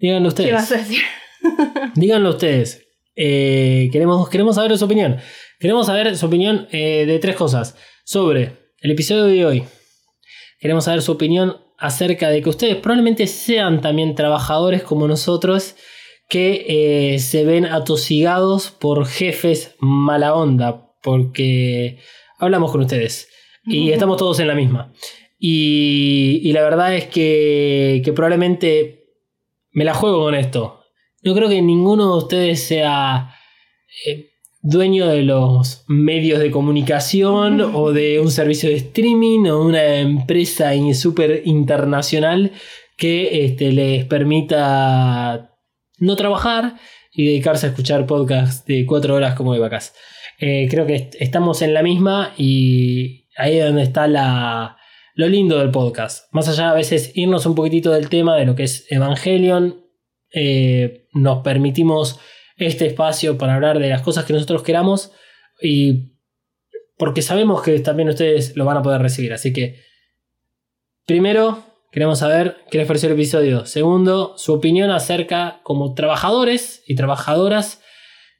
Díganlo 0.00 0.28
ustedes. 0.28 0.48
¿Qué 0.48 0.54
vas 0.54 0.72
a 0.72 0.76
decir? 0.78 1.02
Díganlo 1.94 2.30
ustedes. 2.30 2.86
Eh, 3.14 3.88
queremos, 3.92 4.28
queremos 4.28 4.56
saber 4.56 4.76
su 4.76 4.84
opinión. 4.84 5.18
Queremos 5.58 5.86
saber 5.86 6.16
su 6.16 6.26
opinión 6.26 6.66
eh, 6.72 7.04
de 7.06 7.18
tres 7.18 7.36
cosas. 7.36 7.76
Sobre 8.04 8.56
el 8.80 8.90
episodio 8.90 9.24
de 9.24 9.46
hoy. 9.46 9.64
Queremos 10.58 10.84
saber 10.84 11.02
su 11.02 11.12
opinión 11.12 11.58
acerca 11.78 12.30
de 12.30 12.42
que 12.42 12.48
ustedes 12.48 12.76
probablemente 12.76 13.26
sean 13.26 13.80
también 13.80 14.14
trabajadores 14.14 14.82
como 14.82 15.06
nosotros 15.06 15.76
que 16.30 17.14
eh, 17.14 17.18
se 17.18 17.44
ven 17.44 17.66
atosigados 17.66 18.70
por 18.70 19.04
jefes 19.04 19.74
mala 19.80 20.34
onda. 20.34 20.86
Porque 21.02 21.98
hablamos 22.38 22.72
con 22.72 22.82
ustedes 22.82 23.28
y 23.66 23.90
estamos 23.90 24.16
todos 24.16 24.38
en 24.40 24.48
la 24.48 24.54
misma. 24.54 24.92
Y, 25.38 26.40
y 26.42 26.52
la 26.52 26.62
verdad 26.62 26.94
es 26.94 27.06
que, 27.06 28.00
que 28.04 28.12
probablemente 28.12 29.06
me 29.72 29.84
la 29.84 29.94
juego 29.94 30.24
con 30.24 30.34
esto. 30.34 30.80
No 31.22 31.34
creo 31.34 31.48
que 31.48 31.62
ninguno 31.62 32.12
de 32.12 32.18
ustedes 32.18 32.62
sea 32.62 33.34
eh, 34.06 34.30
dueño 34.62 35.06
de 35.06 35.22
los 35.22 35.84
medios 35.88 36.38
de 36.38 36.50
comunicación 36.50 37.60
o 37.60 37.92
de 37.92 38.20
un 38.20 38.30
servicio 38.30 38.68
de 38.68 38.76
streaming 38.76 39.46
o 39.46 39.62
una 39.62 39.96
empresa 39.96 40.70
súper 40.94 41.42
internacional 41.44 42.52
que 42.96 43.46
este, 43.46 43.72
les 43.72 44.04
permita 44.04 45.49
no 46.00 46.16
trabajar 46.16 46.74
y 47.12 47.26
dedicarse 47.26 47.66
a 47.66 47.68
escuchar 47.70 48.06
podcasts 48.06 48.64
de 48.66 48.84
cuatro 48.86 49.14
horas 49.14 49.34
como 49.36 49.52
de 49.54 49.60
vacas. 49.60 49.94
Eh, 50.38 50.66
creo 50.70 50.86
que 50.86 50.94
est- 50.96 51.14
estamos 51.20 51.62
en 51.62 51.72
la 51.74 51.82
misma 51.82 52.32
y 52.36 53.28
ahí 53.36 53.58
es 53.58 53.66
donde 53.66 53.82
está 53.82 54.06
la, 54.08 54.76
lo 55.14 55.28
lindo 55.28 55.58
del 55.58 55.70
podcast. 55.70 56.32
Más 56.32 56.48
allá 56.48 56.70
a 56.70 56.74
veces 56.74 57.12
irnos 57.14 57.46
un 57.46 57.54
poquitito 57.54 57.90
del 57.92 58.08
tema 58.08 58.36
de 58.36 58.46
lo 58.46 58.54
que 58.56 58.64
es 58.64 58.86
Evangelion, 58.90 59.84
eh, 60.32 61.06
nos 61.12 61.42
permitimos 61.42 62.18
este 62.56 62.86
espacio 62.86 63.36
para 63.38 63.54
hablar 63.54 63.78
de 63.78 63.88
las 63.88 64.02
cosas 64.02 64.24
que 64.24 64.32
nosotros 64.32 64.62
queramos 64.62 65.12
y 65.62 66.12
porque 66.96 67.22
sabemos 67.22 67.62
que 67.62 67.80
también 67.80 68.10
ustedes 68.10 68.56
lo 68.56 68.64
van 68.66 68.76
a 68.76 68.82
poder 68.82 69.00
recibir. 69.02 69.32
Así 69.32 69.52
que, 69.52 69.80
primero, 71.06 71.64
queremos 71.90 72.20
saber 72.20 72.58
qué 72.70 72.78
les 72.78 72.86
pareció 72.86 73.08
el 73.08 73.14
episodio. 73.14 73.66
Segundo, 73.66 74.34
su 74.36 74.52
opinión 74.52 74.90
acerca 74.90 75.60
como 75.62 75.94
trabajadores 75.94 76.82
y 76.86 76.94
trabajadoras, 76.94 77.82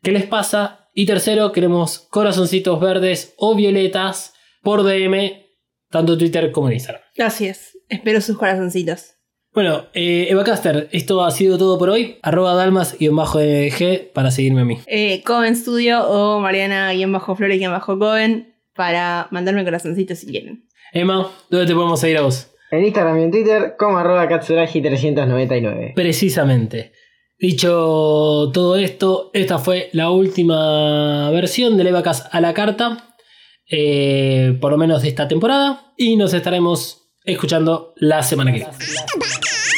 qué 0.02 0.12
les 0.12 0.26
pasa. 0.26 0.88
Y 0.94 1.06
tercero, 1.06 1.52
queremos 1.52 2.00
corazoncitos 2.10 2.80
verdes 2.80 3.34
o 3.36 3.54
violetas 3.54 4.34
por 4.62 4.82
DM, 4.82 5.46
tanto 5.90 6.18
Twitter 6.18 6.52
como 6.52 6.68
en 6.68 6.74
Instagram. 6.74 7.02
Así 7.18 7.46
es. 7.46 7.78
Espero 7.88 8.20
sus 8.20 8.36
corazoncitos. 8.36 9.14
Bueno, 9.52 9.86
eh, 9.94 10.28
Evacaster, 10.30 10.88
esto 10.92 11.24
ha 11.24 11.30
sido 11.32 11.58
todo 11.58 11.76
por 11.76 11.90
hoy. 11.90 12.20
Arroba 12.22 12.54
dalmas-mg 12.54 14.12
para 14.12 14.30
seguirme 14.30 14.60
a 14.60 14.64
mí. 14.64 14.78
Eh, 14.86 15.24
Coven 15.24 15.56
Studio 15.56 16.08
o 16.08 16.38
Mariana-Flores-Coven 16.38 18.54
para 18.76 19.26
mandarme 19.32 19.64
corazoncitos 19.64 20.18
si 20.18 20.26
quieren. 20.26 20.68
Emma, 20.92 21.32
¿dónde 21.50 21.66
te 21.66 21.74
podemos 21.74 21.98
seguir 21.98 22.18
a 22.18 22.22
vos? 22.22 22.52
En 22.70 22.84
Instagram 22.84 23.18
y 23.18 23.22
en 23.24 23.30
Twitter 23.30 23.74
como 23.78 23.98
arroba 23.98 24.28
Katsuragi399. 24.28 25.94
Precisamente. 25.94 26.92
Dicho 27.38 28.50
todo 28.52 28.76
esto, 28.76 29.30
esta 29.32 29.58
fue 29.58 29.88
la 29.92 30.10
última 30.10 31.30
versión 31.30 31.78
del 31.78 31.86
Evacas 31.86 32.28
a 32.30 32.40
la 32.40 32.52
carta, 32.52 33.16
eh, 33.68 34.58
por 34.60 34.70
lo 34.70 34.76
menos 34.76 35.02
de 35.02 35.08
esta 35.08 35.26
temporada, 35.26 35.94
y 35.96 36.16
nos 36.16 36.34
estaremos 36.34 37.10
escuchando 37.24 37.94
la 37.96 38.22
semana 38.22 38.52
que 38.52 38.58
viene. 38.58 38.72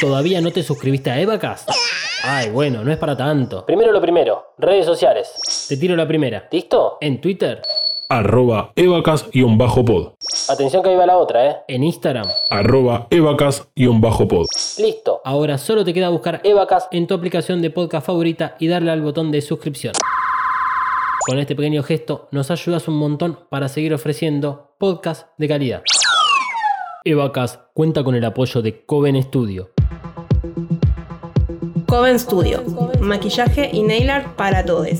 ¿Todavía 0.01 0.41
no 0.41 0.51
te 0.51 0.61
suscribiste 0.61 1.09
a 1.09 1.21
Evacas? 1.21 1.65
Ay, 2.25 2.49
bueno, 2.49 2.83
no 2.83 2.91
es 2.91 2.97
para 2.97 3.15
tanto. 3.15 3.65
Primero 3.65 3.91
lo 3.91 4.01
primero, 4.01 4.53
redes 4.57 4.85
sociales. 4.85 5.65
Te 5.69 5.77
tiro 5.77 5.95
la 5.95 6.07
primera. 6.07 6.47
¿Listo? 6.51 6.97
En 6.99 7.21
Twitter. 7.21 7.61
Arroba 8.17 8.71
evacas-pod, 8.75 10.13
Atención 10.49 10.83
que 10.83 10.89
ahí 10.89 10.95
va 10.95 11.05
la 11.05 11.17
otra, 11.17 11.49
¿eh? 11.49 11.55
En 11.67 11.83
Instagram. 11.83 12.27
arroba 12.49 13.07
evacas-pod. 13.09 14.45
Listo. 14.79 15.21
Ahora 15.25 15.57
solo 15.57 15.83
te 15.83 15.93
queda 15.93 16.09
buscar 16.09 16.41
Evacas 16.43 16.87
en 16.91 17.07
tu 17.07 17.13
aplicación 17.13 17.61
de 17.61 17.69
podcast 17.69 18.05
favorita 18.05 18.55
y 18.59 18.67
darle 18.67 18.91
al 18.91 19.01
botón 19.01 19.31
de 19.31 19.41
suscripción. 19.41 19.93
Con 21.27 21.39
este 21.39 21.55
pequeño 21.55 21.83
gesto 21.83 22.27
nos 22.31 22.51
ayudas 22.51 22.87
un 22.87 22.95
montón 22.97 23.39
para 23.49 23.67
seguir 23.67 23.93
ofreciendo 23.93 24.75
podcasts 24.77 25.25
de 25.37 25.47
calidad. 25.47 25.81
Evacas 27.05 27.61
cuenta 27.73 28.03
con 28.03 28.15
el 28.15 28.25
apoyo 28.25 28.61
de 28.61 28.85
Coven 28.85 29.21
Studio. 29.23 29.71
Coven 31.87 32.19
Studio. 32.19 32.63
Maquillaje 32.99 33.69
y 33.73 33.83
nail 33.83 34.09
art 34.09 34.35
para 34.35 34.63
todos. 34.65 34.99